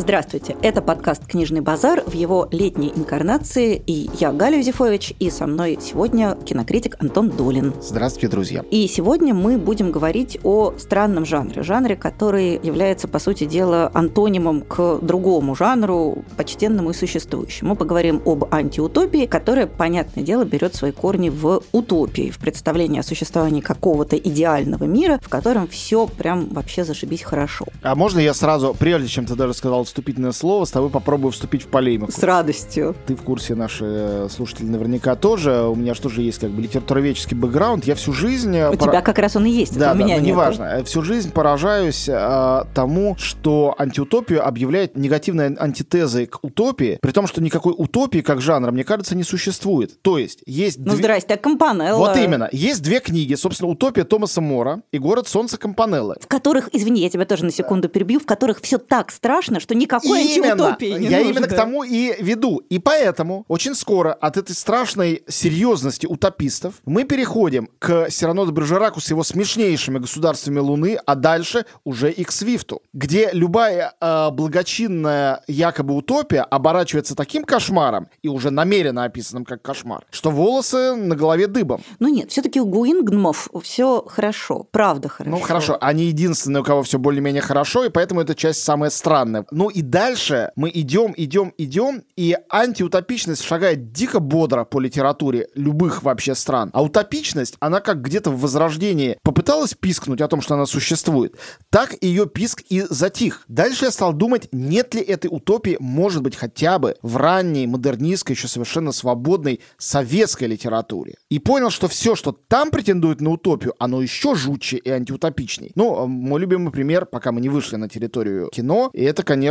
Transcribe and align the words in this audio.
Здравствуйте, 0.00 0.56
это 0.62 0.80
подкаст 0.80 1.26
«Книжный 1.26 1.60
базар» 1.60 2.02
в 2.06 2.14
его 2.14 2.48
летней 2.52 2.90
инкарнации. 2.96 3.82
И 3.86 4.08
я, 4.18 4.32
Галя 4.32 4.56
Юзефович, 4.56 5.12
и 5.18 5.28
со 5.28 5.46
мной 5.46 5.76
сегодня 5.78 6.38
кинокритик 6.42 6.96
Антон 7.00 7.28
Долин. 7.28 7.74
Здравствуйте, 7.82 8.28
друзья. 8.28 8.64
И 8.70 8.88
сегодня 8.88 9.34
мы 9.34 9.58
будем 9.58 9.92
говорить 9.92 10.38
о 10.42 10.72
странном 10.78 11.26
жанре. 11.26 11.62
Жанре, 11.62 11.96
который 11.96 12.58
является, 12.62 13.08
по 13.08 13.18
сути 13.18 13.44
дела, 13.44 13.90
антонимом 13.92 14.62
к 14.62 15.00
другому 15.02 15.54
жанру, 15.54 16.24
почтенному 16.38 16.92
и 16.92 16.94
существующему. 16.94 17.68
Мы 17.68 17.76
поговорим 17.76 18.22
об 18.24 18.46
антиутопии, 18.54 19.26
которая, 19.26 19.66
понятное 19.66 20.24
дело, 20.24 20.44
берет 20.44 20.74
свои 20.74 20.92
корни 20.92 21.28
в 21.28 21.62
утопии, 21.72 22.30
в 22.30 22.38
представлении 22.38 23.00
о 23.00 23.02
существовании 23.02 23.60
какого-то 23.60 24.16
идеального 24.16 24.84
мира, 24.84 25.20
в 25.22 25.28
котором 25.28 25.68
все 25.68 26.06
прям 26.06 26.48
вообще 26.48 26.84
зашибись 26.84 27.20
хорошо. 27.20 27.66
А 27.82 27.94
можно 27.94 28.18
я 28.18 28.32
сразу, 28.32 28.74
прежде 28.78 29.08
чем 29.08 29.26
ты 29.26 29.34
даже 29.34 29.52
сказал 29.52 29.84
вступительное 29.90 30.32
слово, 30.32 30.64
с 30.64 30.70
тобой 30.70 30.90
попробую 30.90 31.32
вступить 31.32 31.62
в 31.62 31.66
полемику. 31.66 32.10
С 32.10 32.22
радостью. 32.22 32.94
Ты 33.06 33.14
в 33.14 33.22
курсе, 33.22 33.54
наши 33.54 33.84
э, 33.84 34.28
слушатели 34.30 34.66
наверняка 34.66 35.16
тоже. 35.16 35.62
У 35.64 35.74
меня 35.74 35.94
же 35.94 36.00
тоже 36.00 36.22
есть 36.22 36.38
как 36.38 36.50
бы 36.50 36.62
литературоведческий 36.62 37.36
бэкграунд. 37.36 37.84
Я 37.84 37.94
всю 37.94 38.12
жизнь... 38.12 38.56
Э, 38.56 38.70
у 38.70 38.76
пора... 38.76 38.92
тебя 38.92 39.02
как 39.02 39.18
раз 39.18 39.36
он 39.36 39.46
и 39.46 39.50
есть, 39.50 39.78
да, 39.78 39.92
у 39.92 39.94
меня 39.94 40.16
да, 40.16 40.22
нет. 40.22 40.22
неважно. 40.22 40.64
Э, 40.64 40.84
всю 40.84 41.02
жизнь 41.02 41.32
поражаюсь 41.32 42.08
а, 42.08 42.66
тому, 42.74 43.16
что 43.18 43.74
антиутопию 43.78 44.46
объявляет 44.46 44.96
негативной 44.96 45.54
антитезой 45.56 46.26
к 46.26 46.42
утопии, 46.42 46.98
при 47.00 47.10
том, 47.10 47.26
что 47.26 47.42
никакой 47.42 47.74
утопии 47.76 48.20
как 48.20 48.40
жанра, 48.40 48.70
мне 48.70 48.84
кажется, 48.84 49.16
не 49.16 49.24
существует. 49.24 50.00
То 50.02 50.18
есть 50.18 50.42
есть... 50.46 50.78
Ну, 50.78 50.92
две... 50.92 50.96
здрасте, 50.96 51.34
а 51.34 51.36
Компанелла... 51.36 51.98
Вот 51.98 52.16
именно. 52.16 52.48
Есть 52.52 52.82
две 52.82 53.00
книги, 53.00 53.34
собственно, 53.34 53.70
«Утопия» 53.70 54.04
Томаса 54.04 54.40
Мора 54.40 54.82
и 54.92 54.98
«Город 54.98 55.28
солнца» 55.28 55.58
Компанеллы. 55.58 56.16
В 56.20 56.26
которых, 56.26 56.68
извини, 56.72 57.02
я 57.02 57.10
тебя 57.10 57.24
тоже 57.24 57.44
на 57.44 57.50
секунду 57.50 57.88
перебью, 57.88 58.20
в 58.20 58.26
которых 58.26 58.60
все 58.60 58.78
так 58.78 59.10
страшно, 59.10 59.60
что 59.60 59.74
никакой 59.80 60.24
именно, 60.24 60.52
антиутопии 60.52 60.92
не 60.98 61.06
Я 61.08 61.18
нужно. 61.18 61.30
именно 61.30 61.46
к 61.48 61.54
тому 61.56 61.82
и 61.84 62.14
веду. 62.22 62.58
И 62.68 62.78
поэтому 62.78 63.44
очень 63.48 63.74
скоро 63.74 64.12
от 64.12 64.36
этой 64.36 64.54
страшной 64.54 65.22
серьезности 65.28 66.06
утопистов 66.06 66.74
мы 66.84 67.04
переходим 67.04 67.68
к 67.78 68.10
Сирано 68.10 68.46
де 68.46 68.52
Бержераку 68.52 69.00
с 69.00 69.10
его 69.10 69.24
смешнейшими 69.24 69.98
государствами 69.98 70.58
Луны, 70.58 70.98
а 71.06 71.14
дальше 71.14 71.64
уже 71.84 72.10
и 72.10 72.24
к 72.24 72.32
Свифту, 72.32 72.82
где 72.92 73.30
любая 73.32 73.94
э, 74.00 74.30
благочинная 74.30 75.42
якобы 75.48 75.94
утопия 75.94 76.42
оборачивается 76.42 77.14
таким 77.14 77.44
кошмаром 77.44 78.08
и 78.22 78.28
уже 78.28 78.50
намеренно 78.50 79.04
описанным 79.04 79.44
как 79.44 79.62
кошмар, 79.62 80.04
что 80.10 80.30
волосы 80.30 80.94
на 80.94 81.16
голове 81.16 81.46
дыбом. 81.46 81.82
Ну 81.98 82.08
нет, 82.08 82.30
все-таки 82.30 82.60
у 82.60 82.66
Гуингнмов 82.66 83.48
все 83.62 84.04
хорошо, 84.06 84.66
правда 84.70 85.08
хорошо. 85.08 85.36
Ну 85.36 85.42
хорошо, 85.42 85.78
они 85.80 86.04
единственные, 86.04 86.60
у 86.60 86.64
кого 86.64 86.82
все 86.82 86.98
более-менее 86.98 87.42
хорошо, 87.42 87.84
и 87.84 87.88
поэтому 87.88 88.20
эта 88.20 88.34
часть 88.34 88.62
самая 88.62 88.90
странная. 88.90 89.46
Ну 89.50 89.69
и 89.70 89.82
дальше 89.82 90.50
мы 90.56 90.70
идем, 90.72 91.14
идем, 91.16 91.52
идем, 91.56 92.02
и 92.16 92.36
антиутопичность 92.50 93.42
шагает 93.42 93.92
дико 93.92 94.20
бодро 94.20 94.64
по 94.64 94.80
литературе 94.80 95.48
любых 95.54 96.02
вообще 96.02 96.34
стран. 96.34 96.70
А 96.72 96.82
утопичность, 96.82 97.56
она 97.60 97.80
как 97.80 98.02
где-то 98.02 98.30
в 98.30 98.40
Возрождении 98.40 99.16
попыталась 99.22 99.74
пискнуть 99.74 100.20
о 100.20 100.28
том, 100.28 100.40
что 100.40 100.54
она 100.54 100.66
существует, 100.66 101.36
так 101.70 101.94
ее 102.00 102.26
писк 102.26 102.62
и 102.68 102.84
затих. 102.88 103.44
Дальше 103.48 103.86
я 103.86 103.90
стал 103.90 104.12
думать, 104.12 104.48
нет 104.52 104.94
ли 104.94 105.00
этой 105.02 105.28
утопии, 105.28 105.76
может 105.80 106.22
быть, 106.22 106.36
хотя 106.36 106.78
бы 106.78 106.96
в 107.02 107.16
ранней, 107.16 107.66
модернистской, 107.66 108.34
еще 108.34 108.48
совершенно 108.48 108.92
свободной 108.92 109.60
советской 109.78 110.44
литературе. 110.44 111.14
И 111.28 111.38
понял, 111.38 111.70
что 111.70 111.88
все, 111.88 112.14
что 112.16 112.32
там 112.32 112.70
претендует 112.70 113.20
на 113.20 113.30
утопию, 113.30 113.74
оно 113.78 114.02
еще 114.02 114.34
жутче 114.34 114.76
и 114.78 114.90
антиутопичней. 114.90 115.72
Ну, 115.74 116.06
мой 116.06 116.40
любимый 116.40 116.72
пример, 116.72 117.06
пока 117.06 117.32
мы 117.32 117.40
не 117.40 117.48
вышли 117.48 117.76
на 117.76 117.88
территорию 117.88 118.48
кино, 118.50 118.90
и 118.92 119.02
это, 119.02 119.22
конечно, 119.22 119.49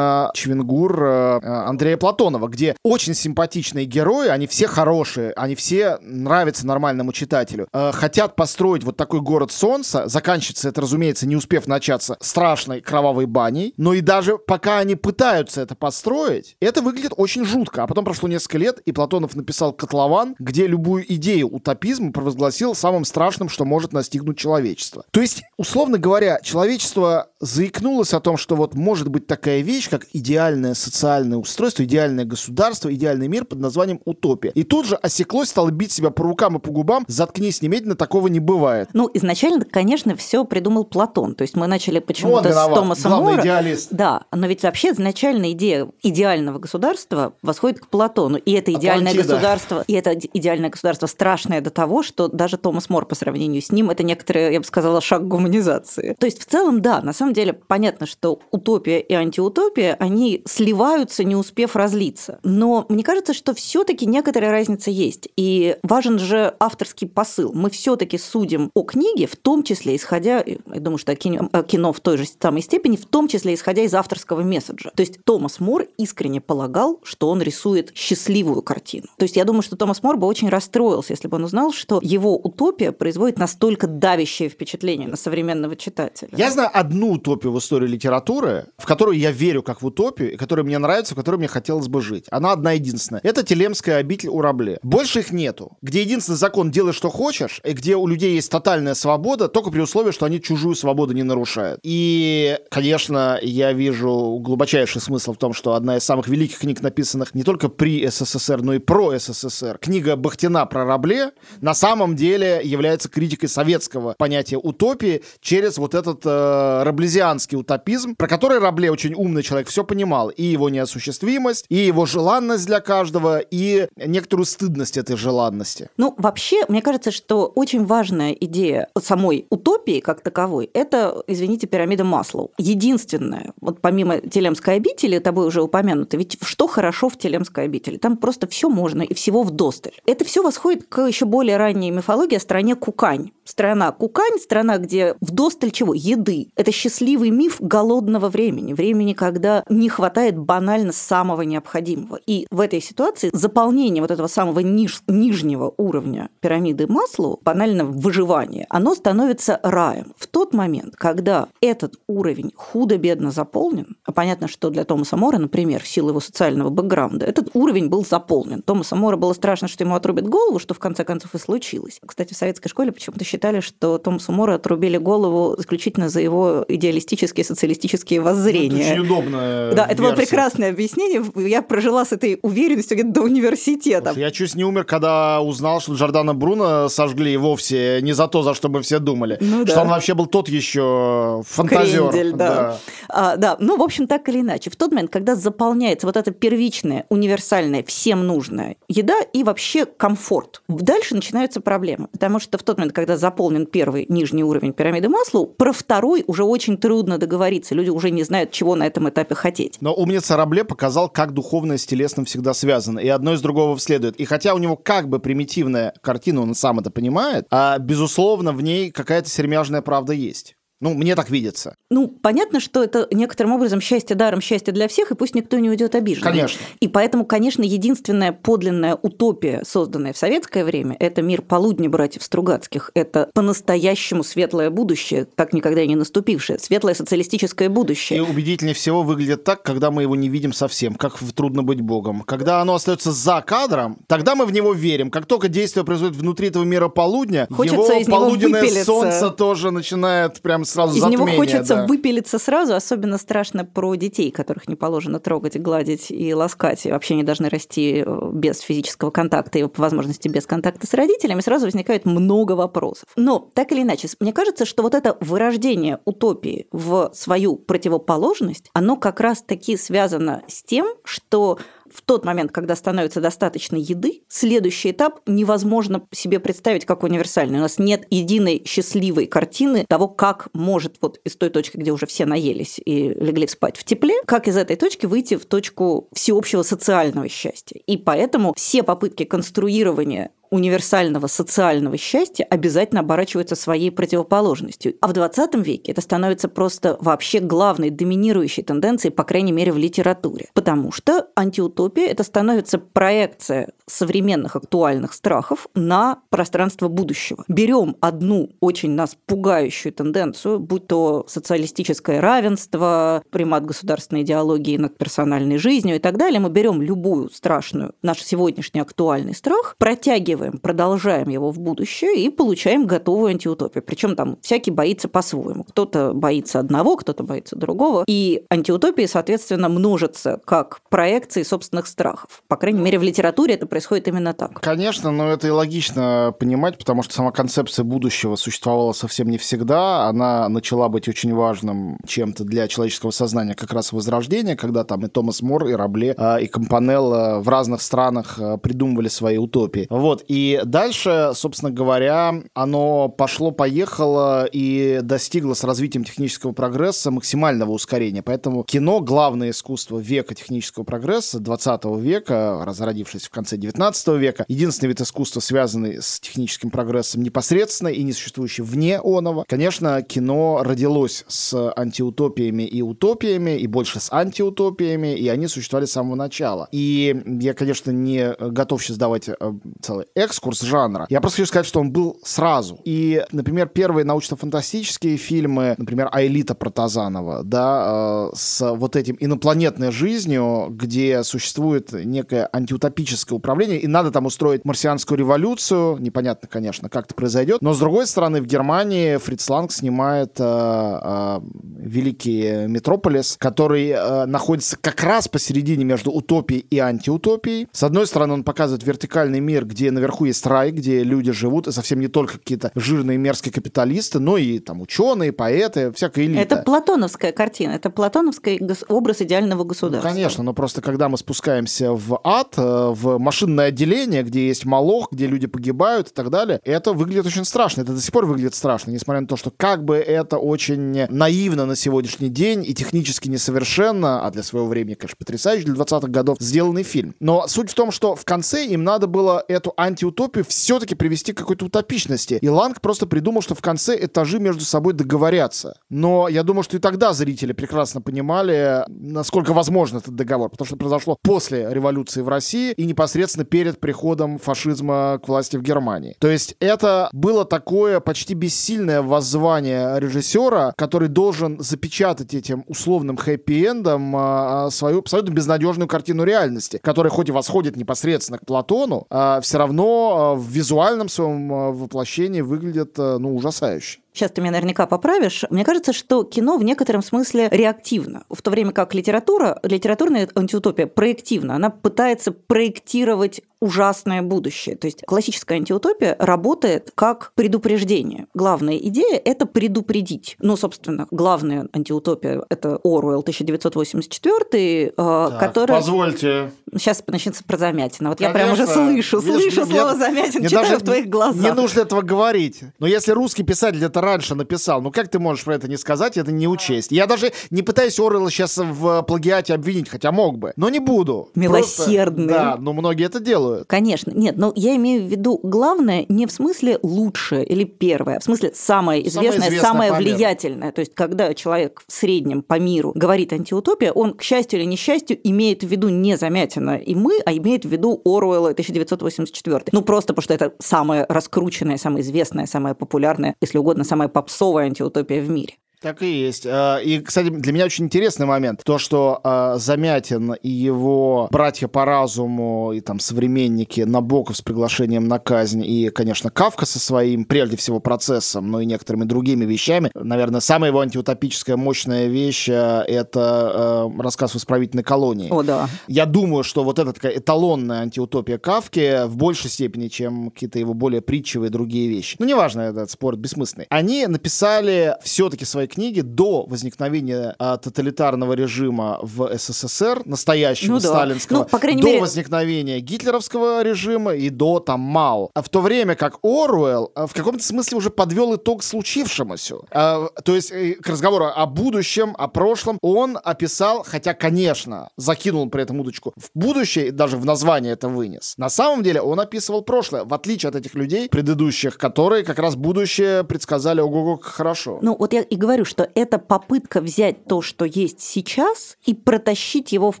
Чвенгур 0.34 1.04
э, 1.04 1.40
Андрея 1.42 1.96
Платонова, 1.96 2.48
где 2.48 2.76
очень 2.82 3.14
симпатичные 3.14 3.84
герои, 3.84 4.28
они 4.28 4.46
все 4.46 4.66
хорошие, 4.66 5.32
они 5.32 5.54
все 5.54 5.98
нравятся 6.00 6.66
нормальному 6.66 7.12
читателю, 7.12 7.68
э, 7.72 7.92
хотят 7.92 8.36
построить 8.36 8.84
вот 8.84 8.96
такой 8.96 9.20
город 9.20 9.52
солнца, 9.52 10.08
заканчивается 10.08 10.68
это, 10.68 10.80
разумеется, 10.80 11.26
не 11.26 11.36
успев 11.36 11.66
начаться 11.66 12.16
страшной 12.20 12.80
кровавой 12.80 13.26
баней, 13.26 13.74
но 13.76 13.94
и 13.94 14.00
даже 14.00 14.38
пока 14.38 14.78
они 14.78 14.96
пытаются 14.96 15.60
это 15.60 15.74
построить, 15.74 16.56
это 16.60 16.82
выглядит 16.82 17.12
очень 17.16 17.44
жутко. 17.44 17.82
А 17.82 17.86
потом 17.86 18.04
прошло 18.04 18.28
несколько 18.28 18.58
лет, 18.58 18.80
и 18.84 18.92
Платонов 18.92 19.34
написал 19.34 19.72
«Котлован», 19.72 20.34
где 20.38 20.66
любую 20.66 21.10
идею 21.14 21.48
утопизма 21.48 22.12
провозгласил 22.12 22.74
самым 22.74 23.04
страшным, 23.04 23.48
что 23.48 23.64
может 23.64 23.92
настигнуть 23.92 24.38
человечество. 24.38 25.04
То 25.10 25.20
есть, 25.20 25.42
условно 25.56 25.98
говоря, 25.98 26.40
человечество 26.42 27.28
заикнулось 27.42 28.14
о 28.14 28.20
том, 28.20 28.36
что 28.36 28.54
вот 28.54 28.74
может 28.74 29.08
быть 29.08 29.26
такая 29.26 29.60
вещь, 29.60 29.90
как 29.90 30.06
идеальное 30.12 30.74
социальное 30.74 31.36
устройство, 31.36 31.82
идеальное 31.82 32.24
государство, 32.24 32.92
идеальный 32.94 33.28
мир 33.28 33.44
под 33.44 33.58
названием 33.58 34.00
утопия. 34.04 34.52
И 34.54 34.62
тут 34.62 34.86
же 34.86 34.94
осеклось, 34.94 35.48
стало 35.48 35.70
бить 35.70 35.92
себя 35.92 36.10
по 36.10 36.22
рукам 36.22 36.56
и 36.56 36.60
по 36.60 36.70
губам, 36.70 37.04
заткнись 37.08 37.60
немедленно, 37.60 37.96
такого 37.96 38.28
не 38.28 38.40
бывает. 38.40 38.88
Ну, 38.92 39.10
изначально, 39.12 39.64
конечно, 39.64 40.16
все 40.16 40.44
придумал 40.44 40.84
Платон. 40.84 41.34
То 41.34 41.42
есть 41.42 41.56
мы 41.56 41.66
начали 41.66 41.98
почему-то 41.98 42.48
ну, 42.48 42.54
с 42.54 42.74
Томаса 42.74 43.08
Главный 43.08 43.32
Мора. 43.32 43.42
идеалист. 43.42 43.88
Да, 43.90 44.22
но 44.30 44.46
ведь 44.46 44.62
вообще 44.62 44.92
изначально 44.92 45.50
идея 45.52 45.88
идеального 46.02 46.60
государства 46.60 47.34
восходит 47.42 47.80
к 47.80 47.88
Платону. 47.88 48.38
И 48.38 48.52
это 48.52 48.72
идеальное 48.72 49.10
Атлантида. 49.10 49.34
государство, 49.34 49.84
и 49.88 49.92
это 49.94 50.14
идеальное 50.14 50.70
государство 50.70 51.06
страшное 51.08 51.60
до 51.60 51.70
того, 51.70 52.04
что 52.04 52.28
даже 52.28 52.56
Томас 52.56 52.88
Мор 52.88 53.06
по 53.06 53.16
сравнению 53.16 53.62
с 53.62 53.72
ним 53.72 53.90
это 53.90 54.04
некоторые, 54.04 54.52
я 54.52 54.60
бы 54.60 54.66
сказала, 54.66 55.00
шаг 55.00 55.26
гуманизации. 55.26 56.14
То 56.20 56.26
есть 56.26 56.40
в 56.40 56.46
целом, 56.46 56.80
да, 56.80 57.02
на 57.02 57.12
самом 57.12 57.31
деле 57.32 57.52
понятно, 57.52 58.06
что 58.06 58.40
утопия 58.50 59.00
и 59.00 59.14
антиутопия, 59.14 59.96
они 59.98 60.42
сливаются, 60.46 61.24
не 61.24 61.36
успев 61.36 61.76
разлиться. 61.76 62.38
Но 62.42 62.86
мне 62.88 63.02
кажется, 63.02 63.34
что 63.34 63.54
все-таки 63.54 64.06
некоторая 64.06 64.50
разница 64.50 64.90
есть. 64.90 65.28
И 65.36 65.76
важен 65.82 66.18
же 66.18 66.54
авторский 66.58 67.08
посыл. 67.08 67.52
Мы 67.52 67.70
все-таки 67.70 68.18
судим 68.18 68.70
о 68.74 68.82
книге, 68.82 69.26
в 69.26 69.36
том 69.36 69.62
числе 69.62 69.96
исходя, 69.96 70.44
я 70.46 70.80
думаю, 70.80 70.98
что 70.98 71.14
кино, 71.14 71.48
кино 71.66 71.92
в 71.92 72.00
той 72.00 72.18
же 72.18 72.24
самой 72.40 72.62
степени, 72.62 72.96
в 72.96 73.06
том 73.06 73.28
числе 73.28 73.54
исходя 73.54 73.82
из 73.82 73.94
авторского 73.94 74.42
месседжа. 74.42 74.90
То 74.94 75.00
есть 75.02 75.24
Томас 75.24 75.60
Мор 75.60 75.86
искренне 75.98 76.40
полагал, 76.40 77.00
что 77.02 77.28
он 77.28 77.42
рисует 77.42 77.92
счастливую 77.94 78.62
картину. 78.62 79.06
То 79.16 79.24
есть 79.24 79.36
я 79.36 79.44
думаю, 79.44 79.62
что 79.62 79.76
Томас 79.76 80.02
Мор 80.02 80.16
бы 80.16 80.26
очень 80.26 80.48
расстроился, 80.48 81.12
если 81.12 81.28
бы 81.28 81.36
он 81.36 81.44
узнал, 81.44 81.72
что 81.72 82.00
его 82.02 82.36
утопия 82.36 82.92
производит 82.92 83.38
настолько 83.38 83.86
давящее 83.86 84.48
впечатление 84.48 85.08
на 85.08 85.16
современного 85.16 85.76
читателя. 85.76 86.30
Я 86.36 86.50
знаю 86.50 86.70
одну 86.72 87.18
утопию 87.22 87.52
в 87.52 87.58
истории 87.58 87.86
литературы, 87.86 88.66
в 88.78 88.86
которую 88.86 89.18
я 89.18 89.30
верю 89.30 89.62
как 89.62 89.82
в 89.82 89.86
утопию, 89.86 90.32
и 90.32 90.36
которая 90.36 90.64
мне 90.64 90.78
нравится, 90.78 91.14
в 91.14 91.16
которой 91.16 91.36
мне 91.36 91.48
хотелось 91.48 91.88
бы 91.88 92.02
жить. 92.02 92.26
Она 92.30 92.52
одна 92.52 92.72
единственная. 92.72 93.20
Это 93.22 93.42
Телемская 93.42 93.98
обитель 93.98 94.28
у 94.28 94.40
Рабле. 94.40 94.78
Больше 94.82 95.20
их 95.20 95.32
нету. 95.32 95.76
Где 95.82 96.02
единственный 96.02 96.36
закон 96.36 96.70
«делай, 96.70 96.92
что 96.92 97.10
хочешь», 97.10 97.60
и 97.64 97.72
где 97.72 97.96
у 97.96 98.06
людей 98.06 98.34
есть 98.34 98.50
тотальная 98.50 98.94
свобода, 98.94 99.48
только 99.48 99.70
при 99.70 99.80
условии, 99.80 100.10
что 100.10 100.26
они 100.26 100.40
чужую 100.40 100.74
свободу 100.74 101.14
не 101.14 101.22
нарушают. 101.22 101.80
И, 101.82 102.58
конечно, 102.70 103.38
я 103.40 103.72
вижу 103.72 104.38
глубочайший 104.40 105.00
смысл 105.00 105.34
в 105.34 105.38
том, 105.38 105.52
что 105.52 105.74
одна 105.74 105.96
из 105.96 106.04
самых 106.04 106.28
великих 106.28 106.58
книг, 106.58 106.82
написанных 106.82 107.34
не 107.34 107.44
только 107.44 107.68
при 107.68 108.06
СССР, 108.08 108.62
но 108.62 108.74
и 108.74 108.78
про 108.78 109.18
СССР, 109.18 109.78
книга 109.80 110.16
Бахтина 110.16 110.66
про 110.66 110.84
Рабле, 110.84 111.30
на 111.60 111.74
самом 111.74 112.16
деле 112.16 112.60
является 112.64 113.08
критикой 113.08 113.48
советского 113.48 114.14
понятия 114.18 114.56
утопии 114.56 115.22
через 115.40 115.78
вот 115.78 115.94
этот 115.94 116.22
э, 116.24 116.82
раблезианский 116.84 117.11
утопизм, 117.56 118.14
про 118.16 118.28
который 118.28 118.58
Рабле 118.58 118.90
очень 118.90 119.14
умный 119.14 119.42
человек 119.42 119.68
все 119.68 119.84
понимал. 119.84 120.30
И 120.30 120.44
его 120.44 120.68
неосуществимость, 120.68 121.66
и 121.68 121.76
его 121.76 122.06
желанность 122.06 122.66
для 122.66 122.80
каждого, 122.80 123.38
и 123.38 123.88
некоторую 123.96 124.46
стыдность 124.46 124.96
этой 124.96 125.16
желанности. 125.16 125.90
Ну, 125.96 126.14
вообще, 126.18 126.64
мне 126.68 126.82
кажется, 126.82 127.10
что 127.10 127.46
очень 127.46 127.84
важная 127.84 128.32
идея 128.32 128.88
самой 129.00 129.46
утопии 129.50 130.00
как 130.00 130.20
таковой– 130.20 130.70
это, 130.74 131.22
извините, 131.26 131.66
пирамида 131.66 132.04
Маслоу. 132.04 132.50
Единственное, 132.58 133.52
вот 133.60 133.80
помимо 133.80 134.20
Телемской 134.20 134.76
обители, 134.76 135.18
тобой 135.18 135.46
уже 135.46 135.62
упомянуто, 135.62 136.16
ведь 136.16 136.38
что 136.42 136.66
хорошо 136.66 137.08
в 137.08 137.18
Телемской 137.18 137.64
обители? 137.64 137.96
Там 137.96 138.16
просто 138.16 138.46
все 138.46 138.68
можно 138.68 139.02
и 139.02 139.14
всего 139.14 139.42
вдосталь. 139.42 139.92
Это 140.06 140.24
все 140.24 140.42
восходит 140.42 140.86
к 140.88 141.06
еще 141.06 141.24
более 141.24 141.56
ранней 141.56 141.90
мифологии 141.90 142.36
о 142.36 142.40
стране 142.40 142.74
Кукань. 142.74 143.32
Страна 143.44 143.90
Кукань, 143.90 144.38
страна, 144.38 144.78
где 144.78 145.16
вдосталь 145.20 145.72
чего? 145.72 145.94
Еды. 145.94 146.50
Это 146.56 146.70
счастливый 146.70 147.30
миф 147.30 147.56
голодного 147.60 148.28
времени, 148.28 148.72
времени, 148.72 149.14
когда 149.14 149.64
не 149.68 149.88
хватает 149.88 150.38
банально 150.38 150.92
самого 150.92 151.42
необходимого. 151.42 152.20
И 152.26 152.46
в 152.50 152.60
этой 152.60 152.80
ситуации 152.80 153.30
заполнение 153.32 154.00
вот 154.00 154.12
этого 154.12 154.28
самого 154.28 154.60
ниж, 154.60 155.02
нижнего 155.08 155.74
уровня 155.76 156.30
пирамиды 156.40 156.86
Маслоу, 156.86 157.40
банально 157.42 157.84
выживание, 157.84 158.66
оно 158.68 158.94
становится 158.94 159.58
раем. 159.64 160.14
В 160.16 160.28
тот 160.28 160.54
момент, 160.54 160.94
когда 160.96 161.48
этот 161.60 161.96
уровень 162.06 162.52
худо-бедно 162.54 163.32
заполнен, 163.32 163.96
а 164.04 164.12
понятно, 164.12 164.46
что 164.46 164.70
для 164.70 164.84
Томаса 164.84 165.16
Мора, 165.16 165.38
например, 165.38 165.82
в 165.82 165.88
силу 165.88 166.10
его 166.10 166.20
социального 166.20 166.70
бэкграунда, 166.70 167.26
этот 167.26 167.50
уровень 167.54 167.88
был 167.88 168.04
заполнен. 168.04 168.62
Томаса 168.62 168.94
Мора 168.94 169.16
было 169.16 169.32
страшно, 169.32 169.66
что 169.66 169.82
ему 169.82 169.96
отрубят 169.96 170.28
голову, 170.28 170.60
что 170.60 170.74
в 170.74 170.78
конце 170.78 171.04
концов 171.04 171.34
и 171.34 171.38
случилось. 171.38 172.00
Кстати, 172.06 172.34
в 172.34 172.36
советской 172.36 172.68
школе 172.68 172.92
почему-то 172.92 173.24
считали, 173.32 173.60
что 173.60 173.96
Томасу 173.98 174.32
Мору 174.32 174.52
отрубили 174.52 174.98
голову 174.98 175.56
исключительно 175.58 176.08
за 176.08 176.20
его 176.20 176.64
идеалистические 176.68 177.44
социалистические 177.44 178.20
воззрения. 178.20 178.82
Это 178.82 178.92
очень 178.92 179.02
удобно. 179.02 179.72
Да, 179.74 179.86
это 179.88 180.02
было 180.02 180.12
прекрасное 180.12 180.70
объяснение. 180.70 181.24
Я 181.48 181.62
прожила 181.62 182.04
с 182.04 182.12
этой 182.12 182.38
уверенностью 182.42 182.96
где-то 182.98 183.12
до 183.12 183.22
университета. 183.22 184.12
Я 184.16 184.30
чуть 184.30 184.54
не 184.54 184.64
умер, 184.64 184.84
когда 184.84 185.40
узнал, 185.40 185.80
что 185.80 185.94
Джордана 185.94 186.34
Бруно 186.34 186.88
сожгли 186.88 187.36
вовсе 187.36 188.00
не 188.02 188.12
за 188.12 188.28
то, 188.28 188.42
за 188.42 188.54
что 188.54 188.68
мы 188.68 188.82
все 188.82 188.98
думали. 188.98 189.38
Ну, 189.40 189.64
да. 189.64 189.72
Что 189.72 189.80
он 189.82 189.88
вообще 189.88 190.14
был 190.14 190.26
тот 190.26 190.48
еще 190.48 191.42
фантазер. 191.46 192.10
Крендель, 192.10 192.32
да. 192.32 192.54
Да. 192.54 192.78
А, 193.08 193.36
да. 193.36 193.56
Ну, 193.58 193.78
в 193.78 193.82
общем, 193.82 194.06
так 194.06 194.28
или 194.28 194.40
иначе. 194.40 194.70
В 194.70 194.76
тот 194.76 194.90
момент, 194.90 195.10
когда 195.10 195.36
заполняется 195.36 196.06
вот 196.06 196.16
эта 196.16 196.32
первичная, 196.32 197.06
универсальная, 197.08 197.82
всем 197.82 198.26
нужная 198.26 198.76
еда 198.88 199.20
и 199.32 199.42
вообще 199.42 199.86
комфорт, 199.86 200.62
дальше 200.68 201.14
начинаются 201.14 201.60
проблемы. 201.60 202.08
Потому 202.12 202.38
что 202.40 202.58
в 202.58 202.62
тот 202.62 202.76
момент, 202.76 202.94
когда 202.94 203.16
заполнен 203.22 203.66
первый 203.66 204.04
нижний 204.08 204.44
уровень 204.44 204.72
пирамиды 204.72 205.08
масла, 205.08 205.44
про 205.44 205.72
второй 205.72 206.24
уже 206.26 206.44
очень 206.44 206.76
трудно 206.76 207.16
договориться. 207.16 207.74
Люди 207.74 207.88
уже 207.88 208.10
не 208.10 208.24
знают, 208.24 208.50
чего 208.50 208.74
на 208.74 208.86
этом 208.86 209.08
этапе 209.08 209.34
хотеть. 209.34 209.78
Но 209.80 209.94
умница 209.94 210.36
Рабле 210.36 210.64
показал, 210.64 211.08
как 211.08 211.32
духовное 211.32 211.78
с 211.78 211.86
телесным 211.86 212.26
всегда 212.26 212.52
связано. 212.52 212.98
И 212.98 213.08
одно 213.08 213.32
из 213.32 213.40
другого 213.40 213.78
следует. 213.78 214.16
И 214.16 214.24
хотя 214.24 214.54
у 214.54 214.58
него 214.58 214.76
как 214.76 215.08
бы 215.08 215.20
примитивная 215.20 215.94
картина, 216.02 216.42
он 216.42 216.54
сам 216.54 216.80
это 216.80 216.90
понимает, 216.90 217.46
а, 217.50 217.78
безусловно, 217.78 218.52
в 218.52 218.62
ней 218.62 218.90
какая-то 218.90 219.30
сермяжная 219.30 219.80
правда 219.80 220.12
есть. 220.12 220.56
Ну, 220.82 220.94
мне 220.94 221.14
так 221.14 221.30
видится. 221.30 221.76
Ну, 221.90 222.08
понятно, 222.08 222.58
что 222.58 222.82
это 222.82 223.06
некоторым 223.12 223.52
образом 223.52 223.80
счастье 223.80 224.16
даром, 224.16 224.40
счастье 224.40 224.72
для 224.72 224.88
всех, 224.88 225.12
и 225.12 225.14
пусть 225.14 225.36
никто 225.36 225.58
не 225.60 225.70
уйдет 225.70 225.94
обиженным. 225.94 226.32
Конечно. 226.32 226.60
И 226.80 226.88
поэтому, 226.88 227.24
конечно, 227.24 227.62
единственная 227.62 228.32
подлинная 228.32 228.98
утопия, 229.00 229.62
созданная 229.64 230.12
в 230.12 230.18
советское 230.18 230.64
время, 230.64 230.96
это 230.98 231.22
мир 231.22 231.42
полудня 231.42 231.88
братьев 231.88 232.24
Стругацких. 232.24 232.90
Это 232.94 233.30
по-настоящему 233.32 234.24
светлое 234.24 234.70
будущее, 234.70 235.24
так 235.24 235.52
никогда 235.52 235.82
и 235.82 235.86
не 235.86 235.94
наступившее. 235.94 236.58
Светлое 236.58 236.94
социалистическое 236.94 237.68
будущее. 237.68 238.18
И 238.18 238.20
убедительнее 238.20 238.74
всего 238.74 239.04
выглядит 239.04 239.44
так, 239.44 239.62
когда 239.62 239.92
мы 239.92 240.02
его 240.02 240.16
не 240.16 240.28
видим 240.28 240.52
совсем, 240.52 240.96
как 240.96 241.22
в 241.22 241.32
«Трудно 241.32 241.62
быть 241.62 241.80
Богом». 241.80 242.22
Когда 242.22 242.60
оно 242.60 242.74
остается 242.74 243.12
за 243.12 243.40
кадром, 243.40 243.98
тогда 244.08 244.34
мы 244.34 244.46
в 244.46 244.52
него 244.52 244.72
верим. 244.72 245.12
Как 245.12 245.26
только 245.26 245.46
действие 245.46 245.84
происходит 245.84 246.16
внутри 246.16 246.48
этого 246.48 246.64
мира 246.64 246.88
полудня, 246.88 247.46
Хочется 247.50 247.92
его 247.92 248.10
полуденное 248.10 248.84
солнце 248.84 249.30
тоже 249.30 249.70
начинает 249.70 250.40
прям 250.40 250.64
сразу 250.72 250.96
Из 250.96 251.00
затмение, 251.00 251.26
него 251.26 251.36
хочется 251.36 251.76
да. 251.76 251.86
выпилиться 251.86 252.38
сразу, 252.38 252.74
особенно 252.74 253.18
страшно 253.18 253.64
про 253.64 253.94
детей, 253.94 254.30
которых 254.30 254.68
не 254.68 254.74
положено 254.74 255.20
трогать, 255.20 255.60
гладить 255.60 256.10
и 256.10 256.34
ласкать, 256.34 256.86
и 256.86 256.90
вообще 256.90 257.14
не 257.14 257.22
должны 257.22 257.48
расти 257.48 258.02
э, 258.04 258.30
без 258.32 258.60
физического 258.60 259.10
контакта 259.10 259.58
и, 259.58 259.66
по 259.66 259.82
возможности, 259.82 260.28
без 260.28 260.46
контакта 260.46 260.86
с 260.86 260.94
родителями, 260.94 261.40
сразу 261.40 261.66
возникает 261.66 262.04
много 262.04 262.52
вопросов. 262.52 263.08
Но, 263.16 263.50
так 263.54 263.72
или 263.72 263.82
иначе, 263.82 264.08
мне 264.20 264.32
кажется, 264.32 264.64
что 264.64 264.82
вот 264.82 264.94
это 264.94 265.16
вырождение 265.20 265.98
утопии 266.04 266.66
в 266.72 267.10
свою 267.14 267.56
противоположность, 267.56 268.70
оно 268.72 268.96
как 268.96 269.20
раз-таки 269.20 269.76
связано 269.76 270.42
с 270.48 270.62
тем, 270.62 270.86
что 271.04 271.58
в 271.94 272.02
тот 272.02 272.24
момент, 272.24 272.52
когда 272.52 272.76
становится 272.76 273.20
достаточно 273.20 273.76
еды, 273.76 274.22
следующий 274.28 274.90
этап 274.90 275.20
невозможно 275.26 276.06
себе 276.12 276.40
представить 276.40 276.84
как 276.84 277.02
универсальный. 277.02 277.58
У 277.58 277.62
нас 277.62 277.78
нет 277.78 278.06
единой 278.10 278.62
счастливой 278.66 279.26
картины 279.26 279.84
того, 279.88 280.08
как 280.08 280.48
может 280.52 280.96
вот 281.00 281.20
из 281.24 281.36
той 281.36 281.50
точки, 281.50 281.76
где 281.76 281.92
уже 281.92 282.06
все 282.06 282.26
наелись 282.26 282.80
и 282.84 283.08
легли 283.10 283.46
спать 283.46 283.76
в 283.76 283.84
тепле, 283.84 284.14
как 284.26 284.48
из 284.48 284.56
этой 284.56 284.76
точки 284.76 285.06
выйти 285.06 285.36
в 285.36 285.46
точку 285.46 286.08
всеобщего 286.12 286.62
социального 286.62 287.28
счастья. 287.28 287.80
И 287.86 287.96
поэтому 287.96 288.54
все 288.56 288.82
попытки 288.82 289.24
конструирования 289.24 290.30
универсального 290.52 291.26
социального 291.28 291.96
счастья 291.96 292.44
обязательно 292.44 293.00
оборачиваются 293.00 293.56
своей 293.56 293.90
противоположностью. 293.90 294.94
А 295.00 295.08
в 295.08 295.14
20 295.14 295.54
веке 295.56 295.92
это 295.92 296.02
становится 296.02 296.48
просто 296.48 296.98
вообще 297.00 297.40
главной 297.40 297.88
доминирующей 297.88 298.62
тенденцией, 298.62 299.12
по 299.12 299.24
крайней 299.24 299.52
мере, 299.52 299.72
в 299.72 299.78
литературе. 299.78 300.48
Потому 300.52 300.92
что 300.92 301.28
антиутопия– 301.34 302.06
это 302.08 302.22
становится 302.22 302.78
проекция 302.78 303.70
современных 303.86 304.54
актуальных 304.54 305.14
страхов 305.14 305.68
на 305.74 306.20
пространство 306.28 306.88
будущего. 306.88 307.44
Берем 307.48 307.96
одну 308.00 308.50
очень 308.60 308.90
нас 308.90 309.16
пугающую 309.26 309.92
тенденцию, 309.92 310.60
будь 310.60 310.86
то 310.86 311.24
социалистическое 311.28 312.20
равенство, 312.20 313.22
примат 313.30 313.64
государственной 313.64 314.22
идеологии 314.22 314.76
над 314.76 314.98
персональной 314.98 315.56
жизнью 315.56 315.96
и 315.96 315.98
так 315.98 316.18
далее, 316.18 316.40
мы 316.40 316.50
берем 316.50 316.82
любую 316.82 317.30
страшную, 317.30 317.94
наш 318.02 318.22
сегодняшний 318.22 318.80
актуальный 318.80 319.34
страх, 319.34 319.76
протягиваем 319.78 320.41
впитываем, 320.42 320.58
продолжаем 320.58 321.28
его 321.28 321.50
в 321.50 321.58
будущее 321.58 322.24
и 322.24 322.30
получаем 322.30 322.86
готовую 322.86 323.30
антиутопию. 323.30 323.82
Причем 323.82 324.16
там 324.16 324.38
всякий 324.42 324.70
боится 324.70 325.08
по-своему. 325.08 325.64
Кто-то 325.64 326.12
боится 326.12 326.58
одного, 326.58 326.96
кто-то 326.96 327.22
боится 327.22 327.56
другого. 327.56 328.04
И 328.06 328.44
антиутопии, 328.50 329.06
соответственно, 329.06 329.68
множатся 329.68 330.40
как 330.44 330.80
проекции 330.88 331.42
собственных 331.42 331.86
страхов. 331.86 332.42
По 332.48 332.56
крайней 332.56 332.80
мере, 332.80 332.98
в 332.98 333.02
литературе 333.02 333.54
это 333.54 333.66
происходит 333.66 334.08
именно 334.08 334.32
так. 334.32 334.60
Конечно, 334.60 335.10
но 335.10 335.28
это 335.30 335.48
и 335.48 335.50
логично 335.50 336.34
понимать, 336.38 336.78
потому 336.78 337.02
что 337.02 337.14
сама 337.14 337.30
концепция 337.30 337.84
будущего 337.84 338.36
существовала 338.36 338.92
совсем 338.92 339.28
не 339.28 339.38
всегда. 339.38 340.08
Она 340.08 340.48
начала 340.48 340.88
быть 340.88 341.08
очень 341.08 341.34
важным 341.34 341.98
чем-то 342.06 342.44
для 342.44 342.68
человеческого 342.68 343.10
сознания 343.10 343.54
как 343.54 343.72
раз 343.72 343.92
возрождение, 343.92 344.56
когда 344.56 344.84
там 344.84 345.04
и 345.04 345.08
Томас 345.08 345.42
Мор, 345.42 345.66
и 345.66 345.72
Рабле, 345.72 346.14
а, 346.16 346.36
и 346.36 346.46
Компанелло 346.46 347.40
в 347.40 347.48
разных 347.48 347.82
странах 347.82 348.38
а, 348.38 348.56
придумывали 348.56 349.08
свои 349.08 349.36
утопии. 349.36 349.86
Вот. 349.90 350.24
И 350.32 350.62
дальше, 350.64 351.32
собственно 351.34 351.70
говоря, 351.70 352.32
оно 352.54 353.10
пошло-поехало 353.10 354.46
и 354.50 355.00
достигло 355.02 355.52
с 355.52 355.62
развитием 355.62 356.04
технического 356.04 356.52
прогресса 356.52 357.10
максимального 357.10 357.70
ускорения. 357.70 358.22
Поэтому 358.22 358.64
кино— 358.64 359.00
главное 359.00 359.50
искусство 359.50 359.98
века 359.98 360.34
технического 360.34 360.84
прогресса, 360.84 361.38
20 361.38 361.84
века, 362.00 362.62
разродившись 362.64 363.24
в 363.24 363.30
конце 363.30 363.58
19 363.58 364.16
века. 364.16 364.46
Единственный 364.48 364.88
вид 364.88 365.02
искусства, 365.02 365.40
связанный 365.40 366.00
с 366.00 366.18
техническим 366.18 366.70
прогрессом 366.70 367.22
непосредственно 367.22 367.88
и 367.88 368.02
не 368.02 368.14
существующий 368.14 368.62
вне 368.62 369.00
оного. 369.00 369.44
Конечно, 369.46 370.00
кино 370.00 370.62
родилось 370.64 371.26
с 371.28 371.70
антиутопиями 371.76 372.62
и 372.62 372.80
утопиями, 372.80 373.58
и 373.58 373.66
больше 373.66 374.00
с 374.00 374.10
антиутопиями, 374.10 375.14
и 375.14 375.28
они 375.28 375.46
существовали 375.46 375.84
с 375.84 375.92
самого 375.92 376.14
начала. 376.14 376.70
И 376.72 377.22
я, 377.26 377.52
конечно, 377.52 377.90
не 377.90 378.32
готов 378.38 378.82
сейчас 378.82 378.96
давать 378.96 379.28
э, 379.28 379.34
целый 379.82 380.06
экскурс 380.22 380.60
жанра. 380.62 381.06
Я 381.08 381.20
просто 381.20 381.38
хочу 381.38 381.48
сказать, 381.48 381.66
что 381.66 381.80
он 381.80 381.90
был 381.90 382.18
сразу. 382.24 382.80
И, 382.84 383.24
например, 383.32 383.68
первые 383.68 384.04
научно-фантастические 384.04 385.16
фильмы, 385.16 385.74
например, 385.78 386.08
Аэлита 386.12 386.54
Протазанова, 386.54 387.42
да, 387.44 388.30
э, 388.32 388.36
с 388.36 388.74
вот 388.74 388.96
этим 388.96 389.16
инопланетной 389.18 389.90
жизнью, 389.90 390.68
где 390.70 391.22
существует 391.24 391.92
некое 391.92 392.48
антиутопическое 392.52 393.36
управление, 393.36 393.80
и 393.80 393.86
надо 393.86 394.10
там 394.10 394.26
устроить 394.26 394.64
марсианскую 394.64 395.18
революцию. 395.18 395.98
Непонятно, 395.98 396.48
конечно, 396.48 396.88
как 396.88 397.06
это 397.06 397.14
произойдет. 397.14 397.62
Но, 397.62 397.74
с 397.74 397.78
другой 397.78 398.06
стороны, 398.06 398.40
в 398.40 398.46
Германии 398.46 399.16
Фриц 399.16 399.48
Ланг 399.48 399.72
снимает 399.72 400.38
э, 400.38 400.44
э, 400.44 401.40
великий 401.78 402.66
Метрополис, 402.66 403.36
который 403.38 403.88
э, 403.88 404.26
находится 404.26 404.76
как 404.80 405.02
раз 405.02 405.28
посередине 405.28 405.84
между 405.84 406.10
утопией 406.10 406.66
и 406.70 406.78
антиутопией. 406.78 407.68
С 407.72 407.82
одной 407.82 408.06
стороны, 408.06 408.34
он 408.34 408.44
показывает 408.44 408.84
вертикальный 408.84 409.40
мир, 409.40 409.64
где 409.64 409.90
наверху 409.90 410.11
есть 410.20 410.46
рай, 410.46 410.70
где 410.70 411.02
люди 411.02 411.32
живут, 411.32 411.66
и 411.66 411.72
совсем 411.72 412.00
не 412.00 412.08
только 412.08 412.38
какие-то 412.38 412.70
жирные 412.74 413.18
мерзкие 413.18 413.52
капиталисты, 413.52 414.18
но 414.18 414.36
и 414.36 414.58
там 414.58 414.80
ученые, 414.80 415.32
поэты, 415.32 415.92
всякая 415.92 416.26
элита. 416.26 416.40
Это 416.40 416.56
платоновская 416.62 417.32
картина, 417.32 417.72
это 417.72 417.90
платоновский 417.90 418.60
образ 418.88 419.22
идеального 419.22 419.64
государства. 419.64 420.08
Ну, 420.08 420.14
конечно, 420.14 420.44
но 420.44 420.52
просто 420.52 420.80
когда 420.82 421.08
мы 421.08 421.18
спускаемся 421.18 421.92
в 421.92 422.20
ад, 422.24 422.54
э, 422.56 422.62
в 422.62 423.18
машинное 423.18 423.66
отделение, 423.66 424.22
где 424.22 424.46
есть 424.46 424.64
молох, 424.64 425.08
где 425.12 425.26
люди 425.26 425.46
погибают 425.46 426.08
и 426.08 426.12
так 426.12 426.30
далее, 426.30 426.60
это 426.64 426.92
выглядит 426.92 427.26
очень 427.26 427.44
страшно. 427.44 427.82
Это 427.82 427.92
до 427.92 428.00
сих 428.00 428.12
пор 428.12 428.26
выглядит 428.26 428.54
страшно, 428.54 428.90
несмотря 428.90 429.20
на 429.20 429.26
то, 429.26 429.36
что 429.36 429.50
как 429.56 429.84
бы 429.84 429.96
это 429.96 430.38
очень 430.38 431.06
наивно 431.08 431.66
на 431.66 431.76
сегодняшний 431.76 432.28
день 432.28 432.64
и 432.66 432.74
технически 432.74 433.28
несовершенно, 433.28 434.26
а 434.26 434.30
для 434.30 434.42
своего 434.42 434.68
времени, 434.68 434.94
конечно, 434.94 435.16
потрясающий 435.18 435.64
для 435.64 435.74
20-х 435.74 436.08
годов 436.08 436.38
сделанный 436.40 436.82
фильм. 436.82 437.14
Но 437.20 437.46
суть 437.48 437.70
в 437.70 437.74
том, 437.74 437.90
что 437.90 438.14
в 438.14 438.24
конце 438.24 438.64
им 438.66 438.84
надо 438.84 439.06
было 439.06 439.44
эту 439.48 439.72
антиутопию 439.92 440.44
все-таки 440.44 440.94
привести 440.94 441.32
к 441.32 441.38
какой-то 441.38 441.66
утопичности. 441.66 442.38
И 442.40 442.48
Ланг 442.48 442.80
просто 442.80 443.06
придумал, 443.06 443.42
что 443.42 443.54
в 443.54 443.62
конце 443.62 443.96
этажи 444.04 444.38
между 444.38 444.64
собой 444.64 444.92
договорятся. 444.92 445.78
Но 445.88 446.28
я 446.28 446.42
думаю, 446.42 446.62
что 446.64 446.76
и 446.76 446.80
тогда 446.80 447.12
зрители 447.12 447.52
прекрасно 447.52 448.00
понимали, 448.00 448.84
насколько 448.88 449.52
возможен 449.52 449.98
этот 449.98 450.14
договор, 450.14 450.50
потому 450.50 450.66
что 450.66 450.76
произошло 450.76 451.18
после 451.22 451.68
революции 451.70 452.22
в 452.22 452.28
России 452.28 452.72
и 452.72 452.84
непосредственно 452.84 453.44
перед 453.44 453.80
приходом 453.80 454.38
фашизма 454.38 455.20
к 455.22 455.28
власти 455.28 455.56
в 455.56 455.62
Германии. 455.62 456.16
То 456.18 456.28
есть 456.28 456.56
это 456.60 457.08
было 457.12 457.44
такое 457.44 458.00
почти 458.00 458.34
бессильное 458.34 459.02
воззвание 459.02 460.00
режиссера, 460.00 460.72
который 460.76 461.08
должен 461.08 461.60
запечатать 461.60 462.34
этим 462.34 462.64
условным 462.66 463.16
хэппи-эндом 463.16 464.12
а, 464.16 464.70
свою 464.70 465.00
абсолютно 465.00 465.32
безнадежную 465.32 465.88
картину 465.88 466.24
реальности, 466.24 466.80
которая 466.82 467.10
хоть 467.10 467.28
и 467.28 467.32
восходит 467.32 467.76
непосредственно 467.76 468.38
к 468.38 468.46
Платону, 468.46 469.06
а 469.10 469.40
все 469.40 469.58
равно 469.58 469.81
оно 469.82 470.36
в 470.36 470.48
визуальном 470.48 471.08
своем 471.08 471.48
воплощении 471.48 472.40
выглядит, 472.40 472.96
ну, 472.98 473.34
ужасающе. 473.34 474.01
Сейчас 474.12 474.30
ты 474.30 474.40
меня 474.40 474.52
наверняка 474.52 474.86
поправишь. 474.86 475.44
Мне 475.50 475.64
кажется, 475.64 475.92
что 475.92 476.24
кино 476.24 476.58
в 476.58 476.64
некотором 476.64 477.02
смысле 477.02 477.48
реактивно. 477.50 478.24
В 478.30 478.42
то 478.42 478.50
время 478.50 478.72
как 478.72 478.94
литература, 478.94 479.58
литературная 479.62 480.28
антиутопия 480.34 480.86
проективна. 480.86 481.56
Она 481.56 481.70
пытается 481.70 482.32
проектировать 482.32 483.40
ужасное 483.62 484.22
будущее. 484.22 484.74
То 484.74 484.88
есть 484.88 485.02
классическая 485.06 485.54
антиутопия 485.54 486.16
работает 486.18 486.90
как 486.96 487.30
предупреждение. 487.36 488.26
Главная 488.34 488.76
идея– 488.76 489.22
это 489.24 489.46
предупредить. 489.46 490.34
Ну, 490.40 490.56
собственно, 490.56 491.06
главная 491.12 491.68
антиутопия– 491.72 492.42
это 492.50 492.80
Оруэлл 492.82 493.20
1984, 493.20 494.88
э, 494.88 494.90
так, 494.96 495.38
который... 495.38 495.76
Позвольте. 495.76 496.50
Сейчас 496.72 497.04
начнется 497.06 497.44
про 497.44 497.56
Замятина. 497.56 498.08
Вот 498.08 498.18
Конечно. 498.18 498.36
я 498.36 498.44
прям 498.44 498.52
уже 498.52 498.66
слышу, 498.66 499.20
Видишь, 499.20 499.54
слышу 499.54 499.66
мне, 499.66 499.78
слово 499.78 499.94
Замятин, 499.96 500.42
читаю 500.42 500.64
даже 500.64 500.78
в 500.78 500.82
твоих 500.82 501.08
глазах. 501.08 501.44
Не 501.44 501.52
нужно 501.52 501.82
этого 501.82 502.02
говорить. 502.02 502.62
Но 502.80 502.88
если 502.88 503.12
русский 503.12 503.44
писатель 503.44 503.84
это 503.84 504.00
раньше 504.02 504.34
написал, 504.34 504.82
ну 504.82 504.90
как 504.90 505.08
ты 505.08 505.18
можешь 505.18 505.44
про 505.44 505.54
это 505.54 505.68
не 505.68 505.76
сказать, 505.76 506.16
это 506.16 506.32
не 506.32 506.48
учесть? 506.48 506.92
Я 506.92 507.06
даже 507.06 507.32
не 507.50 507.62
пытаюсь 507.62 507.98
Оруэлла 507.98 508.30
сейчас 508.30 508.58
в 508.58 509.02
плагиате 509.02 509.54
обвинить, 509.54 509.88
хотя 509.88 510.12
мог 510.12 510.38
бы, 510.38 510.52
но 510.56 510.68
не 510.68 510.78
буду. 510.78 511.30
Милосердный. 511.34 512.28
Просто, 512.28 512.44
да, 512.44 512.56
но 512.58 512.72
многие 512.72 513.06
это 513.06 513.20
делают. 513.20 513.68
Конечно. 513.68 514.10
Нет, 514.10 514.36
но 514.36 514.52
я 514.56 514.76
имею 514.76 515.04
в 515.04 515.06
виду 515.06 515.40
главное 515.42 516.04
не 516.08 516.26
в 516.26 516.32
смысле 516.32 516.78
лучшее 516.82 517.44
или 517.44 517.64
первое, 517.64 518.16
а 518.16 518.20
в 518.20 518.24
смысле 518.24 518.52
самое 518.54 519.06
известное, 519.06 519.60
самое, 519.60 519.60
самое 519.60 519.92
влиятельное. 519.92 520.72
То 520.72 520.80
есть, 520.80 520.94
когда 520.94 521.34
человек 521.34 521.82
в 521.86 521.92
среднем 521.92 522.42
по 522.42 522.58
миру 522.58 522.92
говорит 522.94 523.32
антиутопия, 523.32 523.92
он, 523.92 524.14
к 524.14 524.22
счастью 524.22 524.60
или 524.60 524.66
несчастью, 524.66 525.18
имеет 525.24 525.62
в 525.62 525.66
виду 525.66 525.88
не 525.88 526.16
Замятина 526.16 526.76
и 526.76 526.94
мы, 526.94 527.18
а 527.24 527.32
имеет 527.32 527.64
в 527.64 527.68
виду 527.68 528.00
Оруэлла 528.04 528.50
1984. 528.50 529.64
Ну, 529.72 529.82
просто 529.82 530.12
потому 530.12 530.22
что 530.22 530.34
это 530.34 530.52
самая 530.58 531.06
раскрученная, 531.08 531.78
самая 531.78 532.02
известная, 532.02 532.46
самая 532.46 532.74
популярная, 532.74 533.34
если 533.40 533.58
угодно, 533.58 533.84
самая 533.92 534.08
попсовая 534.08 534.64
антиутопия 534.64 535.20
в 535.20 535.28
мире. 535.28 535.58
Так 535.82 536.02
и 536.02 536.20
есть. 536.20 536.46
А, 536.46 536.78
и, 536.78 537.00
кстати, 537.00 537.28
для 537.28 537.52
меня 537.52 537.64
очень 537.64 537.86
интересный 537.86 538.24
момент. 538.24 538.62
То, 538.64 538.78
что 538.78 539.20
э, 539.24 539.54
Замятин 539.58 540.34
и 540.34 540.48
его 540.48 541.26
братья 541.32 541.66
по 541.66 541.84
разуму 541.84 542.72
и 542.72 542.80
там 542.80 543.00
современники 543.00 543.80
Набоков 543.80 544.36
с 544.36 544.42
приглашением 544.42 545.08
на 545.08 545.18
казнь 545.18 545.64
и, 545.66 545.90
конечно, 545.90 546.30
Кавка 546.30 546.66
со 546.66 546.78
своим, 546.78 547.24
прежде 547.24 547.56
всего, 547.56 547.80
процессом, 547.80 548.48
но 548.48 548.60
и 548.60 548.66
некоторыми 548.66 549.04
другими 549.04 549.44
вещами. 549.44 549.90
Наверное, 549.94 550.40
самая 550.40 550.70
его 550.70 550.80
антиутопическая 550.80 551.56
мощная 551.56 552.06
вещь 552.06 552.48
э,— 552.48 552.84
это 552.86 553.90
рассказ 553.98 554.34
в 554.34 554.36
исправительной 554.36 554.84
колонии. 554.84 555.30
О, 555.32 555.42
да. 555.42 555.68
Я 555.88 556.06
думаю, 556.06 556.44
что 556.44 556.62
вот 556.62 556.78
эта 556.78 556.92
такая 556.92 557.18
эталонная 557.18 557.80
антиутопия 557.80 558.38
Кавки 558.38 559.04
в 559.06 559.16
большей 559.16 559.50
степени, 559.50 559.88
чем 559.88 560.30
какие-то 560.30 560.60
его 560.60 560.74
более 560.74 561.00
притчевые 561.00 561.50
другие 561.50 561.88
вещи. 561.88 562.16
Ну, 562.20 562.26
неважно, 562.26 562.60
этот 562.60 562.88
спорт 562.90 563.18
бессмысленный. 563.18 563.66
Они 563.68 564.06
написали 564.06 564.96
все-таки 565.02 565.44
свои 565.44 565.66
книги 565.72 566.00
до 566.00 566.44
возникновения 566.46 567.34
а, 567.38 567.56
тоталитарного 567.56 568.34
режима 568.34 568.98
в 569.02 569.36
СССР, 569.36 570.02
настоящего 570.04 570.74
ну, 570.74 570.80
да. 570.80 570.88
сталинского, 570.88 571.38
ну, 571.38 571.44
по 571.46 571.58
крайней 571.58 571.82
до 571.82 571.88
мере... 571.88 572.00
возникновения 572.00 572.80
гитлеровского 572.80 573.62
режима 573.62 574.14
и 574.14 574.28
до 574.28 574.60
там 574.60 574.80
Мао. 574.80 575.30
А 575.34 575.42
в 575.42 575.48
то 575.48 575.60
время 575.60 575.94
как 575.94 576.18
Оруэлл 576.22 576.92
а, 576.94 577.06
в 577.06 577.14
каком-то 577.14 577.42
смысле 577.42 577.78
уже 577.78 577.90
подвел 577.90 578.36
итог 578.36 578.62
случившемуся. 578.62 579.56
А, 579.70 580.08
то 580.24 580.34
есть 580.34 580.52
э, 580.52 580.74
к 580.74 580.88
разговору 580.88 581.26
о 581.34 581.46
будущем, 581.46 582.14
о 582.18 582.28
прошлом, 582.28 582.78
он 582.82 583.18
описал, 583.22 583.84
хотя, 583.86 584.14
конечно, 584.14 584.90
закинул 584.96 585.48
при 585.48 585.62
этом 585.62 585.80
удочку 585.80 586.12
в 586.16 586.30
будущее, 586.34 586.92
даже 586.92 587.16
в 587.16 587.24
название 587.24 587.72
это 587.72 587.88
вынес. 587.88 588.34
На 588.36 588.50
самом 588.50 588.82
деле 588.82 589.00
он 589.00 589.20
описывал 589.20 589.62
прошлое, 589.62 590.04
в 590.04 590.12
отличие 590.12 590.50
от 590.50 590.56
этих 590.56 590.74
людей 590.74 591.08
предыдущих, 591.08 591.78
которые 591.78 592.24
как 592.24 592.38
раз 592.38 592.56
будущее 592.56 593.24
предсказали 593.24 593.80
ого-го 593.80 594.18
хорошо. 594.22 594.78
Ну 594.82 594.96
вот 594.98 595.12
я 595.12 595.22
и 595.22 595.36
говорю, 595.36 595.61
говорю, 595.62 595.64
что 595.64 595.88
это 595.94 596.18
попытка 596.18 596.80
взять 596.80 597.24
то, 597.24 597.42
что 597.42 597.64
есть 597.64 598.00
сейчас, 598.00 598.76
и 598.84 598.94
протащить 598.94 599.72
его 599.72 599.92
в 599.92 600.00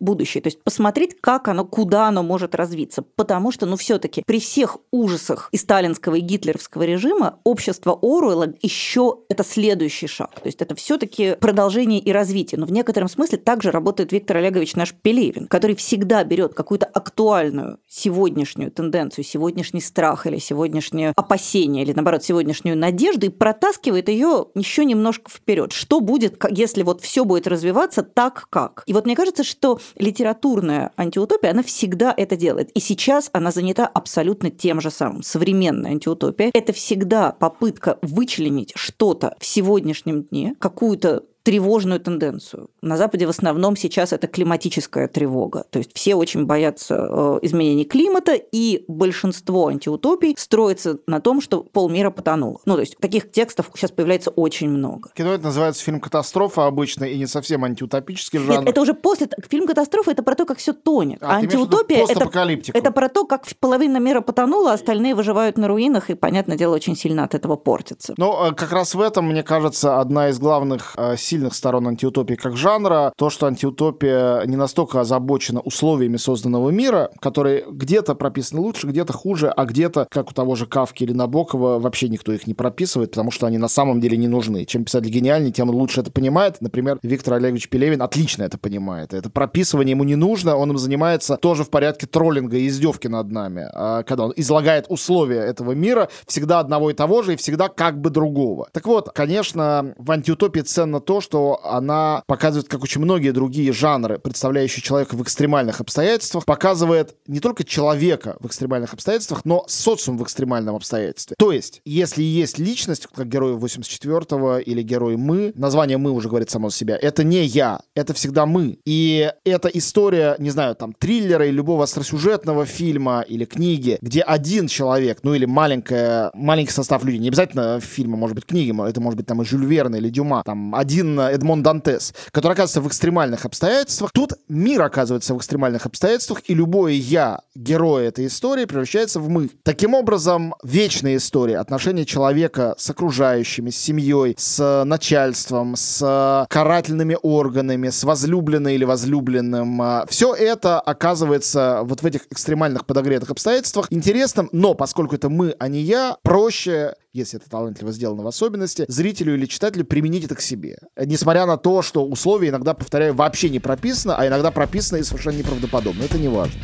будущее. 0.00 0.42
То 0.42 0.48
есть 0.48 0.62
посмотреть, 0.62 1.20
как 1.20 1.48
оно, 1.48 1.64
куда 1.64 2.08
оно 2.08 2.22
может 2.22 2.54
развиться. 2.54 3.02
Потому 3.02 3.52
что, 3.52 3.66
ну, 3.66 3.76
все-таки 3.76 4.22
при 4.26 4.40
всех 4.40 4.78
ужасах 4.90 5.48
и 5.52 5.56
сталинского, 5.56 6.16
и 6.16 6.20
гитлеровского 6.20 6.82
режима 6.82 7.38
общество 7.44 7.98
Оруэлла 8.00 8.54
еще 8.62 9.18
это 9.28 9.44
следующий 9.44 10.06
шаг. 10.06 10.34
То 10.34 10.46
есть 10.46 10.60
это 10.60 10.74
все-таки 10.74 11.36
продолжение 11.40 12.00
и 12.00 12.12
развитие. 12.12 12.58
Но 12.58 12.66
в 12.66 12.72
некотором 12.72 13.08
смысле 13.08 13.38
также 13.38 13.70
работает 13.70 14.12
Виктор 14.12 14.38
Олегович 14.38 14.74
наш 14.74 14.92
Пелевин, 14.92 15.46
который 15.46 15.76
всегда 15.76 16.24
берет 16.24 16.54
какую-то 16.54 16.86
актуальную 16.86 17.78
сегодняшнюю 17.86 18.70
тенденцию, 18.70 19.24
сегодняшний 19.24 19.80
страх 19.80 20.26
или 20.26 20.38
сегодняшнее 20.38 21.12
опасение, 21.16 21.84
или 21.84 21.92
наоборот, 21.92 22.24
сегодняшнюю 22.24 22.76
надежду 22.76 23.26
и 23.26 23.28
протаскивает 23.28 24.08
ее 24.08 24.46
еще 24.54 24.84
немножко 24.84 25.30
в 25.30 25.40
вперед. 25.44 25.72
Что 25.72 26.00
будет, 26.00 26.42
если 26.50 26.82
вот 26.82 27.02
все 27.02 27.24
будет 27.24 27.46
развиваться 27.46 28.02
так, 28.02 28.46
как? 28.48 28.82
И 28.86 28.94
вот 28.94 29.04
мне 29.04 29.14
кажется, 29.14 29.44
что 29.44 29.78
литературная 29.98 30.90
антиутопия, 30.96 31.50
она 31.50 31.62
всегда 31.62 32.14
это 32.16 32.34
делает. 32.34 32.70
И 32.70 32.80
сейчас 32.80 33.28
она 33.32 33.50
занята 33.50 33.86
абсолютно 33.86 34.50
тем 34.50 34.80
же 34.80 34.90
самым. 34.90 35.22
Современная 35.22 35.92
антиутопия– 35.92 36.50
это 36.54 36.72
всегда 36.72 37.32
попытка 37.32 37.98
вычленить 38.00 38.72
что-то 38.74 39.36
в 39.38 39.44
сегодняшнем 39.44 40.22
дне, 40.22 40.56
какую-то 40.58 41.24
тревожную 41.44 42.00
тенденцию. 42.00 42.70
На 42.80 42.96
Западе 42.96 43.26
в 43.26 43.30
основном 43.30 43.76
сейчас 43.76 44.12
это 44.14 44.26
климатическая 44.26 45.08
тревога. 45.08 45.66
То 45.70 45.78
есть 45.78 45.90
все 45.94 46.14
очень 46.14 46.46
боятся 46.46 47.06
э, 47.08 47.38
изменений 47.42 47.84
климата, 47.84 48.32
и 48.34 48.84
большинство 48.88 49.68
антиутопий 49.68 50.34
строится 50.38 50.98
на 51.06 51.20
том, 51.20 51.42
что 51.42 51.62
полмира 51.62 52.10
потонуло. 52.10 52.60
Ну, 52.64 52.74
то 52.74 52.80
есть 52.80 52.96
таких 52.96 53.30
текстов 53.30 53.70
сейчас 53.74 53.90
появляется 53.90 54.30
очень 54.30 54.70
много. 54.70 55.10
Кино 55.14 55.34
это 55.34 55.44
называется 55.44 55.84
фильм 55.84 56.00
«Катастрофа» 56.00 56.66
обычно, 56.66 57.04
и 57.04 57.18
не 57.18 57.26
совсем 57.26 57.62
антиутопический 57.64 58.38
жанр. 58.38 58.60
Нет, 58.60 58.68
это 58.70 58.80
уже 58.80 58.94
после... 58.94 59.28
Фильм 59.48 59.66
«Катастрофа»— 59.66 60.10
это 60.12 60.22
про 60.22 60.34
то, 60.34 60.46
как 60.46 60.56
все 60.56 60.72
тонет. 60.72 61.18
А, 61.22 61.36
а 61.36 61.36
антиутопия— 61.36 62.04
это, 62.08 62.30
это 62.72 62.90
про 62.90 63.08
то, 63.10 63.26
как 63.26 63.44
половина 63.60 63.98
мира 63.98 64.22
потонула, 64.22 64.70
а 64.70 64.74
остальные 64.74 65.14
выживают 65.14 65.58
на 65.58 65.68
руинах, 65.68 66.08
и, 66.08 66.14
понятное 66.14 66.56
дело, 66.56 66.74
очень 66.74 66.96
сильно 66.96 67.24
от 67.24 67.34
этого 67.34 67.56
портятся. 67.56 68.14
Ну, 68.16 68.32
как 68.56 68.72
раз 68.72 68.94
в 68.94 69.00
этом, 69.02 69.26
мне 69.26 69.42
кажется, 69.42 70.00
одна 70.00 70.30
из 70.30 70.38
главных 70.38 70.94
э, 70.96 71.16
сильных 71.34 71.54
сторон 71.54 71.88
антиутопии 71.88 72.34
как 72.34 72.56
жанра, 72.56 73.12
то, 73.16 73.28
что 73.28 73.46
антиутопия 73.46 74.44
не 74.46 74.54
настолько 74.54 75.00
озабочена 75.00 75.60
условиями 75.60 76.16
созданного 76.16 76.70
мира, 76.70 77.10
которые 77.20 77.64
где-то 77.68 78.14
прописаны 78.14 78.60
лучше, 78.60 78.86
где-то 78.86 79.12
хуже, 79.12 79.50
а 79.50 79.64
где-то, 79.64 80.06
как 80.10 80.30
у 80.30 80.32
того 80.32 80.54
же 80.54 80.66
Кавки 80.66 81.02
или 81.02 81.12
Набокова, 81.12 81.80
вообще 81.80 82.08
никто 82.08 82.32
их 82.32 82.46
не 82.46 82.54
прописывает, 82.54 83.10
потому 83.10 83.32
что 83.32 83.48
они 83.48 83.58
на 83.58 83.66
самом 83.66 84.00
деле 84.00 84.16
не 84.16 84.28
нужны. 84.28 84.64
Чем 84.64 84.84
писатель 84.84 85.10
гениальнее, 85.10 85.52
тем 85.52 85.70
он 85.70 85.74
лучше 85.74 86.02
это 86.02 86.12
понимает. 86.12 86.60
Например, 86.60 87.00
Виктор 87.02 87.34
Олегович 87.34 87.68
Пелевин 87.68 88.00
отлично 88.00 88.44
это 88.44 88.56
понимает. 88.56 89.12
Это 89.12 89.28
прописывание 89.28 89.90
ему 89.90 90.04
не 90.04 90.14
нужно, 90.14 90.56
он 90.56 90.70
им 90.70 90.78
занимается 90.78 91.36
тоже 91.36 91.64
в 91.64 91.70
порядке 91.70 92.06
троллинга 92.06 92.58
и 92.58 92.68
издевки 92.68 93.08
над 93.08 93.32
нами. 93.32 93.66
А 93.72 94.04
когда 94.04 94.26
он 94.26 94.32
излагает 94.36 94.86
условия 94.88 95.40
этого 95.40 95.72
мира, 95.72 96.08
всегда 96.28 96.60
одного 96.60 96.90
и 96.90 96.94
того 96.94 97.22
же, 97.22 97.32
и 97.32 97.36
всегда 97.36 97.68
как 97.68 98.00
бы 98.00 98.10
другого. 98.10 98.68
Так 98.70 98.86
вот, 98.86 99.10
конечно, 99.12 99.94
в 99.98 100.12
антиутопии 100.12 100.60
ценно 100.60 101.00
то, 101.00 101.20
что 101.24 101.60
она 101.64 102.22
показывает, 102.26 102.68
как 102.68 102.82
очень 102.82 103.00
многие 103.00 103.30
другие 103.30 103.72
жанры, 103.72 104.18
представляющие 104.18 104.82
человека 104.82 105.16
в 105.16 105.22
экстремальных 105.22 105.80
обстоятельствах, 105.80 106.44
показывает 106.44 107.16
не 107.26 107.40
только 107.40 107.64
человека 107.64 108.36
в 108.40 108.46
экстремальных 108.46 108.92
обстоятельствах, 108.92 109.44
но 109.44 109.64
социум 109.66 110.18
в 110.18 110.22
экстремальном 110.22 110.76
обстоятельстве. 110.76 111.34
То 111.38 111.50
есть, 111.50 111.80
если 111.84 112.22
есть 112.22 112.58
личность, 112.58 113.06
как 113.12 113.28
герой 113.28 113.54
84-го 113.54 114.58
или 114.58 114.82
герой 114.82 115.16
«Мы», 115.16 115.52
название 115.54 115.98
«Мы» 115.98 116.10
уже 116.10 116.28
говорит 116.28 116.50
само 116.50 116.68
за 116.68 116.76
себя, 116.76 116.98
это 117.00 117.24
не 117.24 117.44
я, 117.44 117.80
это 117.94 118.12
всегда 118.12 118.44
мы. 118.46 118.78
И 118.84 119.32
эта 119.44 119.68
история, 119.68 120.36
не 120.38 120.50
знаю, 120.50 120.74
там, 120.74 120.92
триллера 120.92 121.46
или 121.46 121.54
любого 121.54 121.84
остросюжетного 121.84 122.66
фильма 122.66 123.24
или 123.26 123.44
книги, 123.46 123.98
где 124.02 124.20
один 124.20 124.68
человек, 124.68 125.20
ну 125.22 125.34
или 125.34 125.46
маленькая, 125.46 126.30
маленький 126.34 126.72
состав 126.72 127.02
людей, 127.04 127.18
не 127.18 127.28
обязательно 127.28 127.80
фильма, 127.80 128.16
может 128.16 128.34
быть, 128.34 128.44
книги, 128.44 128.74
это 128.86 129.00
может 129.00 129.16
быть 129.16 129.26
там 129.26 129.40
и 129.40 129.44
Жюль 129.44 129.64
Верн 129.64 129.94
или 129.94 130.10
Дюма, 130.10 130.42
там 130.44 130.74
один 130.74 131.13
Эдмон 131.20 131.62
Дантес, 131.62 132.14
который 132.30 132.52
оказывается 132.52 132.80
в 132.80 132.88
экстремальных 132.88 133.44
обстоятельствах. 133.44 134.12
Тут 134.12 134.34
мир 134.48 134.82
оказывается 134.82 135.34
в 135.34 135.38
экстремальных 135.38 135.86
обстоятельствах, 135.86 136.42
и 136.46 136.54
любое 136.54 136.92
«я» 136.92 137.40
героя 137.54 138.08
этой 138.08 138.26
истории 138.26 138.64
превращается 138.64 139.20
в 139.20 139.28
«мы». 139.28 139.50
Таким 139.62 139.94
образом, 139.94 140.54
вечная 140.62 141.16
история 141.16 141.58
отношения 141.58 142.04
человека 142.04 142.74
с 142.78 142.90
окружающими, 142.90 143.70
с 143.70 143.76
семьей, 143.76 144.34
с 144.38 144.84
начальством, 144.84 145.76
с 145.76 146.46
карательными 146.50 147.16
органами, 147.22 147.88
с 147.88 148.04
возлюбленной 148.04 148.74
или 148.74 148.84
возлюбленным, 148.84 149.80
а, 149.82 150.06
все 150.08 150.34
это 150.34 150.80
оказывается 150.80 151.80
вот 151.84 152.02
в 152.02 152.06
этих 152.06 152.26
экстремальных 152.30 152.86
подогретых 152.86 153.30
обстоятельствах 153.30 153.86
интересным, 153.90 154.48
но 154.52 154.74
поскольку 154.74 155.14
это 155.14 155.28
мы, 155.28 155.54
а 155.58 155.68
не 155.68 155.80
я, 155.80 156.16
проще 156.22 156.94
если 157.14 157.38
это 157.38 157.48
талантливо 157.48 157.92
сделано 157.92 158.22
в 158.22 158.26
особенности, 158.26 158.84
зрителю 158.88 159.34
или 159.34 159.46
читателю 159.46 159.84
применить 159.84 160.24
это 160.24 160.34
к 160.34 160.40
себе. 160.40 160.78
Несмотря 160.96 161.46
на 161.46 161.56
то, 161.56 161.80
что 161.80 162.04
условия 162.04 162.48
иногда, 162.48 162.74
повторяю, 162.74 163.14
вообще 163.14 163.48
не 163.48 163.60
прописано, 163.60 164.16
а 164.18 164.26
иногда 164.26 164.50
прописано 164.50 164.98
и 164.98 165.02
совершенно 165.04 165.38
неправдоподобно. 165.38 166.02
Это 166.02 166.18
не 166.18 166.28
важно. 166.28 166.60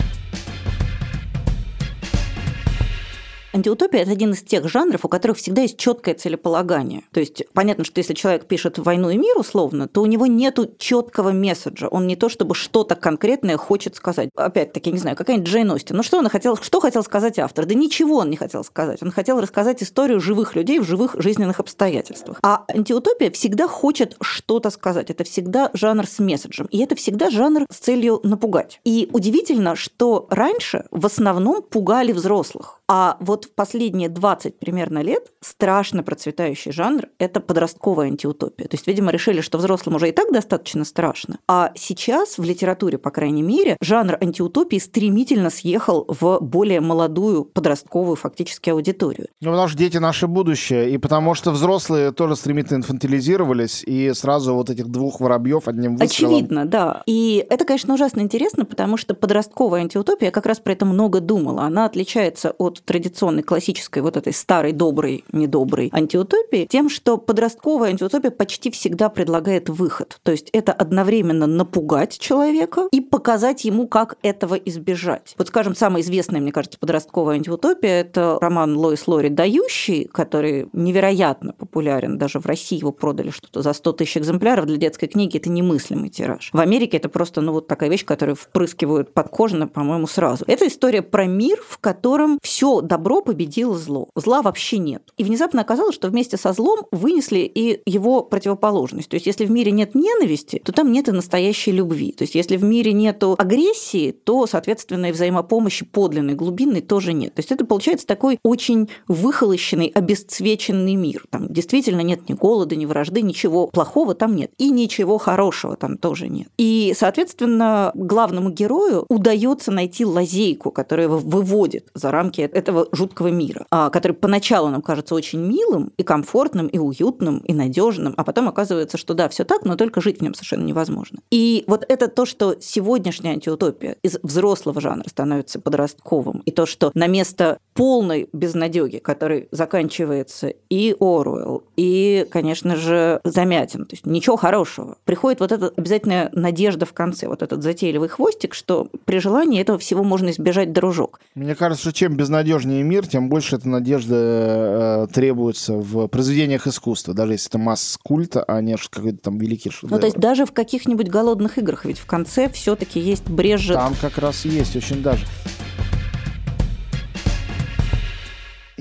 Антиутопия– 3.52 4.00
это 4.02 4.12
один 4.12 4.32
из 4.32 4.42
тех 4.42 4.68
жанров, 4.68 5.04
у 5.04 5.08
которых 5.08 5.38
всегда 5.38 5.62
есть 5.62 5.76
четкое 5.76 6.14
целеполагание. 6.14 7.02
То 7.12 7.18
есть 7.18 7.42
понятно, 7.52 7.84
что 7.84 7.98
если 7.98 8.14
человек 8.14 8.46
пишет 8.46 8.78
«Войну 8.78 9.10
и 9.10 9.16
мир» 9.16 9.36
условно, 9.36 9.88
то 9.88 10.02
у 10.02 10.06
него 10.06 10.26
нет 10.26 10.58
четкого 10.78 11.32
месседжа. 11.32 11.88
Он 11.88 12.06
не 12.06 12.14
то 12.14 12.28
чтобы 12.28 12.54
что-то 12.54 12.94
конкретное 12.94 13.56
хочет 13.56 13.96
сказать. 13.96 14.30
Опять-таки, 14.36 14.92
не 14.92 14.98
знаю, 14.98 15.16
какая-нибудь 15.16 15.48
Джейн 15.48 15.70
Остин. 15.70 15.96
Ну 15.96 16.02
что 16.02 16.18
он 16.18 16.28
хотел, 16.28 16.56
что 16.56 16.80
хотел 16.80 17.02
сказать 17.02 17.38
автор? 17.40 17.66
Да 17.66 17.74
ничего 17.74 18.18
он 18.18 18.30
не 18.30 18.36
хотел 18.36 18.62
сказать. 18.62 19.02
Он 19.02 19.10
хотел 19.10 19.40
рассказать 19.40 19.82
историю 19.82 20.20
живых 20.20 20.54
людей 20.54 20.78
в 20.78 20.84
живых 20.84 21.16
жизненных 21.18 21.58
обстоятельствах. 21.58 22.38
А 22.42 22.64
антиутопия 22.68 23.30
всегда 23.32 23.66
хочет 23.66 24.16
что-то 24.20 24.70
сказать. 24.70 25.10
Это 25.10 25.24
всегда 25.24 25.70
жанр 25.72 26.06
с 26.06 26.20
месседжем. 26.20 26.66
И 26.70 26.78
это 26.78 26.94
всегда 26.94 27.30
жанр 27.30 27.66
с 27.70 27.78
целью 27.78 28.20
напугать. 28.22 28.80
И 28.84 29.08
удивительно, 29.12 29.74
что 29.74 30.26
раньше 30.30 30.84
в 30.92 31.06
основном 31.06 31.62
пугали 31.62 32.12
взрослых. 32.12 32.79
А 32.92 33.16
вот 33.20 33.44
в 33.44 33.54
последние 33.54 34.08
20 34.08 34.58
примерно 34.58 34.98
лет 34.98 35.30
страшно 35.40 36.02
процветающий 36.02 36.72
жанр– 36.72 37.06
это 37.20 37.38
подростковая 37.38 38.08
антиутопия. 38.08 38.66
То 38.66 38.74
есть, 38.74 38.88
видимо, 38.88 39.12
решили, 39.12 39.42
что 39.42 39.58
взрослым 39.58 39.94
уже 39.94 40.08
и 40.08 40.12
так 40.12 40.32
достаточно 40.32 40.84
страшно. 40.84 41.38
А 41.46 41.70
сейчас 41.76 42.36
в 42.36 42.42
литературе, 42.42 42.98
по 42.98 43.12
крайней 43.12 43.42
мере, 43.42 43.76
жанр 43.80 44.18
антиутопии 44.20 44.78
стремительно 44.78 45.50
съехал 45.50 46.04
в 46.08 46.40
более 46.40 46.80
молодую 46.80 47.44
подростковую 47.44 48.16
фактически 48.16 48.70
аудиторию. 48.70 49.28
Ну, 49.40 49.50
потому 49.50 49.68
что 49.68 49.78
дети– 49.78 49.96
наше 49.98 50.26
будущее, 50.26 50.90
и 50.90 50.98
потому 50.98 51.34
что 51.34 51.52
взрослые 51.52 52.10
тоже 52.10 52.34
стремительно 52.34 52.78
инфантилизировались, 52.78 53.84
и 53.86 54.12
сразу 54.14 54.52
вот 54.56 54.68
этих 54.68 54.88
двух 54.88 55.20
воробьев 55.20 55.68
одним 55.68 55.94
выстрелом. 55.94 56.34
Очевидно, 56.34 56.66
да. 56.66 57.04
И 57.06 57.46
это, 57.50 57.64
конечно, 57.64 57.94
ужасно 57.94 58.18
интересно, 58.18 58.64
потому 58.64 58.96
что 58.96 59.14
подростковая 59.14 59.82
антиутопия, 59.82 60.26
я 60.26 60.32
как 60.32 60.46
раз 60.46 60.58
про 60.58 60.72
это 60.72 60.86
много 60.86 61.20
думала, 61.20 61.62
она 61.62 61.84
отличается 61.84 62.50
от 62.58 62.79
традиционной 62.84 63.42
классической 63.42 64.02
вот 64.02 64.16
этой 64.16 64.32
старой 64.32 64.72
доброй, 64.72 65.24
недоброй 65.32 65.90
антиутопии 65.92 66.66
тем, 66.70 66.88
что 66.88 67.18
подростковая 67.18 67.90
антиутопия 67.90 68.30
почти 68.30 68.70
всегда 68.70 69.08
предлагает 69.08 69.68
выход. 69.68 70.18
То 70.22 70.32
есть 70.32 70.50
это 70.52 70.72
одновременно 70.72 71.46
напугать 71.46 72.18
человека 72.18 72.88
и 72.92 73.00
показать 73.00 73.64
ему, 73.64 73.88
как 73.88 74.16
этого 74.22 74.54
избежать. 74.54 75.34
Вот, 75.38 75.48
скажем, 75.48 75.74
самая 75.74 76.02
известная, 76.02 76.40
мне 76.40 76.52
кажется, 76.52 76.78
подростковая 76.78 77.36
антиутопия– 77.36 78.00
это 78.00 78.38
роман 78.40 78.76
Лоис 78.76 79.06
Лори 79.06 79.28
«Дающий», 79.28 80.04
который 80.04 80.68
невероятно 80.72 81.52
популярен. 81.52 82.18
Даже 82.18 82.40
в 82.40 82.46
России 82.46 82.78
его 82.78 82.92
продали 82.92 83.30
что-то 83.30 83.62
за 83.62 83.72
100 83.72 83.92
тысяч 83.92 84.18
экземпляров. 84.18 84.66
Для 84.66 84.76
детской 84.76 85.06
книги 85.06 85.36
это 85.36 85.50
немыслимый 85.50 86.10
тираж. 86.10 86.50
В 86.52 86.60
Америке 86.60 86.96
это 86.96 87.08
просто 87.08 87.40
ну, 87.40 87.52
вот 87.52 87.66
такая 87.66 87.90
вещь, 87.90 88.04
которую 88.04 88.36
впрыскивают 88.36 89.12
подкожно, 89.12 89.68
по-моему, 89.68 90.06
сразу. 90.06 90.44
Это 90.46 90.66
история 90.66 91.02
про 91.02 91.26
мир, 91.26 91.58
в 91.66 91.78
котором 91.78 92.38
все 92.42 92.69
добро 92.80 93.22
победило 93.22 93.76
зло. 93.76 94.08
Зла 94.14 94.42
вообще 94.42 94.78
нет. 94.78 95.02
И 95.16 95.24
внезапно 95.24 95.62
оказалось, 95.62 95.94
что 95.94 96.08
вместе 96.08 96.36
со 96.36 96.52
злом 96.52 96.86
вынесли 96.92 97.40
и 97.40 97.80
его 97.86 98.22
противоположность. 98.22 99.08
То 99.08 99.14
есть 99.14 99.26
если 99.26 99.44
в 99.44 99.50
мире 99.50 99.72
нет 99.72 99.94
ненависти, 99.94 100.62
то 100.64 100.72
там 100.72 100.92
нет 100.92 101.08
и 101.08 101.12
настоящей 101.12 101.72
любви. 101.72 102.12
То 102.12 102.22
есть 102.22 102.34
если 102.34 102.56
в 102.56 102.64
мире 102.64 102.92
нет 102.92 103.22
агрессии, 103.38 104.12
то, 104.12 104.46
соответственно, 104.46 105.06
и 105.06 105.12
взаимопомощи 105.12 105.84
подлинной, 105.84 106.34
глубинной 106.34 106.80
тоже 106.80 107.12
нет. 107.12 107.34
То 107.34 107.40
есть 107.40 107.52
это 107.52 107.64
получается 107.64 108.06
такой 108.06 108.38
очень 108.42 108.88
выхолощенный, 109.08 109.88
обесцвеченный 109.94 110.94
мир. 110.94 111.24
Там 111.30 111.48
действительно 111.48 112.00
нет 112.00 112.28
ни 112.28 112.34
голода, 112.34 112.76
ни 112.76 112.86
вражды, 112.86 113.22
ничего 113.22 113.66
плохого 113.66 114.14
там 114.14 114.36
нет. 114.36 114.52
И 114.58 114.70
ничего 114.70 115.18
хорошего 115.18 115.76
там 115.76 115.98
тоже 115.98 116.28
нет. 116.28 116.48
И, 116.56 116.94
соответственно, 116.96 117.90
главному 117.94 118.50
герою 118.50 119.04
удается 119.08 119.70
найти 119.70 120.04
лазейку, 120.04 120.70
которая 120.70 121.06
его 121.06 121.18
выводит 121.18 121.88
за 121.94 122.10
рамки 122.10 122.40
этого 122.60 122.88
жуткого 122.92 123.28
мира, 123.28 123.66
а, 123.70 123.90
который 123.90 124.12
поначалу 124.12 124.68
нам 124.68 124.82
кажется 124.82 125.14
очень 125.14 125.40
милым 125.40 125.92
и 125.96 126.02
комфортным, 126.02 126.66
и 126.68 126.78
уютным, 126.78 127.38
и 127.38 127.52
надежным, 127.52 128.14
а 128.16 128.24
потом 128.24 128.48
оказывается, 128.48 128.98
что 128.98 129.14
да, 129.14 129.28
все 129.28 129.44
так, 129.44 129.64
но 129.64 129.76
только 129.76 130.00
жить 130.00 130.18
в 130.18 130.22
нем 130.22 130.34
совершенно 130.34 130.64
невозможно. 130.64 131.20
И 131.30 131.64
вот 131.66 131.84
это 131.88 132.08
то, 132.08 132.26
что 132.26 132.56
сегодняшняя 132.60 133.32
антиутопия 133.32 133.96
из 134.02 134.18
взрослого 134.22 134.80
жанра 134.80 135.08
становится 135.08 135.60
подростковым, 135.60 136.42
и 136.44 136.50
то, 136.50 136.66
что 136.66 136.90
на 136.94 137.06
место 137.06 137.58
полной 137.74 138.28
безнадеги, 138.32 138.98
который 138.98 139.48
заканчивается 139.50 140.52
и 140.68 140.94
Оруэлл, 141.00 141.64
и, 141.76 142.26
конечно 142.30 142.76
же, 142.76 143.20
Замятин, 143.24 143.86
то 143.86 143.94
есть 143.94 144.06
ничего 144.06 144.36
хорошего, 144.36 144.96
приходит 145.04 145.40
вот 145.40 145.52
эта 145.52 145.72
обязательная 145.76 146.30
надежда 146.32 146.86
в 146.86 146.92
конце, 146.92 147.26
вот 147.26 147.42
этот 147.42 147.62
затейливый 147.62 148.08
хвостик, 148.08 148.54
что 148.54 148.88
при 149.04 149.18
желании 149.18 149.60
этого 149.60 149.78
всего 149.78 150.04
можно 150.04 150.30
избежать 150.30 150.72
дружок. 150.72 151.20
Мне 151.34 151.54
кажется, 151.54 151.82
что 151.82 151.92
чем 151.92 152.16
безнадежнее 152.16 152.39
надежнее 152.40 152.82
мир, 152.82 153.06
тем 153.06 153.28
больше 153.28 153.56
эта 153.56 153.68
надежда 153.68 154.16
э, 154.16 155.06
требуется 155.12 155.74
в 155.74 156.08
произведениях 156.08 156.66
искусства, 156.66 157.14
даже 157.14 157.32
если 157.32 157.48
это 157.48 157.58
масс-культа, 157.58 158.42
а 158.42 158.60
не 158.60 158.76
какой-то 158.76 159.18
там 159.18 159.38
великий 159.38 159.70
шедевр. 159.70 159.92
Ну, 159.92 159.98
то 159.98 160.06
есть 160.06 160.16
даже 160.16 160.46
в 160.46 160.52
каких-нибудь 160.52 161.08
голодных 161.08 161.58
играх, 161.58 161.84
ведь 161.84 161.98
в 161.98 162.06
конце 162.06 162.48
все 162.48 162.76
таки 162.76 162.98
есть 162.98 163.28
брежет. 163.28 163.76
Там 163.76 163.94
как 164.00 164.18
раз 164.18 164.44
есть 164.44 164.74
очень 164.76 165.02
даже. 165.02 165.26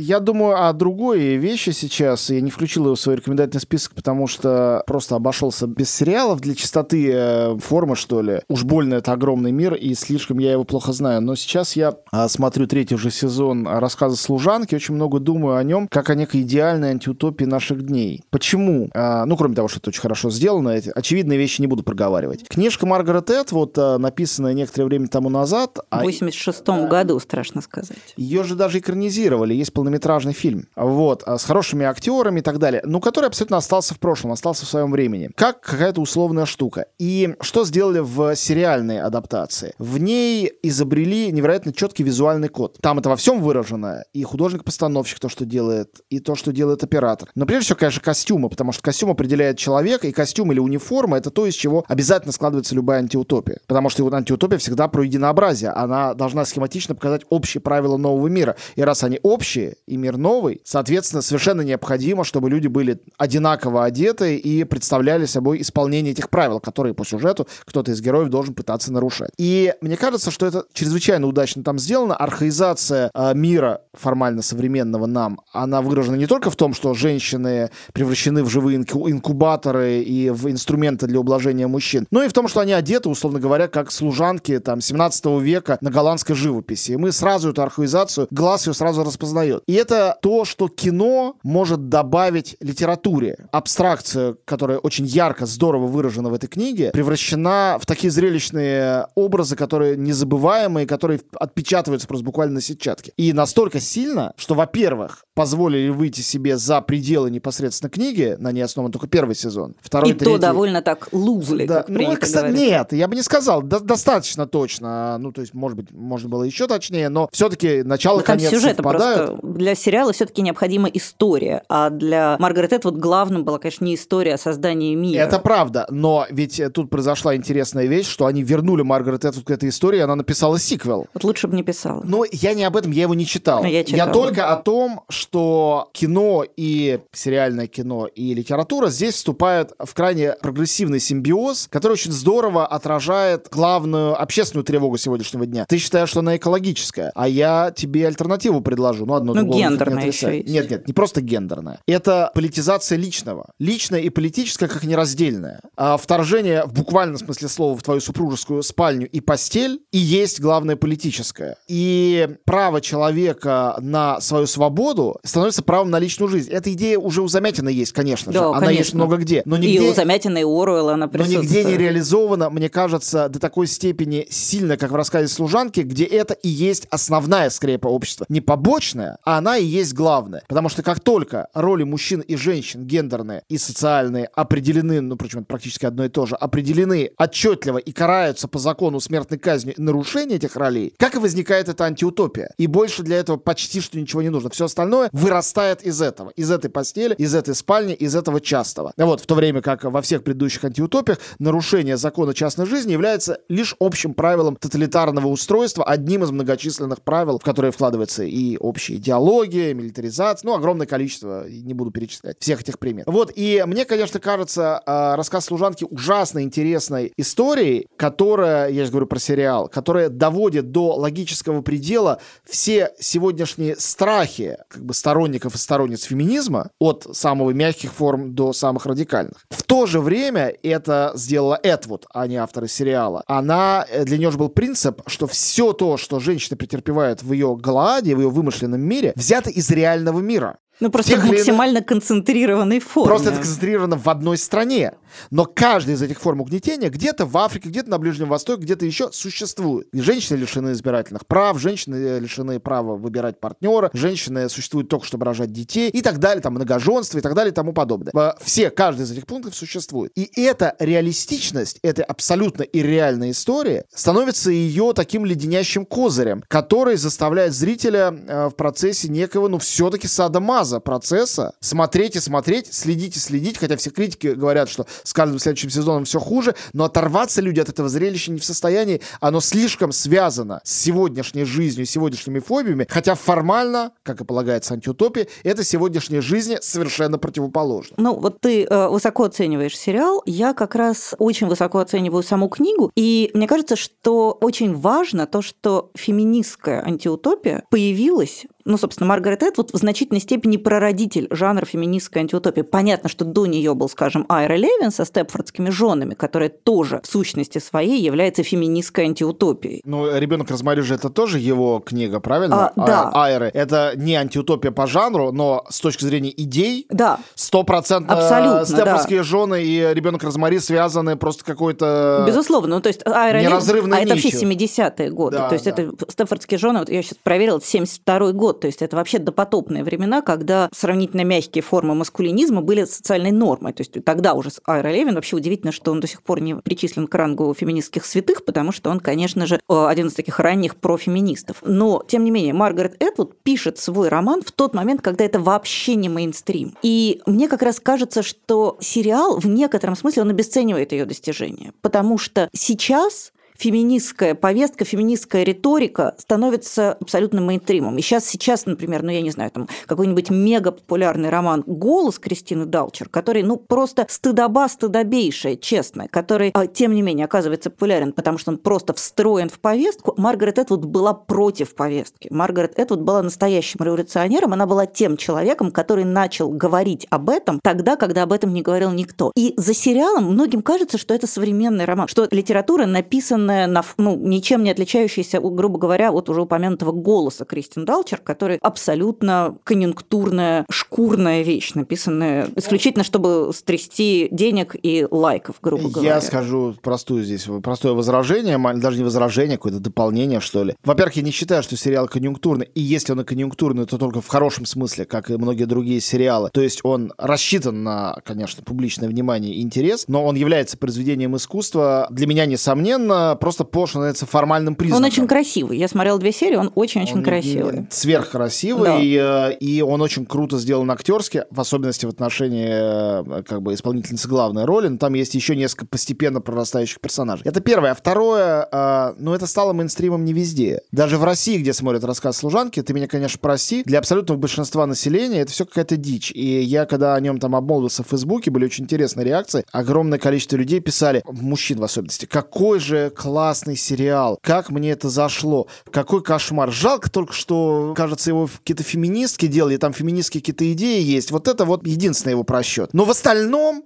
Я 0.10 0.20
думаю 0.20 0.68
о 0.68 0.74
другой 0.74 1.36
вещи 1.36 1.70
сейчас. 1.70 2.32
Я 2.32 2.42
не 2.42 2.50
включил 2.50 2.86
его 2.86 2.96
в 2.96 3.00
свой 3.00 3.18
рекомендательный 3.18 3.62
список, 3.62 3.94
потому 3.94 4.26
что 4.26 4.82
просто 4.88 5.16
обошелся 5.16 5.68
без 5.68 5.92
сериалов 5.92 6.42
для 6.42 6.56
чистоты 6.56 7.12
э, 7.14 7.58
формы, 7.60 7.96
что 7.96 8.24
ли. 8.24 8.42
Уж 8.50 8.64
больно 8.64 8.96
это 8.96 9.12
огромный 9.12 9.52
мир, 9.52 9.76
и 9.76 9.94
слишком 9.94 10.40
я 10.40 10.54
его 10.54 10.64
плохо 10.64 10.94
знаю. 10.94 11.22
Но 11.22 11.36
сейчас 11.36 11.76
я 11.76 11.94
а, 12.12 12.28
смотрю 12.28 12.66
третий 12.66 12.96
уже 12.96 13.12
сезон 13.12 13.68
рассказа 13.68 14.16
служанки, 14.16 14.74
очень 14.74 14.96
много 14.96 15.20
думаю 15.20 15.58
о 15.58 15.64
нем, 15.64 15.88
как 15.88 16.10
о 16.10 16.16
некой 16.16 16.42
идеальной 16.42 16.90
антиутопии 16.90 17.46
наших 17.46 17.86
дней. 17.86 18.24
Почему? 18.32 18.90
А, 18.96 19.28
ну, 19.28 19.38
кроме 19.38 19.54
того, 19.54 19.68
что 19.68 19.78
это 19.78 19.92
очень 19.92 20.02
хорошо 20.02 20.32
сделано, 20.32 20.70
эти 20.70 20.90
очевидные 20.90 21.38
вещи 21.38 21.62
не 21.62 21.68
буду 21.68 21.84
проговаривать. 21.84 22.48
Книжка 22.50 22.88
Маргарет 22.88 23.30
Эд, 23.30 23.52
вот 23.52 23.78
а, 23.78 24.00
написанная 24.00 24.54
некоторое 24.54 24.86
время 24.86 25.08
тому 25.08 25.30
назад. 25.30 25.78
В 25.92 26.04
86-м 26.04 26.86
а, 26.86 26.88
году, 26.88 27.20
страшно 27.20 27.62
сказать. 27.62 28.16
Ее 28.18 28.44
же 28.44 28.56
даже 28.56 28.80
экранизировали. 28.80 29.54
Есть 29.54 29.72
полный 29.72 29.99
полнометражный 30.00 30.34
фильм, 30.34 30.68
вот, 30.76 31.24
а 31.26 31.38
с 31.38 31.44
хорошими 31.44 31.86
актерами 31.86 32.40
и 32.40 32.44
так 32.44 32.58
далее, 32.58 32.82
но 32.86 33.00
который 33.00 33.28
абсолютно 33.28 33.58
остался 33.58 33.94
в 33.94 34.00
прошлом, 34.00 34.32
остался 34.32 34.66
в 34.66 34.70
своем 34.70 34.92
времени. 34.92 35.30
Как 35.36 35.62
какая-то 35.62 36.02
условная 36.02 36.46
штука. 36.46 36.86
И 36.98 37.36
что 37.42 37.66
сделали 37.66 38.00
в 38.00 38.36
сериальной 38.36 39.02
адаптации? 39.02 39.74
В 39.78 39.98
ней 39.98 40.52
изобрели 40.64 41.32
невероятно 41.32 41.74
четкий 41.74 42.04
визуальный 42.04 42.48
код. 42.48 42.78
Там 42.82 43.00
это 43.00 43.10
во 43.10 43.16
всем 43.16 43.42
выражено. 43.42 44.04
И 44.14 44.24
художник-постановщик 44.24 45.20
то, 45.20 45.30
что 45.30 45.46
делает, 45.46 46.02
и 46.10 46.20
то, 46.20 46.36
что 46.36 46.52
делает 46.52 46.84
оператор. 46.84 47.30
Но 47.36 47.46
прежде 47.46 47.66
всего, 47.66 47.80
конечно, 47.80 48.02
костюмы, 48.02 48.50
потому 48.50 48.72
что 48.72 48.82
костюм 48.82 49.12
определяет 49.12 49.58
человека, 49.58 50.08
и 50.08 50.12
костюм 50.12 50.52
или 50.52 50.60
униформа— 50.60 51.18
это 51.20 51.30
то, 51.30 51.46
из 51.46 51.56
чего 51.56 51.84
обязательно 51.88 52.32
складывается 52.32 52.76
любая 52.76 53.00
антиутопия. 53.00 53.60
Потому 53.68 53.90
что 53.90 54.08
антиутопия 54.14 54.58
всегда 54.58 54.88
про 54.88 55.04
единообразие. 55.04 55.72
Она 55.72 56.14
должна 56.14 56.46
схематично 56.46 56.96
показать 56.96 57.22
общие 57.30 57.62
правила 57.62 57.98
нового 57.98 58.28
мира. 58.28 58.56
И 58.76 58.82
раз 58.82 59.04
они 59.04 59.20
общие, 59.24 59.76
и 59.90 59.98
мир 59.98 60.18
новый. 60.18 60.62
Соответственно, 60.64 61.22
совершенно 61.22 61.62
необходимо, 61.62 62.24
чтобы 62.24 62.50
люди 62.50 62.68
были 62.68 63.02
одинаково 63.18 63.86
одеты 63.86 64.38
и 64.38 64.64
представляли 64.64 65.26
собой 65.26 65.62
исполнение 65.62 66.12
этих 66.12 66.30
правил, 66.30 66.60
которые 66.60 66.94
по 66.94 67.06
сюжету 67.06 67.48
кто-то 67.66 67.92
из 67.92 68.02
героев 68.02 68.30
должен 68.30 68.54
пытаться 68.54 68.94
нарушать. 68.94 69.32
И 69.38 69.74
мне 69.82 69.98
кажется, 69.98 70.32
что 70.32 70.46
это 70.46 70.66
чрезвычайно 70.74 71.28
удачно 71.28 71.64
там 71.64 71.80
сделано. 71.80 72.16
Архаизация 72.16 73.10
э, 73.14 73.34
мира 73.34 73.82
формально 73.94 74.42
современного 74.42 75.06
нам, 75.06 75.42
она 75.52 75.82
выражена 75.82 76.16
не 76.16 76.28
только 76.28 76.52
в 76.52 76.56
том, 76.56 76.74
что 76.74 76.94
женщины 76.94 77.72
превращены 77.94 78.44
в 78.44 78.50
живые 78.50 78.78
инкубаторы 78.78 80.02
и 80.02 80.30
в 80.30 80.50
инструменты 80.50 81.08
для 81.08 81.20
ублажения 81.20 81.68
мужчин, 81.68 82.08
но 82.12 82.24
и 82.24 82.28
в 82.28 82.34
том, 82.34 82.48
что 82.48 82.60
они 82.60 82.74
одеты, 82.74 83.10
условно 83.10 83.40
говоря, 83.40 83.68
как 83.68 83.92
служанки 83.92 84.60
там 84.60 84.82
17 84.82 85.26
века 85.42 85.78
на 85.82 85.90
голландской 85.90 86.36
живописи. 86.36 86.92
И 86.92 86.98
мы 86.98 87.12
сразу 87.12 87.50
эту 87.50 87.62
архаизацию, 87.62 88.28
глаз 88.32 88.68
ее 88.68 88.74
сразу 88.74 89.04
распознает. 89.04 89.64
И 89.68 89.74
это 89.80 90.18
то, 90.22 90.46
что 90.46 90.68
кино 90.68 91.36
может 91.44 91.90
добавить 91.90 92.56
литературе. 92.60 93.48
Абстракция, 93.52 94.36
которая 94.46 94.78
очень 94.78 95.06
ярко, 95.06 95.46
здорово 95.46 95.88
выражена 95.88 96.30
в 96.30 96.34
этой 96.34 96.48
книге, 96.48 96.92
превращена 96.92 97.78
в 97.82 97.86
такие 97.86 98.12
зрелищные 98.12 99.08
образы, 99.16 99.56
которые 99.56 99.98
незабываемые, 99.98 100.86
которые 100.86 101.22
отпечатываются 101.34 102.08
просто 102.08 102.26
буквально 102.26 102.56
на 102.56 102.62
сетчатке. 102.62 103.14
И 103.18 103.34
настолько 103.34 103.80
сильно, 103.80 104.34
что, 104.38 104.56
во-первых, 104.56 105.24
позволили 105.34 105.90
выйти 105.90 106.22
себе 106.22 106.58
за 106.58 106.82
пределы 106.82 107.32
непосредственно 107.32 107.90
книги, 107.90 108.36
на 108.40 108.52
ней 108.52 108.62
основан 108.62 108.92
только 108.92 109.08
первый 109.08 109.36
сезон. 109.36 109.76
Второй, 109.82 110.12
И 110.12 110.14
третий... 110.14 110.34
то 110.34 110.38
довольно 110.40 110.82
так 110.82 111.10
лузли, 111.12 111.66
да. 111.66 111.84
как 111.84 111.90
ну, 111.90 112.16
кстати, 112.16 112.48
говорить. 112.48 112.60
Нет, 112.60 112.94
я 112.94 113.08
бы 113.08 113.16
не 113.16 113.22
сказал. 113.22 113.62
До- 113.62 113.80
достаточно 113.80 114.48
точно. 114.48 115.18
Ну, 115.18 115.32
то 115.32 115.42
есть, 115.42 115.54
может 115.54 115.78
быть, 115.78 115.92
можно 115.92 116.30
было 116.30 116.44
еще 116.44 116.68
точнее, 116.68 117.10
но 117.10 117.30
все-таки 117.32 117.84
начало, 117.84 118.18
но 118.18 118.24
конец 118.24 118.50
сюжет 118.50 118.76
совпадают. 118.76 119.40
Просто 119.40 119.48
для 119.48 119.69
для 119.70 119.76
сериала 119.76 120.12
все-таки 120.14 120.42
необходима 120.42 120.90
история, 120.90 121.64
а 121.70 121.90
для 121.90 122.38
Маргарет 122.40 122.74
Этвуд 122.74 122.98
главным 122.98 123.44
была, 123.44 123.60
конечно, 123.60 123.86
не 123.86 123.96
история, 123.96 124.34
а 124.34 124.38
создание 124.38 124.96
мира. 124.96 125.22
Это 125.22 125.38
правда, 125.38 125.86
но 125.90 126.26
ведь 126.32 126.62
тут 126.74 126.90
произошла 126.90 127.36
интересная 127.36 127.86
вещь, 127.86 128.08
что 128.08 128.26
они 128.26 128.42
вернули 128.42 128.82
Маргарет 128.82 129.26
Этвуд 129.26 129.46
к 129.46 129.52
этой 129.52 129.70
истории, 129.70 129.98
и 129.98 130.02
она 130.02 130.16
написала 130.16 130.58
сиквел. 130.58 131.06
Вот 131.14 131.24
лучше 131.24 131.48
бы 131.48 131.56
не 131.56 131.64
писала. 131.64 132.02
Ну, 132.04 132.26
я 132.32 132.54
не 132.54 132.64
об 132.64 132.76
этом, 132.78 132.92
я 132.92 133.04
его 133.04 133.14
не 133.14 133.28
читал. 133.28 133.64
Я, 133.64 133.82
я 133.82 134.08
только 134.08 134.52
о 134.52 134.56
том, 134.56 135.02
что 135.10 135.90
кино 135.94 136.44
и 136.58 137.00
сериальное 137.12 137.68
кино 137.68 138.08
и 138.08 138.34
литература 138.34 138.90
здесь 138.90 139.16
вступают 139.16 139.74
в 139.78 139.94
крайне 139.94 140.34
прогрессивный 140.42 141.00
симбиоз, 141.00 141.68
который 141.70 141.94
очень 141.94 142.12
здорово 142.12 142.66
отражает 142.66 143.48
главную 143.52 144.20
общественную 144.20 144.66
тревогу 144.66 144.98
сегодняшнего 144.98 145.46
дня. 145.46 145.66
Ты 145.70 145.78
считаешь, 145.78 146.10
что 146.10 146.22
она 146.22 146.38
экологическая, 146.38 147.12
а 147.14 147.28
я 147.28 147.72
тебе 147.76 148.08
альтернативу 148.08 148.62
предложу. 148.62 149.06
Ну, 149.06 149.14
одно 149.14 149.34
ну 149.34 149.59
гендерная 149.60 150.08
еще 150.08 150.38
есть. 150.38 150.50
Нет, 150.50 150.70
нет, 150.70 150.88
не 150.88 150.94
просто 150.94 151.22
гендерная. 151.22 151.80
Это 151.88 152.32
политизация 152.34 152.98
личного. 152.98 153.52
Личное 153.60 154.00
и 154.00 154.10
политическое 154.10 154.68
как 154.68 154.84
нераздельное. 154.84 155.62
А 155.76 155.98
вторжение 155.98 156.64
в 156.66 156.74
буквальном 156.74 157.18
смысле 157.18 157.48
слова 157.48 157.78
в 157.78 157.84
твою 157.84 158.02
супружескую 158.02 158.64
спальню 158.64 159.08
и 159.08 159.20
постель 159.20 159.80
и 159.92 159.98
есть 159.98 160.40
главное 160.40 160.76
политическое. 160.76 161.58
И 161.68 162.30
право 162.46 162.82
человека 162.82 163.78
на 163.82 164.22
свою 164.22 164.48
свободу 164.48 165.20
становится 165.24 165.64
правом 165.64 165.90
на 165.90 166.00
личную 166.00 166.30
жизнь. 166.30 166.50
Эта 166.52 166.72
идея 166.74 166.98
уже 166.98 167.22
у 167.22 167.28
Замятина 167.28 167.70
есть, 167.70 167.94
конечно 167.94 168.32
да, 168.32 168.40
же. 168.40 168.46
Она 168.46 168.72
есть 168.72 168.94
много 168.94 169.18
где. 169.18 169.42
Но 169.46 169.58
нигде, 169.58 169.86
и 169.86 169.90
у 169.90 169.94
Замятина, 169.94 170.38
и 170.38 170.44
у 170.44 170.62
Оруэлла 170.62 170.94
она 170.94 171.08
присутствует. 171.08 171.50
Но 171.50 171.60
нигде 171.60 171.64
не 171.64 171.78
реализована, 171.78 172.50
мне 172.50 172.70
кажется, 172.70 173.30
до 173.30 173.40
такой 173.40 173.68
степени 173.68 174.28
сильно, 174.30 174.78
как 174.78 174.92
в 174.92 174.96
рассказе 174.96 175.28
«Служанки», 175.28 175.82
где 175.82 176.06
это 176.06 176.34
и 176.34 176.50
есть 176.50 176.88
основная 176.90 177.50
скрепа 177.50 177.88
общества. 177.88 178.26
Не 178.30 178.42
побочная, 178.42 179.18
а 179.24 179.39
она 179.40 179.58
и 179.58 179.66
есть 179.66 179.94
главная. 179.94 180.44
Потому 180.48 180.70
что 180.70 180.84
как 180.84 181.00
только 181.00 181.48
роли 181.54 181.84
мужчин 181.84 182.22
и 182.22 182.36
женщин, 182.36 182.86
гендерные 182.86 183.44
и 183.50 183.58
социальные, 183.58 184.26
определены, 184.28 185.02
ну, 185.02 185.16
причем 185.16 185.40
это 185.40 185.48
практически 185.48 185.86
одно 185.86 186.06
и 186.06 186.10
то 186.10 186.26
же, 186.26 186.36
определены 186.36 187.12
отчетливо 187.18 187.78
и 187.78 187.92
караются 187.92 188.48
по 188.48 188.60
закону 188.60 189.00
смертной 189.00 189.40
казни 189.40 189.74
нарушение 189.78 190.38
этих 190.38 190.56
ролей, 190.56 190.94
как 190.98 191.16
и 191.16 191.20
возникает 191.20 191.70
эта 191.70 191.86
антиутопия. 191.86 192.52
И 192.58 192.68
больше 192.68 193.04
для 193.04 193.18
этого 193.18 193.38
почти 193.38 193.82
что 193.82 194.00
ничего 194.00 194.22
не 194.22 194.30
нужно. 194.30 194.50
Все 194.50 194.66
остальное 194.66 195.10
вырастает 195.12 195.82
из 195.84 196.02
этого, 196.02 196.32
из 196.36 196.52
этой 196.52 196.70
постели, 196.70 197.16
из 197.16 197.34
этой 197.34 197.56
спальни, 197.56 197.94
из 197.94 198.16
этого 198.16 198.42
частого. 198.42 198.94
Вот, 198.98 199.22
в 199.22 199.26
то 199.26 199.36
время 199.36 199.62
как 199.62 199.84
во 199.86 200.02
всех 200.02 200.24
предыдущих 200.24 200.64
антиутопиях 200.64 201.20
нарушение 201.40 201.98
закона 201.98 202.34
частной 202.34 202.66
жизни 202.66 202.92
является 202.92 203.40
лишь 203.48 203.76
общим 203.80 204.14
правилом 204.14 204.56
тоталитарного 204.56 205.28
устройства, 205.28 205.84
одним 205.84 206.24
из 206.24 206.32
многочисленных 206.32 207.02
правил, 207.02 207.40
в 207.40 207.44
которые 207.44 207.72
вкладывается 207.72 208.24
и 208.24 208.58
общая 208.58 208.98
идеология, 209.30 209.74
милитаризация, 209.74 210.48
ну, 210.48 210.56
огромное 210.56 210.88
количество, 210.88 211.48
не 211.48 211.74
буду 211.74 211.92
перечислять 211.92 212.38
всех 212.40 212.62
этих 212.62 212.80
примеров. 212.80 213.14
Вот, 213.14 213.32
и 213.36 213.64
мне, 213.66 213.86
конечно, 213.86 214.20
кажется, 214.20 214.82
а, 214.86 215.16
рассказ 215.16 215.46
служанки 215.46 215.86
ужасно 215.90 216.44
интересной 216.44 217.14
историей, 217.18 217.88
которая, 217.96 218.70
я 218.70 218.86
же 218.86 218.92
говорю 218.92 219.08
про 219.08 219.20
сериал, 219.20 219.68
которая 219.68 220.10
доводит 220.10 220.72
до 220.72 220.96
логического 220.96 221.62
предела 221.62 222.20
все 222.46 222.92
сегодняшние 223.00 223.76
страхи 223.78 224.58
как 224.68 224.84
бы 224.84 224.94
сторонников 224.94 225.56
и 225.56 225.58
сторонниц 225.58 226.04
феминизма 226.04 226.72
от 226.80 227.08
самых 227.12 227.54
мягких 227.54 227.94
форм 227.94 228.34
до 228.34 228.54
самых 228.54 228.86
радикальных. 228.86 229.46
В 229.50 229.64
то 229.64 229.86
же 229.86 230.00
время 230.00 230.54
это 230.64 231.12
сделала 231.16 231.60
Этвуд, 231.62 232.06
а 232.14 232.28
не 232.28 232.38
авторы 232.38 232.68
сериала. 232.68 233.24
Она, 233.28 233.86
э, 233.90 234.06
для 234.06 234.18
нее 234.18 234.32
же 234.32 234.38
был 234.38 234.50
принцип, 234.50 235.02
что 235.08 235.28
все 235.28 235.74
то, 235.74 235.98
что 235.98 236.20
женщина 236.20 236.58
претерпевает 236.58 237.24
в 237.24 237.32
ее 237.34 237.56
Галааде, 237.56 238.16
в 238.16 238.20
ее 238.20 238.30
вымышленном 238.30 238.82
мире, 238.82 239.14
взято 239.20 239.50
из 239.50 239.70
реального 239.70 240.20
мира. 240.20 240.58
Ну, 240.80 240.90
просто 240.90 241.18
в 241.18 241.26
максимально 241.26 241.82
концентрированной 241.82 242.80
форме. 242.80 243.10
Просто 243.10 243.30
это 243.30 243.40
концентрировано 243.40 243.98
в 243.98 244.08
одной 244.08 244.38
стране. 244.38 244.94
Но 245.32 245.46
каждая 245.46 245.96
из 245.96 246.02
этих 246.02 246.20
форм 246.20 246.42
угнетения 246.42 246.90
где-то 246.90 247.26
в 247.26 247.38
Африке, 247.38 247.70
где-то 247.70 247.90
на 247.90 247.98
Ближнем 247.98 248.30
Востоке, 248.30 248.62
где-то 248.62 248.86
еще 248.86 249.12
существует. 249.12 249.88
И 249.92 250.02
женщины 250.02 250.38
лишены 250.38 250.72
избирательных 250.72 251.26
прав, 251.26 251.60
женщины 251.60 251.96
э, 251.96 252.20
лишены 252.20 252.60
права 252.60 252.96
выбирать 252.96 253.40
партнера, 253.40 253.90
женщины 253.94 254.48
существуют 254.50 254.90
только 254.90 255.06
чтобы 255.06 255.26
рожать 255.26 255.52
детей 255.52 255.90
и 255.90 256.02
так 256.02 256.20
далее, 256.20 256.42
там 256.42 256.54
многоженство 256.54 257.18
и 257.18 257.22
так 257.22 257.34
далее 257.34 257.52
и 257.52 257.56
тому 257.56 257.74
подобное. 257.74 258.14
Все, 258.42 258.70
каждый 258.70 259.04
из 259.04 259.12
этих 259.12 259.26
пунктов 259.26 259.56
существует. 259.56 260.12
И 260.16 260.30
эта 260.40 260.76
реалистичность, 260.80 261.80
эта 261.82 262.04
абсолютно 262.04 262.64
ирреальная 262.64 263.32
история 263.32 263.86
становится 263.94 264.52
ее 264.52 264.94
таким 264.96 265.26
леденящим 265.26 265.86
козырем, 265.86 266.44
который 266.48 266.96
заставляет 266.96 267.54
зрителя 267.54 268.14
э, 268.14 268.48
в 268.48 268.56
процессе 268.56 269.10
некого, 269.10 269.48
ну, 269.48 269.58
все-таки 269.58 270.08
садомаза 270.08 270.69
фаза 270.70 270.80
процесса. 270.80 271.54
Смотреть 271.62 272.16
и 272.16 272.20
смотреть, 272.20 272.74
следить 272.74 273.18
и 273.18 273.20
следить, 273.20 273.58
хотя 273.58 273.76
все 273.76 273.90
критики 273.90 274.28
говорят, 274.28 274.70
что 274.70 274.86
с 275.04 275.14
каждым 275.14 275.40
следующим 275.40 275.70
сезоном 275.72 276.06
все 276.06 276.20
хуже, 276.20 276.56
но 276.74 276.86
оторваться 276.86 277.42
люди 277.42 277.60
от 277.60 277.70
этого 277.70 277.90
зрелища 277.90 278.32
не 278.32 278.40
в 278.40 278.46
состоянии. 278.46 279.02
Оно 279.20 279.42
слишком 279.42 279.92
связано 279.92 280.62
с 280.64 280.72
сегодняшней 280.72 281.46
жизнью, 281.46 281.86
сегодняшними 281.86 282.40
фобиями, 282.40 282.86
хотя 282.88 283.16
формально, 283.16 283.92
как 284.04 284.22
и 284.22 284.26
полагается 284.26 284.76
антиутопия, 284.76 285.28
это 285.44 285.64
сегодняшняя 285.64 286.22
жизнь 286.22 286.56
совершенно 286.62 287.18
противоположна. 287.18 287.96
Ну, 287.98 288.16
вот 288.16 288.40
ты 288.40 288.66
э, 288.66 288.88
высоко 288.90 289.24
оцениваешь 289.24 289.78
сериал, 289.78 290.22
я 290.26 290.54
как 290.54 290.76
раз 290.76 291.16
очень 291.18 291.48
высоко 291.48 291.80
оцениваю 291.80 292.22
саму 292.22 292.48
книгу, 292.48 292.92
и 292.96 293.32
мне 293.34 293.48
кажется, 293.48 293.76
что 293.76 294.38
очень 294.40 294.76
важно 294.76 295.26
то, 295.26 295.42
что 295.42 295.90
феминистская 295.96 296.86
антиутопия 296.86 297.64
появилась 297.72 298.46
ну, 298.70 298.78
собственно, 298.78 299.08
Маргарет 299.08 299.42
Этвуд 299.42 299.74
в 299.74 299.78
значительной 299.78 300.22
степени 300.22 300.58
прародитель 300.58 301.28
жанра 301.32 301.66
феминистской 301.66 302.22
антиутопии. 302.22 302.62
Понятно, 302.62 303.10
что 303.10 303.26
до 303.26 303.48
нее 303.48 303.74
был, 303.74 303.90
скажем, 303.90 304.26
Айра 304.30 304.56
Левин 304.56 304.92
со 304.92 305.06
степфордскими 305.06 305.72
женами, 305.72 306.14
которая 306.14 306.50
тоже 306.50 307.02
в 307.04 307.08
сущности 307.08 307.58
своей 307.58 308.00
является 308.02 308.44
феминистской 308.44 309.06
антиутопией. 309.06 309.82
Ну, 309.86 310.16
ребенок 310.16 310.52
Розмари 310.52 310.82
же 310.82 310.94
это 310.94 311.10
тоже 311.10 311.40
его 311.40 311.80
книга, 311.80 312.20
правильно? 312.20 312.68
А, 312.68 312.74
да. 312.76 313.12
А, 313.12 313.26
Айры. 313.26 313.50
Это 313.54 313.94
не 313.96 314.16
антиутопия 314.16 314.72
по 314.72 314.86
жанру, 314.86 315.32
но 315.32 315.66
с 315.70 315.80
точки 315.80 316.06
зрения 316.06 316.32
идей, 316.36 316.86
да. 316.90 317.20
стопроцентно 317.34 318.14
Абсолютно, 318.14 318.66
степфордские 318.66 319.20
да. 319.20 319.24
жены 319.24 319.64
и 319.64 319.94
ребенок 319.94 320.24
Розмари 320.24 320.60
связаны 320.60 321.16
просто 321.16 321.44
какой-то 321.44 322.24
Безусловно. 322.28 322.76
Ну, 322.76 322.82
то 322.82 322.90
есть 322.90 323.02
Айра 323.06 323.40
Левин, 323.40 323.94
а 323.94 324.00
это 324.00 324.10
вообще 324.10 324.30
70-е 324.30 325.10
годы. 325.10 325.38
Да, 325.38 325.48
то 325.50 325.54
есть 325.54 325.66
да. 325.66 325.72
это 325.72 325.92
степфордские 326.08 326.60
жены, 326.60 326.80
вот 326.80 326.90
я 326.90 327.02
сейчас 327.02 327.18
проверила, 327.24 327.58
это 327.58 327.66
72-й 327.66 328.34
год 328.34 328.59
то 328.60 328.68
есть 328.68 328.82
это 328.82 328.96
вообще 328.96 329.20
допотопные 329.20 329.84
времена, 329.84 330.22
когда 330.22 330.70
сравнительно 330.74 331.24
мягкие 331.24 331.62
формы 331.62 331.96
маскулинизма 331.96 332.62
были 332.62 332.86
социальной 332.86 333.32
нормой. 333.32 333.74
То 333.74 333.82
есть 333.82 334.04
тогда 334.04 334.34
уже 334.34 334.50
Айра 334.66 334.92
Левин, 334.92 335.16
вообще 335.16 335.36
удивительно, 335.36 335.72
что 335.72 335.92
он 335.92 336.00
до 336.00 336.08
сих 336.08 336.22
пор 336.22 336.42
не 336.42 336.56
причислен 336.56 337.08
к 337.08 337.16
рангу 337.16 337.54
феминистских 337.54 338.06
святых, 338.06 338.46
потому 338.46 338.72
что 338.72 338.90
он, 338.90 339.00
конечно 339.00 339.46
же, 339.46 339.60
один 339.68 340.08
из 340.08 340.14
таких 340.14 340.40
ранних 340.40 340.76
профеминистов. 340.76 341.58
Но, 341.62 342.04
тем 342.08 342.24
не 342.24 342.32
менее, 342.32 342.54
Маргарет 342.54 343.02
Этвуд 343.02 343.42
пишет 343.44 343.80
свой 343.80 344.10
роман 344.10 344.42
в 344.42 344.52
тот 344.52 344.74
момент, 344.74 345.02
когда 345.02 345.24
это 345.24 345.40
вообще 345.40 345.96
не 345.96 346.10
мейнстрим. 346.10 346.76
И 346.82 347.22
мне 347.26 347.48
как 347.48 347.62
раз 347.62 347.80
кажется, 347.80 348.24
что 348.24 348.78
сериал 348.82 349.40
в 349.40 349.48
некотором 349.48 349.96
смысле 349.96 350.24
он 350.24 350.30
обесценивает 350.30 350.92
ее 350.92 351.06
достижения, 351.06 351.74
потому 351.82 352.18
что 352.18 352.50
сейчас 352.54 353.32
феминистская 353.60 354.36
повестка, 354.36 354.86
феминистская 354.86 355.44
риторика 355.44 356.16
становится 356.18 356.94
абсолютно 356.94 357.42
мейнстримом. 357.42 357.98
И 357.98 358.02
сейчас, 358.02 358.26
сейчас, 358.26 358.66
например, 358.66 359.04
ну 359.04 359.12
я 359.12 359.22
не 359.22 359.32
знаю, 359.32 359.52
там 359.52 359.68
какой-нибудь 359.86 360.30
мега 360.30 360.72
популярный 360.72 361.30
роман 361.30 361.64
«Голос» 361.68 362.20
Кристины 362.20 362.66
Далчер, 362.66 363.10
который, 363.10 363.44
ну, 363.44 363.58
просто 363.58 364.06
стыдоба 364.10 364.68
стыдобейшая, 364.70 365.58
честно, 365.58 366.08
который, 366.08 366.52
а, 366.54 366.68
тем 366.68 366.94
не 366.94 367.02
менее, 367.02 367.26
оказывается 367.26 367.70
популярен, 367.70 368.14
потому 368.14 368.38
что 368.38 368.52
он 368.52 368.58
просто 368.58 368.94
встроен 368.94 369.50
в 369.50 369.60
повестку. 369.60 370.14
Маргарет 370.18 370.58
Этвуд 370.58 370.86
была 370.86 371.14
против 371.14 371.76
повестки. 371.76 372.30
Маргарет 372.32 372.80
Этвуд 372.80 373.02
была 373.02 373.22
настоящим 373.22 373.84
революционером, 373.84 374.54
она 374.54 374.66
была 374.66 374.86
тем 374.86 375.18
человеком, 375.18 375.72
который 375.72 376.06
начал 376.06 376.50
говорить 376.50 377.06
об 377.10 377.30
этом 377.30 377.60
тогда, 377.62 377.98
когда 377.98 378.24
об 378.24 378.32
этом 378.32 378.54
не 378.54 378.62
говорил 378.62 378.92
никто. 378.92 379.34
И 379.36 379.54
за 379.58 379.74
сериалом 379.74 380.26
многим 380.26 380.62
кажется, 380.62 380.98
что 380.98 381.14
это 381.14 381.28
современный 381.28 381.84
роман, 381.84 382.08
что 382.08 382.28
литература 382.32 382.86
написана 382.86 383.49
написанная, 383.50 383.84
ну, 383.98 384.16
ничем 384.16 384.64
не 384.64 384.72
отличающаяся, 384.72 385.40
грубо 385.40 385.80
говоря, 385.80 386.12
от 386.12 386.30
уже 386.30 386.42
упомянутого 386.42 386.92
голоса 386.92 387.46
Кристин 387.46 387.86
Далчер, 387.86 388.20
который 388.20 388.58
абсолютно 388.62 389.58
конъюнктурная, 389.64 390.66
шкурная 390.70 391.42
вещь, 391.42 391.74
написанная 391.74 392.50
исключительно, 392.56 393.04
чтобы 393.04 393.52
стрясти 393.54 394.28
денег 394.32 394.76
и 394.82 395.08
лайков, 395.10 395.58
грубо 395.62 395.90
говоря. 395.90 396.16
Я 396.16 396.22
скажу 396.22 396.76
простую 396.82 397.24
здесь, 397.24 397.48
простое 397.64 397.94
возражение, 397.94 398.58
даже 398.76 398.98
не 398.98 399.04
возражение, 399.04 399.58
какое-то 399.58 399.80
дополнение, 399.80 400.40
что 400.40 400.64
ли. 400.64 400.76
Во-первых, 400.84 401.16
я 401.16 401.24
не 401.24 401.32
считаю, 401.32 401.64
что 401.64 401.76
сериал 401.78 402.08
конъюнктурный, 402.08 402.70
и 402.74 402.82
если 402.82 403.12
он 403.12 403.22
и 403.22 403.24
конъюнктурный, 403.24 403.86
то 403.86 403.98
только 403.98 404.22
в 404.22 404.28
хорошем 404.28 404.66
смысле, 404.66 405.06
как 405.06 405.30
и 405.30 405.38
многие 405.38 405.66
другие 405.66 406.02
сериалы. 406.02 406.50
То 406.54 406.62
есть 406.62 406.82
он 406.84 407.14
рассчитан 407.18 407.84
на, 407.84 408.18
конечно, 408.26 408.64
публичное 408.64 409.10
внимание 409.10 409.54
и 409.54 409.62
интерес, 409.62 410.06
но 410.08 410.26
он 410.26 410.36
является 410.36 410.78
произведением 410.78 411.36
искусства. 411.36 412.08
Для 412.10 412.28
меня, 412.28 412.46
несомненно, 412.46 413.38
просто 413.40 413.64
пошло 413.64 414.00
становится 414.10 414.26
формальным 414.26 414.76
признаком. 414.76 415.04
Он 415.04 415.08
очень 415.08 415.28
красивый. 415.28 415.78
Я 415.78 415.88
смотрела 415.88 416.20
две 416.20 416.32
серии, 416.32 416.56
он 416.56 416.72
очень-очень 416.76 417.24
красивый. 417.24 417.88
Сверхкрасивый, 417.90 418.86
да. 418.86 419.00
и, 419.00 419.18
э, 419.20 419.58
и 419.60 419.82
он 419.82 420.02
очень 420.02 420.26
круто 420.26 420.58
сделан 420.58 420.90
актерски, 420.92 421.46
в 421.52 421.60
особенности 421.60 422.06
в 422.06 422.10
отношении 422.10 422.70
э, 422.70 423.44
как 423.44 423.62
бы 423.62 423.74
исполнительницы 423.74 424.28
главной 424.28 424.66
роли. 424.66 424.88
Но 424.88 424.98
там 424.98 425.14
есть 425.14 425.36
еще 425.36 425.56
несколько 425.56 425.86
постепенно 425.86 426.42
прорастающих 426.42 427.00
персонажей. 427.00 427.46
Это 427.46 427.62
первое. 427.62 427.92
А 427.92 427.96
второе, 427.96 428.68
э, 428.72 429.14
ну 429.18 429.34
это 429.34 429.48
стало 429.48 429.74
мейнстримом 429.74 430.26
не 430.26 430.34
везде. 430.34 430.82
Даже 430.92 431.18
в 431.18 431.24
России, 431.24 431.58
где 431.58 431.74
смотрят 431.74 432.04
рассказ 432.04 432.38
служанки, 432.38 432.82
ты 432.82 432.94
меня, 432.94 433.08
конечно, 433.08 433.40
прости, 433.42 433.84
для 433.84 434.00
абсолютного 434.00 434.38
большинства 434.38 434.86
населения 434.86 435.42
это 435.42 435.52
все 435.52 435.66
какая-то 435.66 435.98
дичь. 435.98 436.32
И 436.32 436.62
я, 436.62 436.86
когда 436.86 437.16
о 437.16 437.20
нем 437.20 437.40
там 437.40 437.56
обмолвился 437.56 438.04
в 438.04 438.08
Фейсбуке, 438.08 438.52
были 438.52 438.66
очень 438.66 438.86
интересные 438.86 439.26
реакции. 439.26 439.66
Огромное 439.72 440.20
количество 440.20 440.56
людей 440.56 440.80
писали, 440.80 441.22
мужчин 441.26 441.80
в 441.80 441.84
особенности, 441.84 442.26
какой 442.26 442.80
же 442.80 443.10
классный 443.10 443.29
сериал, 443.76 444.38
как 444.42 444.70
мне 444.70 444.92
это 444.92 445.10
зашло, 445.10 445.68
какой 445.92 446.22
кошмар. 446.24 446.72
Жалко 446.72 447.10
только, 447.10 447.34
что, 447.34 447.94
кажется, 447.96 448.30
его 448.30 448.48
какие-то 448.48 448.84
феминистки 448.84 449.48
делали, 449.48 449.78
там 449.78 449.94
феминистские 449.94 450.42
какие-то 450.42 450.72
идеи 450.74 451.02
есть. 451.02 451.32
Вот 451.32 451.48
это 451.48 451.66
вот 451.66 451.86
единственный 451.86 452.32
его 452.32 452.44
просчет. 452.44 452.94
Но 452.94 453.06
в 453.06 453.12
остальном 453.12 453.84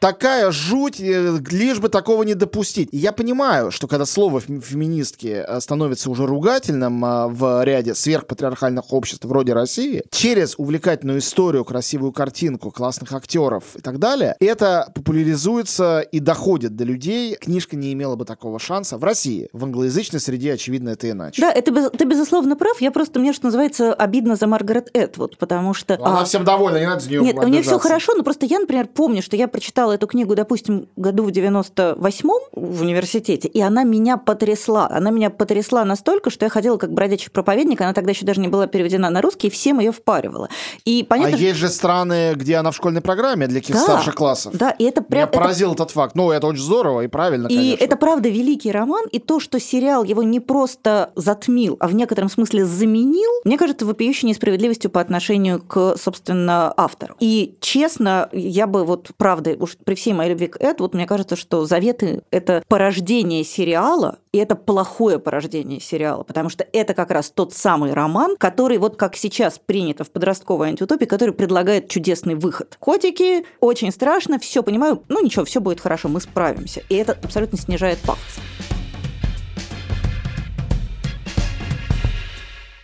такая 0.00 0.50
жуть, 0.50 0.98
э, 0.98 1.38
лишь 1.50 1.78
бы 1.78 1.88
такого 1.88 2.24
не 2.24 2.34
допустить. 2.34 2.88
И 2.90 2.96
я 2.96 3.12
понимаю, 3.12 3.70
что 3.70 3.86
когда 3.86 4.06
слово 4.06 4.40
феминистки 4.40 5.44
э, 5.46 5.60
становится 5.60 6.10
уже 6.10 6.26
ругательным 6.26 7.04
э, 7.04 7.26
в 7.28 7.62
ряде 7.62 7.94
сверхпатриархальных 7.94 8.92
обществ 8.92 9.24
вроде 9.26 9.52
России, 9.52 10.02
через 10.10 10.54
увлекательную 10.58 11.18
историю, 11.18 11.64
красивую 11.64 12.12
картинку, 12.12 12.70
классных 12.70 13.12
актеров 13.12 13.76
и 13.76 13.80
так 13.80 13.98
далее, 13.98 14.34
это 14.40 14.90
популяризуется 14.94 16.00
и 16.00 16.18
доходит 16.18 16.74
до 16.74 16.84
людей. 16.84 17.36
Книжка 17.36 17.76
не 17.76 17.92
имела 17.92 18.16
бы 18.16 18.24
такого 18.24 18.58
шанса 18.58 18.96
в 18.96 19.04
России. 19.04 19.48
В 19.52 19.64
англоязычной 19.64 20.20
среде, 20.20 20.54
очевидно, 20.54 20.90
это 20.90 21.10
иначе. 21.10 21.42
Да, 21.42 21.52
это, 21.52 21.90
ты 21.90 22.04
безусловно 22.04 22.56
прав. 22.56 22.80
Я 22.80 22.90
просто, 22.90 23.20
мне, 23.20 23.34
что 23.34 23.46
называется, 23.46 23.92
обидно 23.92 24.36
за 24.36 24.46
Маргарет 24.46 24.88
Этвуд, 24.94 25.36
потому 25.36 25.74
что... 25.74 25.94
Она 25.96 26.22
а... 26.22 26.24
всем 26.24 26.44
довольна, 26.44 26.78
не 26.78 26.86
надо 26.86 27.00
за 27.00 27.10
нее 27.10 27.20
Нет, 27.20 27.36
у 27.36 27.48
нее 27.48 27.62
все 27.62 27.78
хорошо, 27.78 28.14
но 28.16 28.22
просто 28.22 28.46
я, 28.46 28.58
например, 28.58 28.86
помню, 28.86 29.22
что 29.22 29.36
я 29.36 29.46
прочитала 29.46 29.89
читала 29.90 29.94
эту 29.94 30.06
книгу, 30.06 30.34
допустим, 30.34 30.88
году 30.96 31.24
в 31.24 31.28
98-м 31.28 32.40
в 32.52 32.82
университете, 32.82 33.48
и 33.48 33.60
она 33.60 33.84
меня 33.84 34.16
потрясла. 34.16 34.88
Она 34.90 35.10
меня 35.10 35.30
потрясла 35.30 35.84
настолько, 35.84 36.30
что 36.30 36.46
я 36.46 36.50
ходила 36.50 36.76
как 36.76 36.92
бродячий 36.92 37.30
проповедник, 37.30 37.80
она 37.80 37.92
тогда 37.92 38.10
еще 38.10 38.24
даже 38.24 38.40
не 38.40 38.48
была 38.48 38.66
переведена 38.66 39.10
на 39.10 39.20
русский, 39.20 39.48
и 39.48 39.50
всем 39.50 39.80
ее 39.80 39.92
впаривала. 39.92 40.48
И 40.84 41.04
понятно, 41.08 41.36
а 41.36 41.40
есть 41.40 41.58
же 41.58 41.68
страны, 41.68 42.32
где 42.34 42.56
она 42.56 42.70
в 42.70 42.76
школьной 42.76 43.00
программе 43.00 43.46
для 43.46 43.60
каких-то 43.60 43.80
да, 43.80 43.92
старших 43.92 44.14
классов. 44.14 44.54
Да, 44.56 44.70
и 44.70 44.84
это 44.84 45.02
прям... 45.02 45.28
Меня 45.28 45.40
поразил 45.40 45.72
это... 45.72 45.82
этот 45.82 45.94
факт. 45.94 46.14
Ну, 46.14 46.30
это 46.30 46.46
очень 46.46 46.62
здорово 46.62 47.02
и 47.02 47.08
правильно, 47.08 47.48
И 47.48 47.56
конечно. 47.56 47.84
это 47.84 47.96
правда 47.96 48.28
великий 48.28 48.72
роман, 48.72 49.06
и 49.10 49.18
то, 49.18 49.40
что 49.40 49.58
сериал 49.60 50.04
его 50.04 50.22
не 50.22 50.40
просто 50.40 51.10
затмил, 51.16 51.76
а 51.80 51.88
в 51.88 51.94
некотором 51.94 52.30
смысле 52.30 52.64
заменил, 52.64 53.30
мне 53.44 53.58
кажется, 53.58 53.86
вопиющей 53.86 54.28
несправедливостью 54.28 54.90
по 54.90 55.00
отношению 55.00 55.60
к, 55.60 55.96
собственно, 55.96 56.72
автору. 56.76 57.16
И, 57.20 57.56
честно, 57.60 58.28
я 58.32 58.66
бы 58.66 58.84
вот, 58.84 59.10
правда, 59.16 59.56
уж 59.58 59.76
при 59.84 59.94
всей 59.94 60.12
моей 60.12 60.30
любви 60.30 60.48
к 60.48 60.60
Эд, 60.60 60.80
вот 60.80 60.94
мне 60.94 61.06
кажется, 61.06 61.36
что 61.36 61.64
«Заветы»— 61.64 62.22
это 62.30 62.62
порождение 62.68 63.44
сериала, 63.44 64.18
и 64.32 64.38
это 64.38 64.56
плохое 64.56 65.18
порождение 65.18 65.80
сериала, 65.80 66.22
потому 66.22 66.48
что 66.48 66.66
это 66.72 66.94
как 66.94 67.10
раз 67.10 67.30
тот 67.30 67.52
самый 67.52 67.92
роман, 67.92 68.36
который, 68.38 68.78
вот 68.78 68.96
как 68.96 69.16
сейчас 69.16 69.58
принято 69.58 70.04
в 70.04 70.10
подростковой 70.10 70.68
антиутопии, 70.68 71.06
который 71.06 71.34
предлагает 71.34 71.88
чудесный 71.88 72.34
выход. 72.34 72.76
Котики, 72.78 73.44
очень 73.60 73.90
страшно, 73.90 74.38
все 74.38 74.62
понимаю, 74.62 75.02
ну 75.08 75.22
ничего, 75.22 75.44
все 75.44 75.60
будет 75.60 75.80
хорошо, 75.80 76.08
мы 76.08 76.20
справимся. 76.20 76.82
И 76.88 76.94
это 76.94 77.18
абсолютно 77.22 77.58
снижает 77.58 77.98
пафос. 78.00 78.40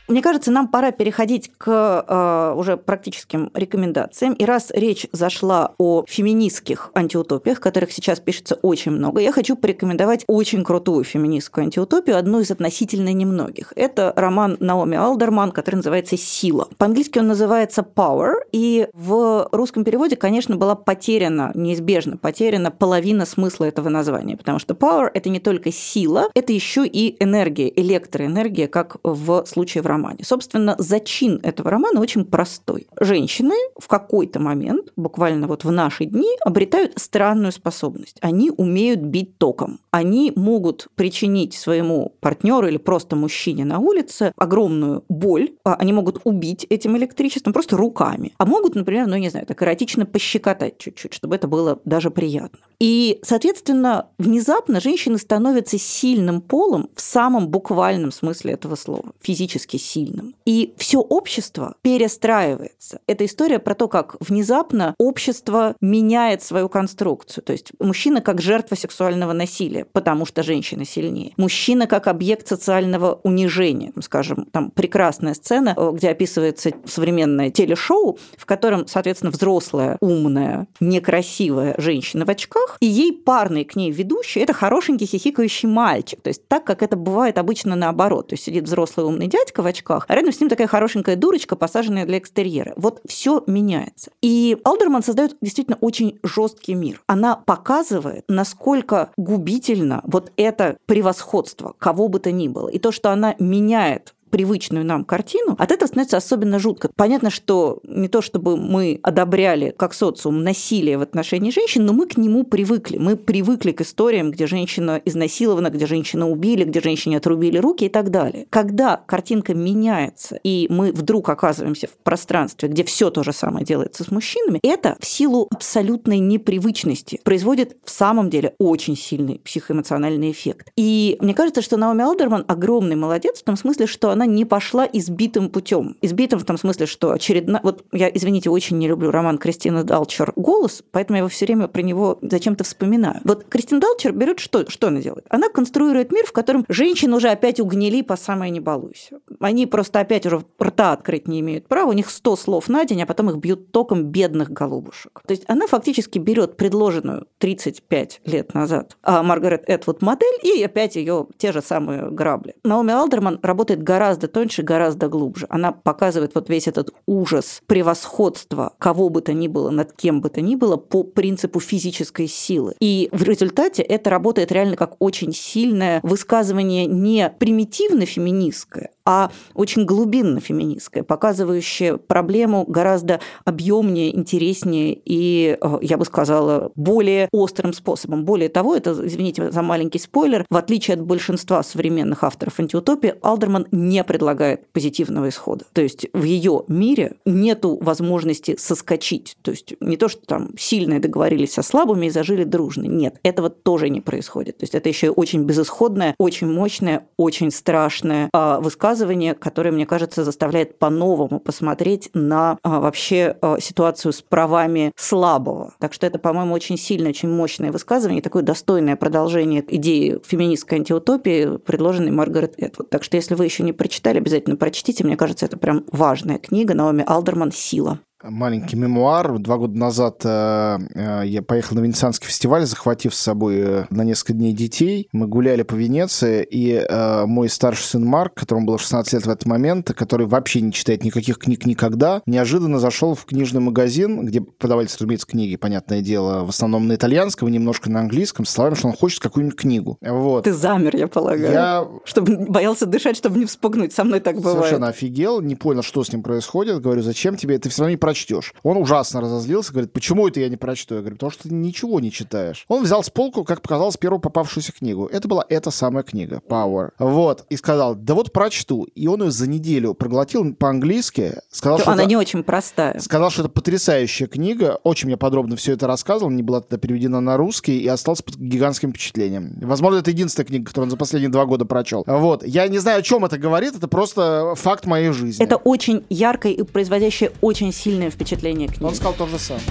Мне 0.08 0.22
кажется, 0.22 0.52
нам 0.52 0.68
пора 0.68 0.92
переходить 0.92 1.50
к 1.58 2.04
э, 2.06 2.54
уже 2.56 2.76
практическим 2.76 3.50
рекомендациям. 3.54 4.34
И 4.34 4.44
раз 4.44 4.70
речь 4.72 5.08
зашла 5.10 5.74
о 5.78 6.04
феминистских 6.06 6.90
антиутопиях, 6.94 7.58
которых 7.58 7.90
сейчас 7.90 8.20
пишется 8.20 8.54
очень 8.62 8.92
много, 8.92 9.20
я 9.20 9.32
хочу 9.32 9.56
порекомендовать 9.56 10.22
очень 10.28 10.62
крутую 10.62 11.02
феминистскую 11.02 11.64
антиутопию, 11.64 12.16
одну 12.16 12.38
из 12.38 12.52
относительно 12.52 13.12
немногих. 13.12 13.72
Это 13.74 14.12
роман 14.14 14.56
Наоми 14.60 14.96
Алдерман, 14.96 15.50
который 15.50 15.76
называется 15.76 16.16
«Сила». 16.16 16.68
По-английски 16.78 17.18
он 17.18 17.26
называется 17.26 17.82
«Power», 17.82 18.34
и 18.52 18.86
в 18.92 19.48
русском 19.50 19.82
переводе, 19.82 20.14
конечно, 20.14 20.54
была 20.54 20.76
потеряна, 20.76 21.50
неизбежно 21.54 22.16
потеряна 22.16 22.70
половина 22.70 23.26
смысла 23.26 23.64
этого 23.64 23.88
названия, 23.88 24.36
потому 24.36 24.60
что 24.60 24.74
«Power»— 24.74 25.10
это 25.14 25.30
не 25.30 25.40
только 25.40 25.72
сила, 25.72 26.28
это 26.34 26.52
еще 26.52 26.86
и 26.86 27.16
энергия, 27.22 27.72
электроэнергия, 27.74 28.68
как 28.68 28.98
в 29.02 29.44
случае 29.46 29.82
в 29.82 29.86
романе 29.86 29.95
романе. 29.96 30.18
Собственно, 30.22 30.76
зачин 30.78 31.40
этого 31.42 31.70
романа 31.70 32.00
очень 32.00 32.24
простой. 32.24 32.86
Женщины 33.00 33.54
в 33.78 33.88
какой-то 33.88 34.40
момент, 34.40 34.92
буквально 34.96 35.46
вот 35.46 35.64
в 35.64 35.70
наши 35.70 36.04
дни, 36.04 36.28
обретают 36.44 36.92
странную 36.96 37.52
способность. 37.52 38.18
Они 38.20 38.50
умеют 38.50 39.00
бить 39.00 39.38
током. 39.38 39.80
Они 39.90 40.32
могут 40.36 40.88
причинить 40.94 41.54
своему 41.54 42.12
партнеру 42.20 42.68
или 42.68 42.76
просто 42.76 43.16
мужчине 43.16 43.64
на 43.64 43.78
улице 43.78 44.32
огромную 44.36 45.04
боль. 45.08 45.50
А 45.64 45.74
они 45.74 45.92
могут 45.92 46.20
убить 46.24 46.66
этим 46.68 46.96
электричеством 46.96 47.52
просто 47.52 47.76
руками. 47.76 48.32
А 48.38 48.46
могут, 48.46 48.74
например, 48.74 49.06
ну 49.06 49.16
не 49.16 49.30
знаю, 49.30 49.46
так 49.46 49.62
эротично 49.62 50.06
пощекотать 50.06 50.78
чуть-чуть, 50.78 51.14
чтобы 51.14 51.34
это 51.36 51.48
было 51.48 51.78
даже 51.84 52.10
приятно. 52.10 52.58
И, 52.78 53.20
соответственно, 53.22 54.08
внезапно 54.18 54.80
женщины 54.80 55.18
становятся 55.18 55.78
сильным 55.78 56.42
полом 56.42 56.90
в 56.94 57.00
самом 57.00 57.48
буквальном 57.48 58.12
смысле 58.12 58.52
этого 58.52 58.74
слова, 58.76 59.12
физически 59.22 59.78
сильным. 59.86 60.34
И 60.44 60.74
все 60.76 60.98
общество 60.98 61.76
перестраивается. 61.82 63.00
Это 63.06 63.24
история 63.24 63.58
про 63.58 63.74
то, 63.74 63.88
как 63.88 64.16
внезапно 64.20 64.94
общество 64.98 65.76
меняет 65.80 66.42
свою 66.42 66.68
конструкцию. 66.68 67.44
То 67.44 67.52
есть 67.52 67.72
мужчина 67.78 68.20
как 68.20 68.40
жертва 68.40 68.74
сексуального 68.74 69.32
насилия, 69.32 69.84
потому 69.84 70.26
что 70.26 70.42
женщина 70.42 70.84
сильнее. 70.84 71.32
Мужчина 71.36 71.86
как 71.86 72.06
объект 72.06 72.48
социального 72.48 73.20
унижения. 73.22 73.92
Скажем, 74.00 74.46
там 74.52 74.70
прекрасная 74.70 75.34
сцена, 75.34 75.74
э, 75.76 75.90
где 75.94 76.10
описывается 76.10 76.72
современное 76.84 77.50
телешоу, 77.50 78.18
в 78.36 78.46
котором, 78.46 78.86
соответственно, 78.86 79.30
взрослая, 79.30 79.96
умная, 80.00 80.66
некрасивая 80.80 81.74
женщина 81.78 82.24
в 82.24 82.30
очках 82.30 82.76
и 82.80 82.86
ей 82.86 83.12
парный 83.12 83.64
к 83.64 83.76
ней 83.76 83.90
ведущий– 83.90 84.40
это 84.46 84.52
хорошенький 84.52 85.06
хихикающий 85.06 85.68
мальчик. 85.68 86.20
То 86.20 86.28
есть 86.28 86.46
так, 86.48 86.64
как 86.64 86.82
это 86.82 86.96
бывает 86.96 87.38
обычно 87.38 87.76
наоборот. 87.76 88.28
То 88.28 88.34
есть 88.34 88.44
сидит 88.44 88.64
взрослый 88.64 89.06
умный 89.06 89.26
дядька 89.26 89.62
в 89.62 89.66
очках, 89.66 89.75
а 90.08 90.14
рядом 90.14 90.32
с 90.32 90.40
ним 90.40 90.48
такая 90.48 90.66
хорошенькая 90.66 91.16
дурочка, 91.16 91.56
посаженная 91.56 92.06
для 92.06 92.18
экстерьера. 92.18 92.72
Вот 92.76 93.00
все 93.06 93.42
меняется. 93.46 94.10
И 94.22 94.58
Алдерман 94.64 95.02
создает 95.02 95.36
действительно 95.40 95.78
очень 95.80 96.18
жесткий 96.22 96.74
мир. 96.74 97.02
Она 97.06 97.36
показывает, 97.36 98.24
насколько 98.28 99.10
губительно 99.16 100.00
вот 100.04 100.32
это 100.36 100.76
превосходство 100.86 101.74
кого 101.78 102.08
бы 102.08 102.18
то 102.18 102.32
ни 102.32 102.48
было. 102.48 102.68
И 102.68 102.78
то, 102.78 102.92
что 102.92 103.10
она 103.10 103.34
меняет 103.38 104.14
привычную 104.30 104.84
нам 104.84 105.04
картину, 105.04 105.56
от 105.58 105.72
этого 105.72 105.86
становится 105.86 106.16
особенно 106.16 106.58
жутко. 106.58 106.90
Понятно, 106.96 107.30
что 107.30 107.80
не 107.84 108.08
то 108.08 108.22
чтобы 108.22 108.56
мы 108.56 108.98
одобряли 109.02 109.74
как 109.76 109.94
социум 109.94 110.42
насилие 110.42 110.98
в 110.98 111.02
отношении 111.02 111.50
женщин, 111.50 111.84
но 111.84 111.92
мы 111.92 112.06
к 112.06 112.16
нему 112.16 112.44
привыкли. 112.44 112.98
Мы 112.98 113.16
привыкли 113.16 113.72
к 113.72 113.80
историям, 113.80 114.30
где 114.30 114.46
женщина 114.46 115.00
изнасилована, 115.04 115.70
где 115.70 115.86
женщину 115.86 116.30
убили, 116.30 116.64
где 116.64 116.80
женщине 116.80 117.18
отрубили 117.18 117.58
руки 117.58 117.86
и 117.86 117.88
так 117.88 118.10
далее. 118.10 118.46
Когда 118.50 118.96
картинка 118.96 119.54
меняется, 119.54 120.38
и 120.42 120.66
мы 120.70 120.92
вдруг 120.92 121.28
оказываемся 121.28 121.86
в 121.86 121.96
пространстве, 122.02 122.68
где 122.68 122.84
все 122.84 123.10
то 123.10 123.22
же 123.22 123.32
самое 123.32 123.64
делается 123.64 124.04
с 124.04 124.10
мужчинами, 124.10 124.60
это 124.62 124.96
в 125.00 125.06
силу 125.06 125.48
абсолютной 125.50 126.18
непривычности 126.18 127.20
производит 127.24 127.76
в 127.84 127.90
самом 127.90 128.30
деле 128.30 128.54
очень 128.58 128.96
сильный 128.96 129.40
психоэмоциональный 129.44 130.30
эффект. 130.30 130.70
И 130.76 131.16
мне 131.20 131.34
кажется, 131.34 131.62
что 131.62 131.76
Наоми 131.76 132.02
Алдерман 132.02 132.44
огромный 132.48 132.96
молодец 132.96 133.40
в 133.40 133.44
том 133.44 133.56
смысле, 133.56 133.86
что 133.86 134.10
она 134.16 134.26
не 134.26 134.44
пошла 134.44 134.88
избитым 134.90 135.50
путем. 135.50 135.96
Избитым 136.02 136.38
в 136.38 136.44
том 136.44 136.58
смысле, 136.58 136.86
что 136.86 137.12
очередно... 137.12 137.60
Вот 137.62 137.84
я, 137.92 138.08
извините, 138.08 138.50
очень 138.50 138.78
не 138.78 138.88
люблю 138.88 139.10
роман 139.10 139.38
Кристины 139.38 139.84
Далчер 139.84 140.32
«Голос», 140.36 140.82
поэтому 140.90 141.16
я 141.16 141.18
его 141.20 141.28
все 141.28 141.46
время 141.46 141.68
про 141.68 141.82
него 141.82 142.18
зачем-то 142.22 142.64
вспоминаю. 142.64 143.20
Вот 143.24 143.44
Кристина 143.44 143.80
Далчер 143.80 144.12
берет 144.12 144.40
что, 144.40 144.68
что 144.68 144.88
она 144.88 145.00
делает? 145.00 145.26
Она 145.28 145.48
конструирует 145.48 146.12
мир, 146.12 146.26
в 146.26 146.32
котором 146.32 146.64
женщины 146.68 147.16
уже 147.16 147.28
опять 147.28 147.60
угнили 147.60 148.02
по 148.02 148.16
самое 148.16 148.50
не 148.50 148.60
балуйся. 148.60 149.20
Они 149.40 149.66
просто 149.66 150.00
опять 150.00 150.26
уже 150.26 150.44
рта 150.62 150.92
открыть 150.92 151.28
не 151.28 151.40
имеют 151.40 151.68
права, 151.68 151.90
у 151.90 151.92
них 151.92 152.10
100 152.10 152.36
слов 152.36 152.68
на 152.68 152.84
день, 152.84 153.02
а 153.02 153.06
потом 153.06 153.30
их 153.30 153.36
бьют 153.36 153.70
током 153.70 154.04
бедных 154.04 154.50
голубушек. 154.50 155.22
То 155.26 155.32
есть 155.32 155.44
она 155.46 155.66
фактически 155.66 156.18
берет 156.18 156.56
предложенную 156.56 157.26
35 157.38 158.20
лет 158.24 158.54
назад 158.54 158.96
а 159.02 159.22
Маргарет 159.22 159.64
Этвуд 159.68 160.02
модель 160.02 160.38
и 160.42 160.62
опять 160.62 160.96
ее 160.96 161.26
те 161.38 161.52
же 161.52 161.62
самые 161.62 162.10
грабли. 162.10 162.54
Наоми 162.64 162.92
Алдерман 162.92 163.38
работает 163.42 163.82
гораздо 163.82 164.05
тоньше, 164.14 164.62
гораздо 164.62 165.08
глубже. 165.08 165.46
Она 165.48 165.72
показывает 165.72 166.34
вот 166.34 166.48
весь 166.48 166.68
этот 166.68 166.94
ужас, 167.06 167.60
превосходство 167.66 168.74
кого 168.78 169.08
бы 169.08 169.20
то 169.20 169.32
ни 169.32 169.48
было 169.48 169.70
над 169.70 169.92
кем 169.92 170.20
бы 170.20 170.28
то 170.30 170.40
ни 170.40 170.54
было 170.54 170.76
по 170.76 171.02
принципу 171.02 171.60
физической 171.60 172.28
силы. 172.28 172.74
И 172.80 173.08
в 173.12 173.22
результате 173.22 173.82
это 173.82 174.10
работает 174.10 174.52
реально 174.52 174.76
как 174.76 174.96
очень 175.00 175.32
сильное 175.32 176.00
высказывание 176.02 176.86
не 176.86 177.28
примитивно 177.38 178.06
феминистское, 178.06 178.90
а 179.06 179.30
очень 179.54 179.84
глубинно 179.84 180.40
феминистское, 180.40 181.04
показывающее 181.04 181.96
проблему 181.96 182.64
гораздо 182.66 183.20
объемнее, 183.44 184.14
интереснее 184.14 184.98
и, 185.04 185.56
э, 185.60 185.78
я 185.80 185.96
бы 185.96 186.04
сказала, 186.04 186.72
более 186.74 187.28
острым 187.32 187.72
способом. 187.72 188.24
Более 188.24 188.48
того, 188.48 188.74
это, 188.74 188.90
извините 189.06 189.50
за 189.50 189.62
маленький 189.62 190.00
спойлер, 190.00 190.44
в 190.50 190.56
отличие 190.56 190.94
от 190.94 191.02
большинства 191.02 191.62
современных 191.62 192.24
авторов 192.24 192.58
антиутопии, 192.58 193.14
Алдерман 193.22 193.66
не 193.70 194.02
предлагает 194.02 194.66
позитивного 194.72 195.28
исхода. 195.28 195.64
То 195.72 195.82
есть 195.82 196.08
в 196.12 196.24
ее 196.24 196.64
мире 196.66 197.16
нету 197.24 197.78
возможности 197.80 198.56
соскочить. 198.58 199.36
То 199.42 199.52
есть 199.52 199.74
не 199.80 199.96
то, 199.96 200.08
что 200.08 200.26
там 200.26 200.50
сильные 200.58 200.98
договорились 200.98 201.52
со 201.52 201.62
слабыми 201.62 202.06
и 202.06 202.10
зажили 202.10 202.42
дружно. 202.42 202.86
Нет, 202.86 203.20
этого 203.22 203.50
тоже 203.50 203.88
не 203.88 204.00
происходит. 204.00 204.58
То 204.58 204.64
есть 204.64 204.74
это 204.74 204.88
еще 204.88 205.10
очень 205.10 205.44
безысходное, 205.44 206.14
очень 206.18 206.48
мощное, 206.48 207.06
очень 207.16 207.52
страшное 207.52 208.28
а, 208.32 208.58
высказывание, 208.96 209.34
которое, 209.34 209.70
мне 209.72 209.86
кажется, 209.86 210.24
заставляет 210.24 210.78
по-новому 210.78 211.38
посмотреть 211.38 212.10
на 212.14 212.58
а, 212.62 212.80
вообще 212.80 213.36
а, 213.42 213.60
ситуацию 213.60 214.12
с 214.12 214.22
правами 214.22 214.92
слабого. 214.96 215.74
Так 215.78 215.92
что 215.92 216.06
это, 216.06 216.18
по-моему, 216.18 216.54
очень 216.54 216.78
сильное, 216.78 217.10
очень 217.10 217.28
мощное 217.28 217.72
высказывание, 217.72 218.22
такое 218.22 218.42
достойное 218.42 218.96
продолжение 218.96 219.62
идеи 219.68 220.18
феминистской 220.24 220.78
антиутопии, 220.78 221.58
предложенной 221.58 222.10
Маргарет 222.10 222.54
Этвуд. 222.56 222.88
Так 222.88 223.04
что 223.04 223.16
если 223.16 223.34
вы 223.34 223.44
еще 223.44 223.62
не 223.62 223.72
прочитали, 223.72 224.18
обязательно 224.18 224.56
прочтите. 224.56 225.04
Мне 225.04 225.16
кажется, 225.16 225.44
это 225.44 225.58
прям 225.58 225.84
важная 225.92 226.38
книга 226.38 226.74
Наоми 226.74 227.04
Алдерман 227.06 227.52
«Сила» 227.52 228.00
маленький 228.22 228.76
мемуар. 228.76 229.38
Два 229.38 229.58
года 229.58 229.78
назад 229.78 230.22
э, 230.24 230.78
э, 230.94 231.22
я 231.26 231.42
поехал 231.42 231.76
на 231.76 231.80
Венецианский 231.80 232.26
фестиваль, 232.26 232.64
захватив 232.64 233.14
с 233.14 233.18
собой 233.18 233.56
э, 233.58 233.84
на 233.90 234.02
несколько 234.02 234.32
дней 234.32 234.52
детей. 234.52 235.08
Мы 235.12 235.26
гуляли 235.26 235.62
по 235.62 235.74
Венеции, 235.74 236.46
и 236.48 236.72
э, 236.72 237.26
мой 237.26 237.48
старший 237.48 237.84
сын 237.84 238.04
Марк, 238.04 238.34
которому 238.34 238.66
было 238.66 238.78
16 238.78 239.12
лет 239.12 239.26
в 239.26 239.30
этот 239.30 239.46
момент, 239.46 239.92
который 239.94 240.26
вообще 240.26 240.60
не 240.60 240.72
читает 240.72 241.04
никаких 241.04 241.38
книг 241.38 241.66
никогда, 241.66 242.22
неожиданно 242.26 242.78
зашел 242.78 243.14
в 243.14 243.24
книжный 243.24 243.60
магазин, 243.60 244.24
где 244.24 244.40
продавались, 244.40 244.94
разумеется, 244.94 245.26
книги, 245.26 245.56
понятное 245.56 246.00
дело, 246.00 246.44
в 246.44 246.48
основном 246.48 246.86
на 246.88 246.94
итальянском 246.94 247.48
и 247.48 247.52
немножко 247.52 247.90
на 247.90 248.00
английском, 248.00 248.44
с 248.44 248.50
словами, 248.50 248.74
что 248.74 248.88
он 248.88 248.94
хочет 248.94 249.20
какую-нибудь 249.20 249.58
книгу. 249.58 249.98
Вот. 250.00 250.44
Ты 250.44 250.52
замер, 250.52 250.96
я 250.96 251.08
полагаю. 251.08 251.52
Я... 251.52 251.88
Чтобы 252.04 252.46
боялся 252.48 252.86
дышать, 252.86 253.16
чтобы 253.16 253.38
не 253.38 253.44
вспугнуть. 253.44 253.92
Со 253.92 254.04
мной 254.04 254.20
так 254.20 254.36
бывает. 254.36 254.58
Совершенно 254.58 254.88
офигел, 254.88 255.40
не 255.40 255.54
понял, 255.54 255.82
что 255.82 256.02
с 256.02 256.12
ним 256.12 256.22
происходит. 256.22 256.80
Говорю, 256.80 257.02
зачем 257.02 257.36
тебе? 257.36 257.58
Ты 257.58 257.68
все 257.68 257.82
равно 257.82 257.90
не 257.90 257.96
прочтешь. 258.16 258.54
Он 258.62 258.76
ужасно 258.76 259.20
разозлился, 259.20 259.72
говорит, 259.72 259.92
почему 259.92 260.28
это 260.28 260.40
я 260.40 260.48
не 260.48 260.56
прочту? 260.56 260.94
Я 260.94 261.00
говорю, 261.00 261.16
потому 261.16 261.30
что 261.30 261.44
ты 261.44 261.54
ничего 261.54 262.00
не 262.00 262.10
читаешь. 262.10 262.64
Он 262.68 262.82
взял 262.82 263.02
с 263.02 263.10
полку, 263.10 263.44
как 263.44 263.60
показалось, 263.60 263.96
первую 263.96 264.20
попавшуюся 264.20 264.72
книгу. 264.72 265.06
Это 265.06 265.28
была 265.28 265.44
эта 265.48 265.70
самая 265.70 266.02
книга, 266.02 266.40
Power. 266.48 266.90
Вот. 266.98 267.44
И 267.50 267.56
сказал, 267.56 267.94
да 267.94 268.14
вот 268.14 268.32
прочту. 268.32 268.84
И 268.94 269.06
он 269.06 269.22
ее 269.22 269.30
за 269.30 269.48
неделю 269.48 269.94
проглотил 269.94 270.54
по-английски. 270.54 271.34
Сказал, 271.50 271.78
что 271.78 271.92
она 271.92 272.02
это... 272.02 272.08
не 272.08 272.16
очень 272.16 272.42
простая. 272.42 272.98
Сказал, 272.98 273.30
что 273.30 273.42
это 273.42 273.50
потрясающая 273.50 274.26
книга. 274.26 274.78
Очень 274.82 275.08
мне 275.08 275.16
подробно 275.16 275.56
все 275.56 275.72
это 275.72 275.86
рассказывал. 275.86 276.30
Не 276.30 276.42
была 276.42 276.60
тогда 276.60 276.78
переведена 276.78 277.20
на 277.20 277.36
русский 277.36 277.78
и 277.78 277.88
остался 277.88 278.22
под 278.22 278.36
гигантским 278.36 278.90
впечатлением. 278.90 279.58
Возможно, 279.60 279.98
это 279.98 280.10
единственная 280.10 280.46
книга, 280.46 280.66
которую 280.66 280.86
он 280.86 280.90
за 280.90 280.96
последние 280.96 281.30
два 281.30 281.44
года 281.44 281.64
прочел. 281.64 282.04
Вот. 282.06 282.46
Я 282.46 282.66
не 282.68 282.78
знаю, 282.78 283.00
о 283.00 283.02
чем 283.02 283.24
это 283.24 283.38
говорит. 283.38 283.74
Это 283.76 283.88
просто 283.88 284.54
факт 284.56 284.86
моей 284.86 285.10
жизни. 285.10 285.44
Это 285.44 285.56
очень 285.56 286.04
яркое 286.08 286.52
и 286.52 286.62
производящее 286.62 287.32
очень 287.40 287.72
сильное 287.96 288.10
впечатление 288.10 288.68
книги. 288.68 288.84
Он 288.84 288.94
сказал 288.94 289.14
то 289.14 289.26
же 289.26 289.38
самое. 289.38 289.64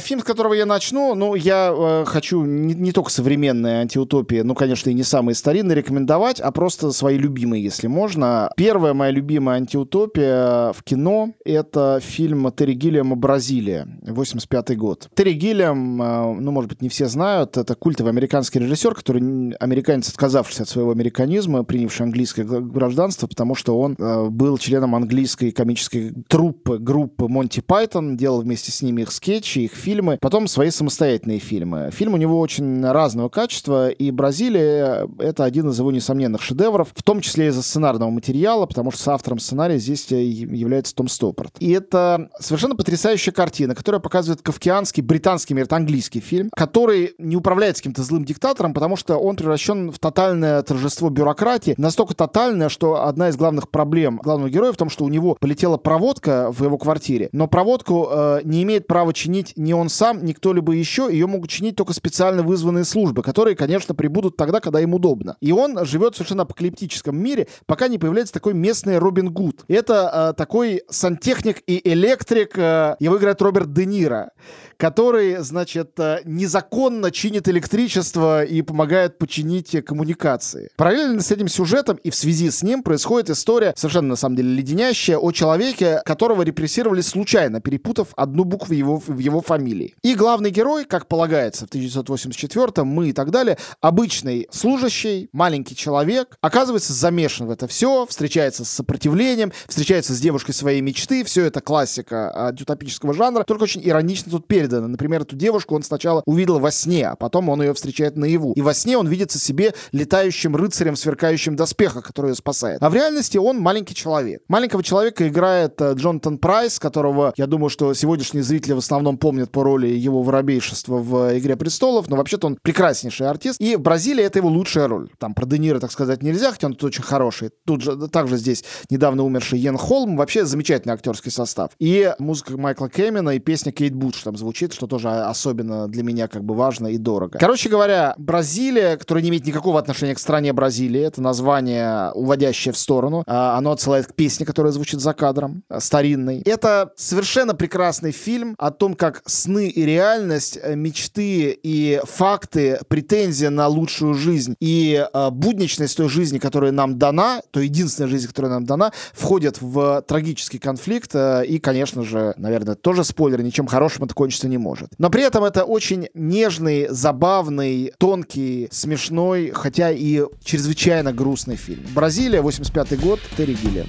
Фильм, 0.00 0.20
с 0.20 0.24
которого 0.24 0.54
я 0.54 0.66
начну, 0.66 1.14
ну, 1.14 1.34
я 1.34 1.72
э, 1.76 2.04
хочу 2.06 2.44
не, 2.44 2.74
не 2.74 2.92
только 2.92 3.10
современные 3.10 3.80
антиутопии, 3.80 4.42
ну, 4.42 4.54
конечно, 4.54 4.90
и 4.90 4.94
не 4.94 5.02
самые 5.02 5.34
старинные 5.34 5.76
рекомендовать, 5.76 6.40
а 6.40 6.52
просто 6.52 6.92
свои 6.92 7.18
любимые, 7.18 7.62
если 7.62 7.88
можно. 7.88 8.50
Первая 8.56 8.94
моя 8.94 9.10
любимая 9.10 9.56
антиутопия 9.56 10.72
в 10.72 10.82
кино— 10.84 11.32
это 11.44 12.00
фильм 12.00 12.50
Терри 12.52 12.74
Гиллиама 12.74 13.16
«Бразилия», 13.16 13.88
85 14.02 14.76
год. 14.76 15.08
Терри 15.14 15.32
Гиллиам, 15.32 16.00
э, 16.00 16.34
ну, 16.40 16.52
может 16.52 16.70
быть, 16.70 16.82
не 16.82 16.88
все 16.88 17.06
знают, 17.06 17.56
это 17.56 17.74
культовый 17.74 18.12
американский 18.12 18.60
режиссер, 18.60 18.94
который 18.94 19.54
американец, 19.58 20.08
отказавшийся 20.08 20.62
от 20.62 20.68
своего 20.68 20.92
американизма, 20.92 21.64
принявший 21.64 22.06
английское 22.06 22.44
гражданство, 22.44 23.26
потому 23.26 23.54
что 23.54 23.78
он 23.78 23.96
э, 23.98 24.28
был 24.28 24.58
членом 24.58 24.94
английской 24.94 25.50
комической 25.50 26.12
труппы, 26.28 26.78
группы 26.78 27.26
Монти 27.26 27.60
Пайтон, 27.60 28.16
делал 28.16 28.42
вместе 28.42 28.70
с 28.70 28.82
ними 28.82 29.02
их 29.02 29.10
скетч, 29.10 29.55
передачи, 29.56 29.58
их 29.58 29.72
фильмы, 29.72 30.18
потом 30.20 30.46
свои 30.46 30.70
самостоятельные 30.70 31.38
фильмы. 31.38 31.90
Фильм 31.92 32.14
у 32.14 32.16
него 32.16 32.38
очень 32.38 32.84
разного 32.84 33.28
качества, 33.28 33.88
и 33.88 34.10
«Бразилия»— 34.10 35.08
это 35.18 35.44
один 35.44 35.70
из 35.70 35.78
его 35.78 35.90
несомненных 35.90 36.42
шедевров, 36.42 36.88
в 36.94 37.02
том 37.02 37.20
числе 37.20 37.48
из-за 37.48 37.62
сценарного 37.62 38.10
материала, 38.10 38.66
потому 38.66 38.90
что 38.90 39.02
с 39.02 39.08
автором 39.08 39.38
сценария 39.38 39.78
здесь 39.78 40.06
является 40.10 40.94
Том 40.94 41.08
Стоппорт. 41.08 41.52
И 41.58 41.70
это 41.70 42.28
совершенно 42.38 42.76
потрясающая 42.76 43.32
картина, 43.32 43.74
которая 43.74 44.00
показывает 44.00 44.42
кавкианский, 44.42 45.02
британский 45.02 45.54
мир, 45.54 45.66
английский 45.70 46.20
фильм, 46.20 46.50
который 46.54 47.14
не 47.18 47.36
управляет 47.36 47.76
каким-то 47.76 48.02
злым 48.02 48.24
диктатором, 48.24 48.72
потому 48.72 48.96
что 48.96 49.16
он 49.16 49.36
превращен 49.36 49.90
в 49.90 49.98
тотальное 49.98 50.62
торжество 50.62 51.10
бюрократии, 51.10 51.74
настолько 51.76 52.14
тотальное, 52.14 52.68
что 52.68 53.04
одна 53.04 53.28
из 53.28 53.36
главных 53.36 53.68
проблем 53.68 54.20
главного 54.22 54.48
героя 54.48 54.72
в 54.72 54.76
том, 54.76 54.88
что 54.88 55.04
у 55.04 55.08
него 55.08 55.36
полетела 55.38 55.76
проводка 55.76 56.50
в 56.52 56.62
его 56.62 56.78
квартире, 56.78 57.28
но 57.32 57.48
проводку 57.48 58.08
э, 58.10 58.40
не 58.44 58.62
имеет 58.62 58.86
права 58.86 59.12
чинить 59.12 59.45
чинить 59.46 59.56
не 59.56 59.74
он 59.74 59.88
сам, 59.88 60.24
ни 60.24 60.32
кто-либо 60.32 60.72
еще. 60.72 61.08
Ее 61.10 61.26
могут 61.26 61.50
чинить 61.50 61.76
только 61.76 61.92
специально 61.92 62.42
вызванные 62.42 62.84
службы, 62.84 63.22
которые, 63.22 63.56
конечно, 63.56 63.94
прибудут 63.94 64.36
тогда, 64.36 64.60
когда 64.60 64.80
им 64.80 64.94
удобно. 64.94 65.36
И 65.40 65.52
он 65.52 65.84
живет 65.84 66.14
в 66.14 66.16
совершенно 66.16 66.42
апокалиптическом 66.42 67.16
мире, 67.16 67.48
пока 67.66 67.88
не 67.88 67.98
появляется 67.98 68.34
такой 68.34 68.54
местный 68.54 68.98
Робин 68.98 69.32
Гуд. 69.32 69.64
Это 69.68 70.30
э, 70.32 70.36
такой 70.36 70.82
сантехник 70.88 71.62
и 71.66 71.80
электрик. 71.84 72.58
Э, 72.58 72.96
его 73.00 73.18
играет 73.18 73.40
Роберт 73.42 73.72
Де 73.72 73.86
Ниро 73.86 74.30
который, 74.76 75.38
значит, 75.38 75.98
э, 75.98 76.20
незаконно 76.24 77.10
чинит 77.10 77.48
электричество 77.48 78.44
и 78.44 78.62
помогает 78.62 79.18
починить 79.18 79.84
коммуникации. 79.84 80.68
Параллельно 80.76 81.22
с 81.22 81.30
этим 81.30 81.48
сюжетом 81.48 81.96
и 81.96 82.10
в 82.10 82.14
связи 82.14 82.50
с 82.50 82.62
ним 82.62 82.82
происходит 82.82 83.30
история, 83.30 83.72
совершенно 83.76 84.08
на 84.08 84.16
самом 84.16 84.36
деле 84.36 84.50
леденящая, 84.50 85.18
о 85.18 85.32
человеке, 85.32 86.00
которого 86.04 86.42
репрессировали 86.42 87.00
случайно, 87.00 87.60
перепутав 87.60 88.08
одну 88.16 88.44
букву 88.44 88.74
его, 88.74 89.02
в 89.04 89.18
его 89.18 89.35
фамилии. 89.40 89.94
И 90.02 90.14
главный 90.14 90.50
герой, 90.50 90.84
как 90.84 91.08
полагается 91.08 91.66
в 91.66 91.70
1984-м, 91.70 92.86
мы 92.86 93.08
и 93.08 93.12
так 93.12 93.30
далее, 93.30 93.56
обычный 93.80 94.46
служащий, 94.50 95.28
маленький 95.32 95.74
человек, 95.74 96.36
оказывается 96.40 96.92
замешан 96.92 97.46
в 97.46 97.50
это 97.50 97.66
все, 97.66 98.06
встречается 98.06 98.64
с 98.64 98.70
сопротивлением, 98.70 99.52
встречается 99.66 100.14
с 100.14 100.20
девушкой 100.20 100.52
своей 100.52 100.80
мечты, 100.80 101.24
все 101.24 101.44
это 101.44 101.60
классика 101.60 102.54
утопического 102.60 103.14
жанра, 103.14 103.44
только 103.44 103.62
очень 103.62 103.80
иронично 103.86 104.30
тут 104.30 104.46
перед 104.46 104.66
передано. 104.66 104.88
Например, 104.88 105.22
эту 105.22 105.36
девушку 105.36 105.74
он 105.74 105.82
сначала 105.82 106.22
увидел 106.26 106.58
во 106.58 106.70
сне, 106.70 107.08
а 107.08 107.16
потом 107.16 107.48
он 107.48 107.62
ее 107.62 107.74
встречает 107.74 108.16
наяву. 108.16 108.52
И 108.54 108.62
во 108.62 108.74
сне 108.74 108.98
он 108.98 109.06
видится 109.06 109.38
себе 109.38 109.74
летающим 109.92 110.56
рыцарем, 110.56 110.96
сверкающим 110.96 111.56
доспехом, 111.56 112.02
который 112.02 112.30
ее 112.30 112.34
спасает. 112.34 112.82
А 112.82 112.90
в 112.90 112.94
реальности 112.94 113.38
он 113.38 113.58
маленький 113.58 113.94
человек. 113.94 114.42
Маленького 114.48 114.82
человека 114.82 115.28
играет 115.28 115.80
э, 115.80 115.94
Джонатан 115.94 116.38
Прайс, 116.38 116.78
которого, 116.78 117.32
я 117.36 117.46
думаю, 117.46 117.70
что 117.70 117.94
сегодняшние 117.94 118.42
зрители 118.42 118.72
в 118.72 118.78
основном 118.78 119.18
помнят 119.26 119.50
по 119.50 119.64
роли 119.64 119.88
его 119.88 120.22
воробейшества 120.22 120.98
в 120.98 121.36
«Игре 121.36 121.56
престолов», 121.56 122.08
но 122.08 122.14
вообще-то 122.14 122.46
он 122.46 122.58
прекраснейший 122.62 123.28
артист. 123.28 123.60
И 123.60 123.74
в 123.74 123.80
Бразилии 123.80 124.22
это 124.22 124.38
его 124.38 124.48
лучшая 124.48 124.86
роль. 124.86 125.10
Там 125.18 125.34
про 125.34 125.46
Де 125.46 125.58
Ниро, 125.58 125.80
так 125.80 125.90
сказать, 125.90 126.22
нельзя, 126.22 126.52
хотя 126.52 126.68
он 126.68 126.74
тут 126.74 126.84
очень 126.84 127.02
хороший. 127.02 127.50
Тут 127.66 127.82
же 127.82 128.06
также 128.06 128.36
здесь 128.36 128.62
недавно 128.88 129.24
умерший 129.24 129.58
Йен 129.58 129.76
Холм. 129.76 130.16
Вообще 130.16 130.44
замечательный 130.44 130.92
актерский 130.92 131.32
состав. 131.32 131.72
И 131.80 132.14
музыка 132.20 132.56
Майкла 132.56 132.86
Кэмина 132.86 133.30
и 133.30 133.40
песня 133.40 133.72
Кейт 133.72 133.96
Бутш 133.96 134.22
там 134.22 134.36
звучит 134.36 134.76
что 134.76 134.86
тоже 134.86 135.08
особенно 135.08 135.88
для 135.88 136.02
меня 136.02 136.28
как 136.28 136.44
бы 136.44 136.54
важно 136.54 136.88
и 136.88 136.98
дорого. 136.98 137.38
Короче 137.38 137.68
говоря, 137.68 138.14
Бразилия, 138.18 138.96
которая 138.96 139.22
не 139.22 139.30
имеет 139.30 139.46
никакого 139.46 139.80
отношения 139.80 140.14
к 140.14 140.18
стране 140.18 140.52
Бразилии, 140.52 141.00
это 141.00 141.22
название, 141.22 142.12
уводящее 142.12 142.72
в 142.72 142.78
сторону. 142.78 143.24
А, 143.26 143.56
оно 143.56 143.72
отсылает 143.72 144.06
к 144.06 144.14
песне, 144.14 144.44
которая 144.44 144.72
звучит 144.72 145.00
за 145.00 145.14
кадром, 145.14 145.62
а, 145.68 145.80
старинной. 145.80 146.42
Это 146.44 146.92
совершенно 146.96 147.54
прекрасный 147.54 148.12
фильм 148.12 148.54
о 148.58 148.70
том, 148.70 148.94
как 148.94 149.15
как 149.16 149.28
сны 149.30 149.68
и 149.68 149.84
реальность, 149.84 150.58
э, 150.62 150.74
мечты 150.74 151.58
и 151.62 152.00
факты, 152.04 152.78
претензия 152.88 153.50
на 153.50 153.66
лучшую 153.66 154.14
жизнь 154.14 154.54
и 154.60 155.06
э, 155.12 155.30
будничность 155.30 155.96
той 155.96 156.08
жизни, 156.08 156.38
которая 156.38 156.72
нам 156.72 156.98
дана, 156.98 157.40
то 157.50 157.60
единственная 157.60 158.10
жизнь, 158.10 158.26
которая 158.28 158.52
нам 158.52 158.64
дана, 158.64 158.92
входят 159.14 159.60
в 159.60 160.02
трагический 160.02 160.58
конфликт. 160.58 161.14
Э, 161.14 161.44
и, 161.46 161.58
конечно 161.58 162.02
же, 162.02 162.34
наверное, 162.36 162.74
тоже 162.74 163.04
спойлер, 163.04 163.42
ничем 163.42 163.66
хорошим 163.66 164.04
это 164.04 164.14
кончиться 164.14 164.48
не 164.48 164.58
может. 164.58 164.90
Но 164.98 165.08
при 165.10 165.22
этом 165.22 165.44
это 165.44 165.64
очень 165.64 166.08
нежный, 166.14 166.88
забавный, 166.90 167.92
тонкий, 167.98 168.68
смешной, 168.70 169.50
хотя 169.54 169.90
и 169.90 170.24
чрезвычайно 170.44 171.12
грустный 171.12 171.56
фильм. 171.56 171.84
Бразилия, 171.94 172.42
85 172.42 173.00
год, 173.00 173.20
Терри 173.36 173.54
Гиллиам. 173.54 173.86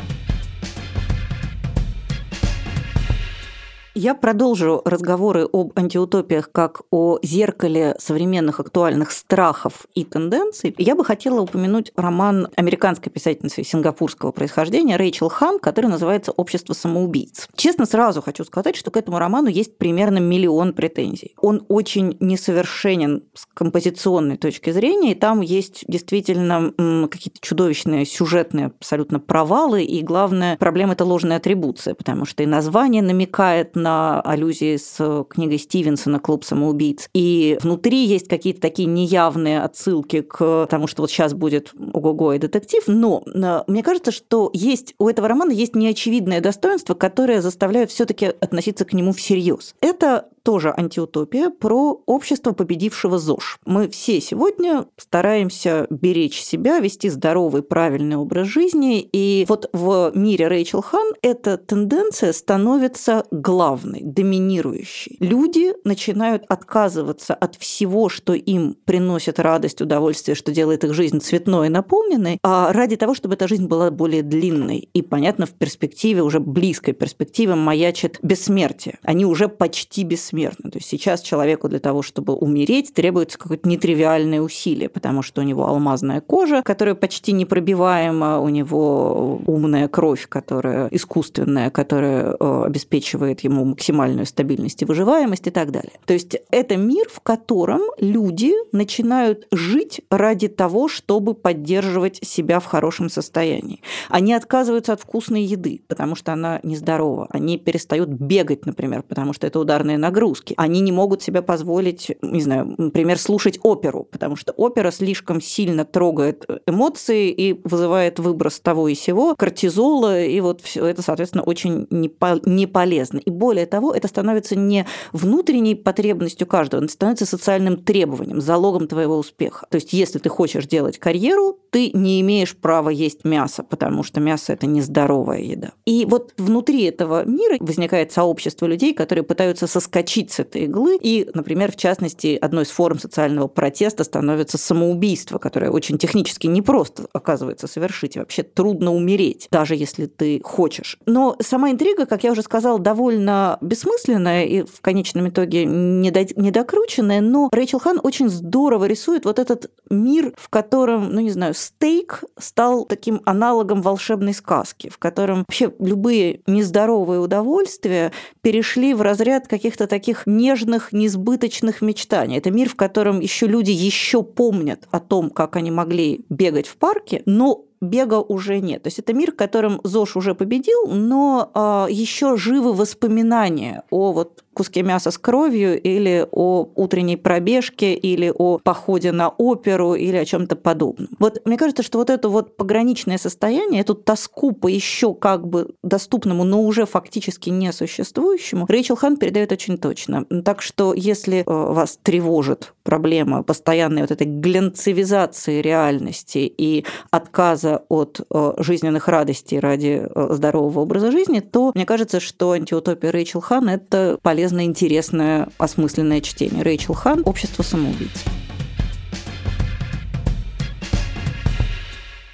Я 3.99 4.13
продолжу 4.13 4.83
разговоры 4.85 5.47
об 5.51 5.71
антиутопиях 5.75 6.51
как 6.51 6.83
о 6.91 7.17
зеркале 7.23 7.95
современных 7.97 8.59
актуальных 8.59 9.11
страхов 9.11 9.87
и 9.95 10.03
тенденций. 10.03 10.75
Я 10.77 10.93
бы 10.93 11.03
хотела 11.03 11.41
упомянуть 11.41 11.91
роман 11.95 12.47
американской 12.55 13.11
писательницы 13.11 13.63
сингапурского 13.63 14.31
происхождения 14.31 14.97
Рэйчел 14.97 15.29
Хан, 15.29 15.57
который 15.57 15.87
называется 15.87 16.31
«Общество 16.31 16.75
самоубийц». 16.75 17.47
Честно, 17.55 17.87
сразу 17.87 18.21
хочу 18.21 18.43
сказать, 18.43 18.75
что 18.75 18.91
к 18.91 18.97
этому 18.97 19.17
роману 19.17 19.47
есть 19.47 19.79
примерно 19.79 20.19
миллион 20.19 20.73
претензий. 20.73 21.33
Он 21.41 21.65
очень 21.67 22.17
несовершенен 22.19 23.23
с 23.33 23.47
композиционной 23.51 24.37
точки 24.37 24.69
зрения, 24.69 25.13
и 25.13 25.15
там 25.15 25.41
есть 25.41 25.85
действительно 25.87 26.71
какие-то 27.09 27.39
чудовищные 27.41 28.05
сюжетные 28.05 28.67
абсолютно 28.67 29.19
провалы, 29.19 29.81
и 29.81 30.03
главная 30.03 30.55
проблема– 30.57 30.93
это 30.93 31.03
ложная 31.03 31.37
атрибуция, 31.37 31.95
потому 31.95 32.25
что 32.25 32.43
и 32.43 32.45
название 32.45 33.01
намекает 33.01 33.75
на 33.75 33.86
на 33.87 34.19
аллюзии 34.19 34.75
с 34.75 35.25
книгой 35.29 35.59
Стивенсона 35.59 36.19
«Клуб 36.19 36.43
самоубийц». 36.43 37.09
И 37.13 37.57
внутри 37.61 38.05
есть 38.05 38.27
какие-то 38.27 38.59
такие 38.59 38.85
неявные 38.87 39.61
отсылки 39.61 40.21
к 40.21 40.67
тому, 40.69 40.87
что 40.87 41.03
вот 41.03 41.09
сейчас 41.09 41.33
будет 41.33 41.73
ого-го 41.93 42.33
и 42.33 42.37
детектив. 42.37 42.83
Но 42.87 43.23
э, 43.25 43.63
мне 43.67 43.83
кажется, 43.83 44.11
что 44.11 44.49
есть 44.53 44.93
у 44.99 45.07
этого 45.07 45.29
романа 45.29 45.51
есть 45.51 45.73
неочевидное 45.73 46.41
достоинство, 46.41 46.95
которое 46.95 47.41
заставляет 47.41 47.89
все 47.89 48.05
таки 48.05 48.25
относиться 48.25 48.83
к 48.83 48.91
нему 48.91 49.13
всерьез. 49.13 49.73
Это 49.79 50.27
тоже 50.47 50.73
антиутопия 50.73 51.49
про 51.49 52.01
общество 52.05 52.53
победившего 52.53 53.19
ЗОЖ. 53.19 53.59
Мы 53.65 53.89
все 53.89 54.21
сегодня 54.21 54.85
стараемся 54.95 55.87
беречь 55.89 56.39
себя, 56.41 56.79
вести 56.79 57.09
здоровый, 57.09 57.63
правильный 57.63 58.15
образ 58.15 58.47
жизни. 58.47 59.01
И 59.01 59.45
вот 59.49 59.69
в 59.73 60.13
мире 60.15 60.47
Рэйчел 60.47 60.81
Хан 60.81 61.15
эта 61.21 61.57
тенденция 61.57 62.31
становится 62.31 63.25
главной, 63.29 63.99
доминирующей. 64.03 65.17
Люди 65.19 65.73
начинают 65.83 66.45
отказываться 66.47 67.33
от 67.33 67.55
всего, 67.55 68.07
что 68.07 68.31
им 68.31 68.77
приносит 68.85 69.41
радость, 69.41 69.81
удовольствие, 69.81 70.35
что 70.35 70.53
делает 70.53 70.85
их 70.85 70.93
жизнь 70.93 71.19
цветной 71.19 71.67
и 71.67 71.69
наполненной, 71.69 72.39
а 72.41 72.71
ради 72.71 72.95
того, 72.95 73.15
чтобы 73.15 73.33
эта 73.33 73.49
жизнь 73.49 73.65
была 73.65 73.91
более 73.91 74.23
длинной. 74.23 74.87
И, 74.93 75.01
понятно, 75.01 75.45
в 75.45 75.51
перспективе, 75.51 76.21
уже 76.21 76.39
близкой 76.39 76.93
перспективе 76.93 77.55
маячит 77.55 78.17
бессмертие. 78.21 78.99
Они 79.03 79.25
уже 79.25 79.49
почти 79.49 80.05
бессмертны 80.05 80.36
бессмертны. 80.37 80.71
То 80.71 80.77
есть 80.77 80.89
сейчас 80.89 81.21
человеку 81.21 81.67
для 81.67 81.79
того, 81.79 82.01
чтобы 82.01 82.33
умереть, 82.33 82.93
требуется 82.93 83.37
какое-то 83.37 83.67
нетривиальное 83.67 84.41
усилие, 84.41 84.89
потому 84.89 85.21
что 85.21 85.41
у 85.41 85.43
него 85.43 85.67
алмазная 85.67 86.21
кожа, 86.21 86.61
которая 86.63 86.95
почти 86.95 87.31
непробиваема, 87.31 88.39
у 88.39 88.49
него 88.49 89.41
умная 89.45 89.87
кровь, 89.87 90.27
которая 90.29 90.87
искусственная, 90.91 91.69
которая 91.69 92.35
э, 92.39 92.63
обеспечивает 92.65 93.41
ему 93.41 93.65
максимальную 93.65 94.25
стабильность 94.25 94.81
и 94.81 94.85
выживаемость 94.85 95.47
и 95.47 95.51
так 95.51 95.71
далее. 95.71 95.93
То 96.05 96.13
есть 96.13 96.37
это 96.51 96.77
мир, 96.77 97.07
в 97.09 97.19
котором 97.21 97.81
люди 97.99 98.53
начинают 98.71 99.47
жить 99.51 100.01
ради 100.09 100.47
того, 100.47 100.87
чтобы 100.87 101.33
поддерживать 101.33 102.19
себя 102.23 102.59
в 102.59 102.65
хорошем 102.65 103.09
состоянии. 103.09 103.81
Они 104.09 104.33
отказываются 104.33 104.93
от 104.93 105.01
вкусной 105.01 105.43
еды, 105.43 105.81
потому 105.87 106.15
что 106.15 106.33
она 106.33 106.59
нездорова. 106.63 107.27
Они 107.29 107.57
перестают 107.57 108.09
бегать, 108.09 108.65
например, 108.65 109.03
потому 109.03 109.33
что 109.33 109.47
это 109.47 109.59
ударные 109.59 109.97
нагрузки 109.97 110.26
нагрузки. 110.27 110.53
Они 110.57 110.81
не 110.81 110.91
могут 110.91 111.21
себе 111.21 111.41
позволить, 111.41 112.11
не 112.21 112.41
знаю, 112.41 112.75
например, 112.77 113.17
слушать 113.17 113.59
оперу, 113.63 114.03
потому 114.03 114.35
что 114.35 114.51
опера 114.53 114.91
слишком 114.91 115.41
сильно 115.41 115.85
трогает 115.85 116.45
эмоции 116.67 117.31
и 117.31 117.59
вызывает 117.63 118.19
выброс 118.19 118.59
того 118.59 118.87
и 118.87 118.95
сего, 118.95 119.35
кортизола, 119.35 120.23
и 120.23 120.39
вот 120.41 120.61
все 120.61 120.85
это, 120.85 121.01
соответственно, 121.01 121.43
очень 121.43 121.87
не 121.89 122.67
полезно. 122.67 123.19
И 123.19 123.29
более 123.29 123.65
того, 123.65 123.93
это 123.93 124.07
становится 124.07 124.55
не 124.55 124.85
внутренней 125.13 125.75
потребностью 125.75 126.47
каждого, 126.47 126.83
это 126.83 126.91
становится 126.91 127.25
социальным 127.25 127.77
требованием, 127.77 128.41
залогом 128.41 128.87
твоего 128.87 129.17
успеха. 129.17 129.67
То 129.69 129.75
есть, 129.75 129.93
если 129.93 130.19
ты 130.19 130.29
хочешь 130.29 130.65
делать 130.65 130.97
карьеру, 130.97 131.59
ты 131.69 131.91
не 131.93 132.21
имеешь 132.21 132.55
права 132.55 132.89
есть 132.89 133.23
мясо, 133.23 133.63
потому 133.63 134.03
что 134.03 134.19
мясо– 134.19 134.53
это 134.53 134.67
нездоровая 134.67 135.39
еда. 135.39 135.71
И 135.85 136.05
вот 136.05 136.33
внутри 136.37 136.83
этого 136.83 137.25
мира 137.25 137.57
возникает 137.59 138.11
сообщество 138.11 138.65
людей, 138.65 138.93
которые 138.93 139.23
пытаются 139.23 139.67
соскочить 139.67 140.16
соскочить 140.17 140.31
с 140.31 140.39
этой 140.39 140.63
иглы. 140.63 140.97
И, 141.01 141.29
например, 141.33 141.71
в 141.71 141.75
частности, 141.75 142.37
одной 142.39 142.63
из 142.63 142.69
форм 142.69 142.99
социального 142.99 143.47
протеста 143.47 144.03
становится 144.03 144.57
самоубийство, 144.57 145.37
которое 145.37 145.71
очень 145.71 145.97
технически 145.97 146.47
непросто 146.47 147.07
оказывается 147.13 147.67
совершить. 147.67 148.15
И 148.15 148.19
вообще 148.19 148.43
трудно 148.43 148.93
умереть, 148.93 149.47
даже 149.51 149.75
если 149.75 150.05
ты 150.05 150.41
хочешь. 150.43 150.97
Но 151.05 151.35
сама 151.41 151.71
интрига, 151.71 152.05
как 152.05 152.23
я 152.23 152.31
уже 152.31 152.41
сказала, 152.41 152.79
довольно 152.79 153.57
бессмысленная 153.61 154.45
и 154.45 154.63
в 154.63 154.81
конечном 154.81 155.29
итоге 155.29 155.65
недокрученная, 155.65 157.21
но 157.21 157.49
Рэйчел 157.51 157.79
Хан 157.79 157.99
очень 158.03 158.29
здорово 158.29 158.85
рисует 158.85 159.25
вот 159.25 159.39
этот 159.39 159.69
мир, 159.89 160.33
в 160.37 160.49
котором, 160.49 161.11
ну 161.11 161.21
не 161.21 161.31
знаю, 161.31 161.53
стейк 161.53 162.23
стал 162.39 162.85
таким 162.85 163.21
аналогом 163.25 163.81
волшебной 163.81 164.33
сказки, 164.33 164.89
в 164.89 164.97
котором 164.97 165.39
вообще 165.39 165.71
любые 165.79 166.41
нездоровые 166.47 167.19
удовольствия 167.19 168.11
перешли 168.41 168.93
в 168.93 169.01
разряд 169.01 169.47
каких-то 169.47 169.87
таких 169.87 169.96
нежных, 170.25 170.93
несбыточных 170.93 171.81
мечтаний. 171.81 172.37
Это 172.37 172.51
мир, 172.51 172.69
в 172.69 172.75
котором 172.75 173.19
еще 173.19 173.47
люди 173.47 173.71
еще 173.71 174.23
помнят 174.23 174.87
о 174.91 174.99
том, 174.99 175.29
как 175.29 175.55
они 175.55 175.71
могли 175.71 176.25
бегать 176.29 176.67
в 176.67 176.77
парке, 176.77 177.23
но 177.25 177.65
бега 177.81 178.15
уже 178.15 178.59
нет. 178.59 178.83
То 178.83 178.87
есть 178.87 178.99
это 178.99 179.13
мир, 179.13 179.31
в 179.31 179.35
котором 179.35 179.79
ЗОЖ 179.83 180.17
уже 180.17 180.35
победил, 180.35 180.87
но 180.87 181.43
э, 181.43 181.49
а, 181.53 181.87
еще 181.89 182.37
живы 182.37 182.73
воспоминания 182.73 183.83
о 183.89 184.11
вот 184.11 184.43
куске 184.57 184.81
мяса 184.81 185.11
с 185.11 185.17
кровью 185.19 185.79
или 185.79 186.27
о 186.31 186.67
утренней 186.75 187.15
пробежке 187.15 187.93
или 187.93 188.33
о 188.35 188.57
походе 188.57 189.11
на 189.11 189.29
оперу 189.29 189.93
или 189.93 190.17
о 190.17 190.25
чем-то 190.25 190.55
подобном. 190.55 191.09
Вот 191.19 191.41
мне 191.45 191.57
кажется, 191.57 191.83
что 191.83 191.99
вот 191.99 192.09
это 192.09 192.27
вот 192.27 192.57
пограничное 192.57 193.19
состояние, 193.19 193.81
эту 193.81 193.93
тоску 193.93 194.53
по 194.53 194.67
еще 194.67 195.13
как 195.13 195.47
бы 195.47 195.75
доступному, 195.83 196.43
но 196.43 196.63
уже 196.63 196.87
фактически 196.87 197.51
несуществующему, 197.51 198.65
Рэйчел 198.67 198.95
Хан 198.95 199.17
передает 199.17 199.51
очень 199.51 199.77
точно. 199.77 200.25
Так 200.43 200.63
что 200.63 200.95
если 200.95 201.39
э, 201.39 201.43
вас 201.45 201.99
тревожит 202.01 202.73
проблема 202.83 203.43
постоянной 203.43 204.01
вот 204.01 204.11
этой 204.11 204.25
глянцевизации 204.25 205.61
реальности 205.61 206.51
и 206.57 206.83
отказа 207.11 207.83
от 207.89 208.21
э, 208.21 208.53
жизненных 208.57 209.07
радостей 209.07 209.59
ради 209.59 210.01
э, 210.03 210.27
здорового 210.31 210.79
образа 210.79 211.11
жизни, 211.11 211.41
то 211.41 211.71
мне 211.75 211.85
кажется, 211.85 212.19
что 212.19 212.53
антиутопия 212.53 213.11
Рэйчел 213.11 213.41
Хан– 213.41 213.69
это 213.69 214.17
полезно 214.23 214.46
полезное, 214.47 214.63
интересное, 214.63 215.49
осмысленное 215.57 216.21
чтение. 216.21 216.63
Рэйчел 216.63 216.93
Хан 216.93 217.21
«Общество 217.25 217.63
самоубийц». 217.63 218.23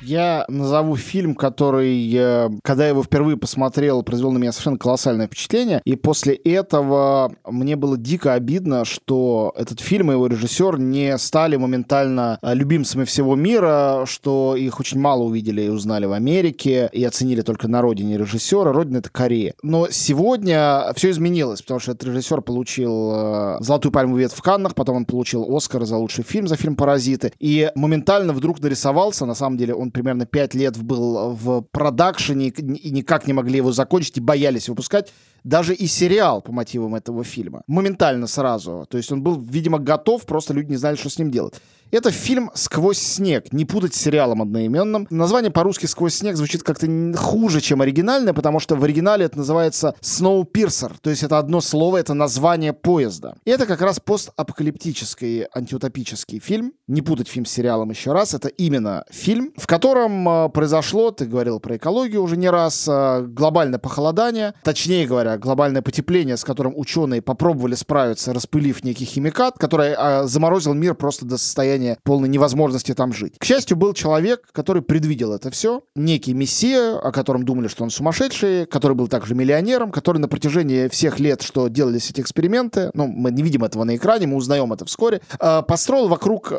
Я 0.05 0.43
назову 0.49 0.97
фильм, 0.97 1.33
который, 1.33 2.13
э, 2.13 2.49
когда 2.61 2.83
я 2.83 2.89
его 2.89 3.03
впервые 3.03 3.37
посмотрел, 3.37 4.03
произвел 4.03 4.31
на 4.31 4.37
меня 4.37 4.51
совершенно 4.51 4.77
колоссальное 4.77 5.27
впечатление. 5.27 5.81
И 5.85 5.95
после 5.95 6.35
этого 6.35 7.33
мне 7.45 7.77
было 7.77 7.97
дико 7.97 8.33
обидно, 8.33 8.83
что 8.83 9.53
этот 9.55 9.79
фильм 9.79 10.11
и 10.11 10.15
его 10.15 10.27
режиссер 10.27 10.77
не 10.77 11.17
стали 11.17 11.55
моментально 11.55 12.37
э, 12.41 12.53
любимцами 12.53 13.05
всего 13.05 13.35
мира, 13.35 14.03
что 14.05 14.57
их 14.57 14.79
очень 14.81 14.99
мало 14.99 15.23
увидели 15.23 15.61
и 15.61 15.69
узнали 15.69 16.05
в 16.05 16.11
Америке, 16.11 16.89
и 16.91 17.03
оценили 17.05 17.41
только 17.41 17.69
на 17.69 17.81
родине 17.81 18.17
режиссера. 18.17 18.73
Родина— 18.73 18.97
это 18.99 19.09
Корея. 19.09 19.53
Но 19.63 19.87
сегодня 19.89 20.91
все 20.95 21.11
изменилось, 21.11 21.61
потому 21.61 21.79
что 21.79 21.93
этот 21.93 22.09
режиссер 22.09 22.41
получил 22.41 23.11
э, 23.13 23.57
«Золотую 23.61 23.93
пальму 23.93 24.17
ветвь» 24.17 24.35
в 24.35 24.41
Каннах, 24.41 24.75
потом 24.75 24.97
он 24.97 25.05
получил 25.05 25.55
«Оскар» 25.55 25.85
за 25.85 25.95
лучший 25.95 26.25
фильм, 26.25 26.49
за 26.49 26.57
фильм 26.57 26.75
«Паразиты». 26.75 27.31
И 27.39 27.71
моментально 27.75 28.33
вдруг 28.33 28.59
нарисовался, 28.59 29.25
на 29.25 29.35
самом 29.35 29.57
деле 29.57 29.73
он 29.73 29.92
примерно 29.93 30.25
5 30.25 30.55
лет 30.55 30.77
был 30.81 31.33
в 31.33 31.61
продакшене 31.61 32.47
и 32.49 32.91
никак 32.91 33.27
не 33.27 33.33
могли 33.33 33.57
его 33.57 33.71
закончить 33.71 34.17
и 34.17 34.21
боялись 34.21 34.67
выпускать 34.67 35.13
даже 35.43 35.73
и 35.73 35.87
сериал 35.87 36.41
по 36.41 36.51
мотивам 36.51 36.95
этого 36.95 37.23
фильма. 37.23 37.63
Моментально 37.67 38.27
сразу. 38.27 38.85
То 38.89 38.97
есть 38.97 39.11
он 39.11 39.21
был, 39.21 39.39
видимо, 39.39 39.77
готов, 39.77 40.25
просто 40.25 40.53
люди 40.53 40.71
не 40.71 40.77
знали, 40.77 40.95
что 40.95 41.09
с 41.09 41.19
ним 41.19 41.31
делать. 41.31 41.55
Это 41.93 42.09
фильм 42.09 42.49
«Сквозь 42.55 42.97
снег». 42.97 43.53
Не 43.53 43.65
путать 43.65 43.93
с 43.93 44.01
сериалом 44.01 44.41
одноименным. 44.41 45.05
Название 45.11 45.51
по-русски 45.51 45.85
«Сквозь 45.85 46.15
снег» 46.15 46.35
звучит 46.35 46.63
как-то 46.63 46.87
хуже, 47.15 47.61
чем 47.61 47.81
оригинальное, 47.81 48.33
потому 48.33 48.59
что 48.59 48.75
в 48.75 48.83
оригинале 48.83 49.25
это 49.25 49.37
называется 49.37 49.93
«Snowpiercer». 50.01 50.93
То 51.03 51.11
есть 51.11 51.21
это 51.21 51.37
одно 51.37 51.61
слово, 51.61 51.97
это 51.97 52.15
название 52.15 52.73
поезда. 52.73 53.35
И 53.45 53.51
это 53.51 53.67
как 53.67 53.79
раз 53.81 53.99
постапокалиптический 53.99 55.45
антиутопический 55.53 56.39
фильм. 56.39 56.73
Не 56.87 57.03
путать 57.03 57.27
фильм 57.27 57.45
с 57.45 57.51
сериалом 57.51 57.91
еще 57.91 58.11
раз. 58.11 58.33
Это 58.33 58.47
именно 58.47 59.05
фильм, 59.11 59.53
в 59.55 59.67
котором 59.67 60.27
э, 60.27 60.49
произошло, 60.49 61.11
ты 61.11 61.27
говорил 61.27 61.59
про 61.59 61.77
экологию 61.77 62.23
уже 62.23 62.37
не 62.37 62.49
раз, 62.49 62.87
э, 62.89 63.21
глобальное 63.27 63.77
похолодание, 63.77 64.55
точнее 64.63 65.05
говоря, 65.05 65.37
глобальное 65.37 65.83
потепление, 65.83 66.37
с 66.37 66.43
которым 66.43 66.73
ученые 66.75 67.21
попробовали 67.21 67.75
справиться, 67.75 68.33
распылив 68.33 68.83
некий 68.83 69.05
химикат, 69.05 69.59
который 69.59 69.93
э, 69.95 70.23
заморозил 70.23 70.73
мир 70.73 70.95
просто 70.95 71.27
до 71.27 71.37
состояния 71.37 71.82
полной 72.03 72.29
невозможности 72.29 72.93
там 72.93 73.13
жить. 73.13 73.35
К 73.37 73.45
счастью, 73.45 73.77
был 73.77 73.93
человек, 73.93 74.47
который 74.51 74.81
предвидел 74.81 75.33
это 75.33 75.51
все, 75.51 75.83
некий 75.95 76.33
мессия, 76.33 76.97
о 76.97 77.11
котором 77.11 77.45
думали, 77.45 77.67
что 77.67 77.83
он 77.83 77.89
сумасшедший, 77.89 78.65
который 78.65 78.93
был 78.93 79.07
также 79.07 79.35
миллионером, 79.35 79.91
который 79.91 80.17
на 80.17 80.27
протяжении 80.27 80.87
всех 80.87 81.19
лет, 81.19 81.41
что 81.41 81.67
делались 81.67 82.09
эти 82.09 82.21
эксперименты, 82.21 82.91
ну, 82.93 83.07
мы 83.07 83.31
не 83.31 83.43
видим 83.43 83.63
этого 83.63 83.83
на 83.83 83.95
экране, 83.95 84.27
мы 84.27 84.37
узнаем 84.37 84.71
это 84.73 84.85
вскоре, 84.85 85.21
построил 85.67 86.07
вокруг 86.07 86.51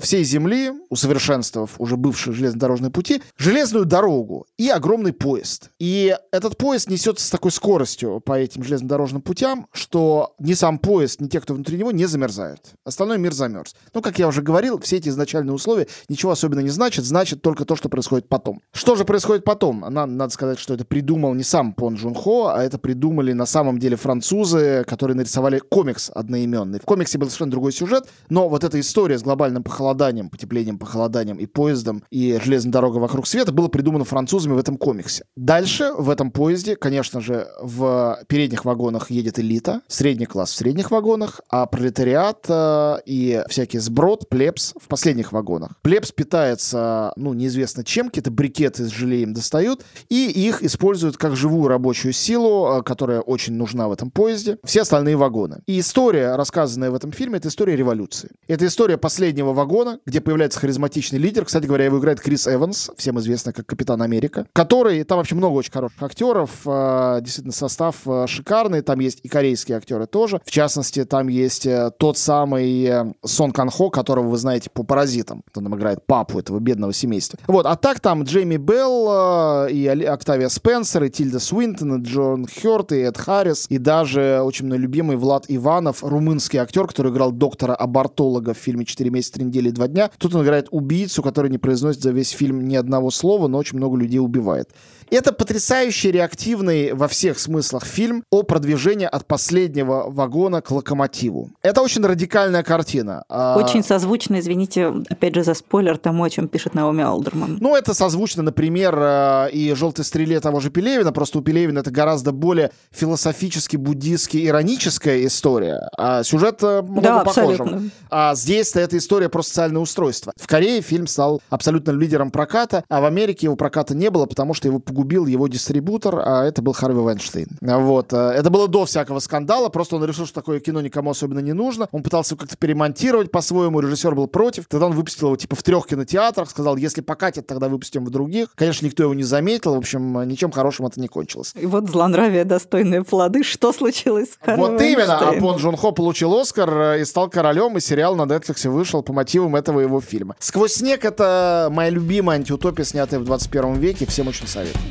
всей 0.00 0.24
Земли, 0.24 0.72
усовершенствовав 0.90 1.74
уже 1.78 1.96
бывшие 1.96 2.34
железнодорожные 2.34 2.90
пути, 2.90 3.22
железную 3.36 3.84
дорогу 3.84 4.46
и 4.56 4.68
огромный 4.68 5.12
поезд. 5.12 5.70
И 5.78 6.16
этот 6.32 6.56
поезд 6.58 6.88
несется 6.88 7.26
с 7.26 7.30
такой 7.30 7.50
скоростью 7.50 8.20
по 8.20 8.38
этим 8.38 8.62
железнодорожным 8.62 9.22
путям, 9.22 9.66
что 9.72 10.34
ни 10.38 10.54
сам 10.54 10.78
поезд, 10.78 11.20
ни 11.20 11.28
те, 11.28 11.40
кто 11.40 11.54
внутри 11.54 11.78
него, 11.78 11.90
не 11.90 12.06
замерзают. 12.06 12.60
Остальной 12.84 13.18
мир 13.18 13.32
замерз. 13.32 13.74
Ну, 13.94 14.02
как 14.02 14.18
я 14.18 14.28
уже 14.28 14.42
говорил, 14.42 14.69
все 14.78 14.96
эти 14.96 15.08
изначальные 15.08 15.54
условия 15.54 15.86
ничего 16.08 16.32
особенно 16.32 16.60
не 16.60 16.68
значат, 16.68 17.04
значит 17.04 17.42
только 17.42 17.64
то, 17.64 17.76
что 17.76 17.88
происходит 17.88 18.28
потом. 18.28 18.60
Что 18.72 18.96
же 18.96 19.04
происходит 19.04 19.44
потом? 19.44 19.80
Надо, 19.80 20.06
надо 20.06 20.32
сказать, 20.32 20.58
что 20.58 20.74
это 20.74 20.84
придумал 20.84 21.34
не 21.34 21.42
сам 21.42 21.72
Пон 21.72 21.94
Джун 21.94 22.14
Хо, 22.14 22.48
а 22.48 22.62
это 22.62 22.78
придумали 22.78 23.32
на 23.32 23.46
самом 23.46 23.78
деле 23.78 23.96
французы, 23.96 24.84
которые 24.86 25.16
нарисовали 25.16 25.58
комикс 25.58 26.10
одноименный. 26.14 26.80
В 26.80 26.84
комиксе 26.84 27.18
был 27.18 27.26
совершенно 27.26 27.50
другой 27.50 27.72
сюжет, 27.72 28.08
но 28.28 28.48
вот 28.48 28.64
эта 28.64 28.78
история 28.80 29.18
с 29.18 29.22
глобальным 29.22 29.62
похолоданием, 29.62 30.30
потеплением, 30.30 30.78
похолоданием 30.78 31.38
и 31.38 31.46
поездом, 31.46 32.04
и 32.10 32.38
железной 32.42 32.72
дорогой 32.72 33.00
вокруг 33.00 33.26
света 33.26 33.52
было 33.52 33.68
придумано 33.68 34.04
французами 34.04 34.54
в 34.54 34.58
этом 34.58 34.76
комиксе. 34.76 35.24
Дальше 35.36 35.92
в 35.96 36.10
этом 36.10 36.30
поезде, 36.30 36.76
конечно 36.76 37.20
же, 37.20 37.48
в 37.60 38.22
передних 38.28 38.64
вагонах 38.64 39.10
едет 39.10 39.38
элита, 39.38 39.82
средний 39.88 40.26
класс 40.26 40.52
в 40.52 40.56
средних 40.56 40.90
вагонах, 40.90 41.40
а 41.48 41.66
пролетариат 41.66 42.46
э, 42.48 42.98
и 43.06 43.42
всякий 43.48 43.78
сброд, 43.78 44.28
плебс 44.50 44.74
в 44.80 44.88
последних 44.88 45.32
вагонах. 45.32 45.72
Плебс 45.82 46.10
питается, 46.10 47.12
ну, 47.16 47.34
неизвестно 47.34 47.84
чем, 47.84 48.08
какие-то 48.08 48.30
брикеты 48.30 48.84
с 48.84 48.88
желеем 48.88 49.32
достают, 49.32 49.84
и 50.08 50.28
их 50.28 50.62
используют 50.62 51.16
как 51.16 51.36
живую 51.36 51.68
рабочую 51.68 52.12
силу, 52.12 52.78
э, 52.78 52.82
которая 52.82 53.20
очень 53.20 53.54
нужна 53.54 53.88
в 53.88 53.92
этом 53.92 54.10
поезде, 54.10 54.58
все 54.64 54.82
остальные 54.82 55.16
вагоны. 55.16 55.60
И 55.66 55.78
история, 55.78 56.34
рассказанная 56.34 56.90
в 56.90 56.94
этом 56.94 57.12
фильме, 57.12 57.38
это 57.38 57.48
история 57.48 57.76
революции. 57.76 58.30
Это 58.48 58.66
история 58.66 58.98
последнего 58.98 59.52
вагона, 59.52 60.00
где 60.04 60.20
появляется 60.20 60.58
харизматичный 60.58 61.18
лидер. 61.18 61.44
Кстати 61.44 61.66
говоря, 61.66 61.84
его 61.84 61.98
играет 62.00 62.20
Крис 62.20 62.48
Эванс, 62.48 62.90
всем 62.96 63.20
известный 63.20 63.52
как 63.52 63.66
Капитан 63.66 64.02
Америка, 64.02 64.46
который, 64.52 65.04
там 65.04 65.18
вообще 65.18 65.36
много 65.36 65.54
очень 65.54 65.72
хороших 65.72 66.02
актеров, 66.02 66.50
э, 66.66 67.20
действительно 67.22 67.52
состав 67.52 67.96
э, 68.06 68.26
шикарный, 68.26 68.82
там 68.82 68.98
есть 68.98 69.20
и 69.22 69.28
корейские 69.28 69.76
актеры 69.76 70.06
тоже. 70.06 70.40
В 70.44 70.50
частности, 70.50 71.04
там 71.04 71.28
есть 71.28 71.68
тот 71.98 72.18
самый 72.18 73.14
Сон 73.24 73.52
Кан 73.52 73.70
Хо, 73.70 73.90
которого 73.90 74.28
вы 74.30 74.38
знаете 74.40 74.70
по 74.70 74.82
«Паразитам». 74.82 75.42
Он 75.54 75.64
там 75.64 75.76
играет 75.76 76.04
папу 76.06 76.38
этого 76.38 76.58
бедного 76.58 76.92
семейства. 76.92 77.38
Вот, 77.46 77.66
а 77.66 77.76
так 77.76 78.00
там 78.00 78.24
Джейми 78.24 78.56
Белл 78.56 79.66
и 79.68 79.86
Октавия 79.86 80.48
Спенсер, 80.48 81.04
и 81.04 81.10
Тильда 81.10 81.38
Свинтон, 81.38 82.00
и 82.00 82.04
Джон 82.04 82.46
Хёрт, 82.46 82.92
и 82.92 82.96
Эд 82.96 83.18
Харрис, 83.18 83.66
и 83.68 83.78
даже 83.78 84.40
очень 84.42 84.66
мой 84.66 84.78
любимый 84.78 85.16
Влад 85.16 85.44
Иванов, 85.48 86.02
румынский 86.02 86.58
актер, 86.58 86.86
который 86.86 87.12
играл 87.12 87.32
доктора-абортолога 87.32 88.54
в 88.54 88.58
фильме 88.58 88.84
«Четыре 88.84 89.10
месяца, 89.10 89.34
три 89.34 89.44
недели, 89.44 89.70
два 89.70 89.88
дня». 89.88 90.10
Тут 90.18 90.34
он 90.34 90.42
играет 90.42 90.68
убийцу, 90.70 91.22
который 91.22 91.50
не 91.50 91.58
произносит 91.58 92.02
за 92.02 92.10
весь 92.10 92.30
фильм 92.30 92.66
ни 92.66 92.76
одного 92.76 93.10
слова, 93.10 93.48
но 93.48 93.58
очень 93.58 93.76
много 93.76 93.96
людей 93.96 94.18
убивает. 94.18 94.70
Это 95.10 95.32
потрясающий 95.32 96.12
реактивный 96.12 96.92
во 96.92 97.08
всех 97.08 97.40
смыслах 97.40 97.84
фильм 97.84 98.22
о 98.30 98.44
продвижении 98.44 99.06
от 99.06 99.26
последнего 99.26 100.04
вагона 100.08 100.62
к 100.62 100.70
локомотиву. 100.70 101.50
Это 101.62 101.82
очень 101.82 102.04
радикальная 102.04 102.62
картина. 102.62 103.24
А, 103.28 103.56
очень 103.58 103.82
созвучно, 103.82 104.29
извините, 104.38 104.92
опять 105.08 105.34
же 105.34 105.44
за 105.44 105.54
спойлер 105.54 105.98
тому, 105.98 106.24
о 106.24 106.30
чем 106.30 106.48
пишет 106.48 106.74
Наоми 106.74 107.02
Алдерман. 107.02 107.58
Ну, 107.60 107.76
это 107.76 107.94
созвучно, 107.94 108.42
например, 108.42 108.94
э, 108.98 109.50
и 109.52 109.72
«Желтой 109.74 110.04
стреле» 110.04 110.40
того 110.40 110.60
же 110.60 110.70
Пелевина, 110.70 111.12
просто 111.12 111.38
у 111.38 111.42
Пелевина 111.42 111.80
это 111.80 111.90
гораздо 111.90 112.32
более 112.32 112.70
философически, 112.90 113.76
буддистски, 113.76 114.46
ироническая 114.46 115.24
история. 115.26 115.88
А 115.96 116.22
сюжет 116.22 116.62
э, 116.62 116.82
много 116.82 117.02
да, 117.02 117.24
похожего. 117.24 117.52
Абсолютно. 117.52 117.90
А 118.10 118.34
здесь 118.34 118.74
эта 118.76 118.96
история 118.96 119.28
про 119.28 119.42
социальное 119.42 119.80
устройство. 119.80 120.32
В 120.36 120.46
Корее 120.46 120.80
фильм 120.80 121.06
стал 121.06 121.40
абсолютно 121.50 121.92
лидером 121.92 122.30
проката, 122.30 122.84
а 122.88 123.00
в 123.00 123.04
Америке 123.04 123.46
его 123.46 123.56
проката 123.56 123.94
не 123.94 124.10
было, 124.10 124.26
потому 124.26 124.54
что 124.54 124.68
его 124.68 124.78
погубил 124.78 125.26
его 125.26 125.48
дистрибутор, 125.48 126.22
а 126.24 126.44
это 126.44 126.62
был 126.62 126.72
Харви 126.72 127.00
Вайнштейн. 127.00 127.48
Вот. 127.60 128.12
Э, 128.12 128.30
это 128.30 128.50
было 128.50 128.68
до 128.68 128.84
всякого 128.84 129.18
скандала, 129.18 129.68
просто 129.68 129.96
он 129.96 130.04
решил, 130.04 130.26
что 130.26 130.34
такое 130.34 130.60
кино 130.60 130.80
никому 130.80 131.10
особенно 131.10 131.40
не 131.40 131.52
нужно. 131.52 131.88
Он 131.92 132.02
пытался 132.02 132.36
как-то 132.36 132.56
перемонтировать 132.56 133.30
по-своему, 133.30 133.80
режиссер 133.80 134.14
был 134.14 134.19
против. 134.26 134.66
Тогда 134.66 134.86
он 134.86 134.92
выпустил 134.92 135.28
его 135.28 135.36
типа 135.36 135.56
в 135.56 135.62
трех 135.62 135.86
кинотеатрах, 135.86 136.50
сказал, 136.50 136.76
если 136.76 137.00
покатит, 137.00 137.46
тогда 137.46 137.68
выпустим 137.68 138.04
в 138.04 138.10
других. 138.10 138.48
Конечно, 138.54 138.86
никто 138.86 139.02
его 139.02 139.14
не 139.14 139.22
заметил, 139.22 139.74
в 139.74 139.78
общем, 139.78 140.22
ничем 140.28 140.50
хорошим 140.50 140.86
это 140.86 141.00
не 141.00 141.08
кончилось. 141.08 141.52
И 141.60 141.66
вот 141.66 141.88
злонравие 141.88 142.44
достойные 142.44 143.04
плоды. 143.04 143.42
Что 143.42 143.72
случилось 143.72 144.30
с 144.30 144.44
Харви 144.44 144.60
Вот 144.60 144.80
именно, 144.80 145.18
а 145.18 145.32
Пон 145.40 145.56
Джун 145.56 145.76
Хо 145.76 145.92
получил 145.92 146.34
Оскар 146.38 146.98
и 146.98 147.04
стал 147.04 147.28
королем, 147.28 147.76
и 147.76 147.80
сериал 147.80 148.16
на 148.16 148.22
Netflix 148.22 148.68
вышел 148.68 149.02
по 149.02 149.12
мотивам 149.12 149.56
этого 149.56 149.80
его 149.80 150.00
фильма. 150.00 150.36
«Сквозь 150.38 150.74
снег»— 150.74 151.04
это 151.04 151.68
моя 151.70 151.90
любимая 151.90 152.38
антиутопия, 152.38 152.84
снятая 152.84 153.20
в 153.20 153.24
21 153.24 153.74
веке, 153.74 154.06
всем 154.06 154.28
очень 154.28 154.46
советую. 154.46 154.82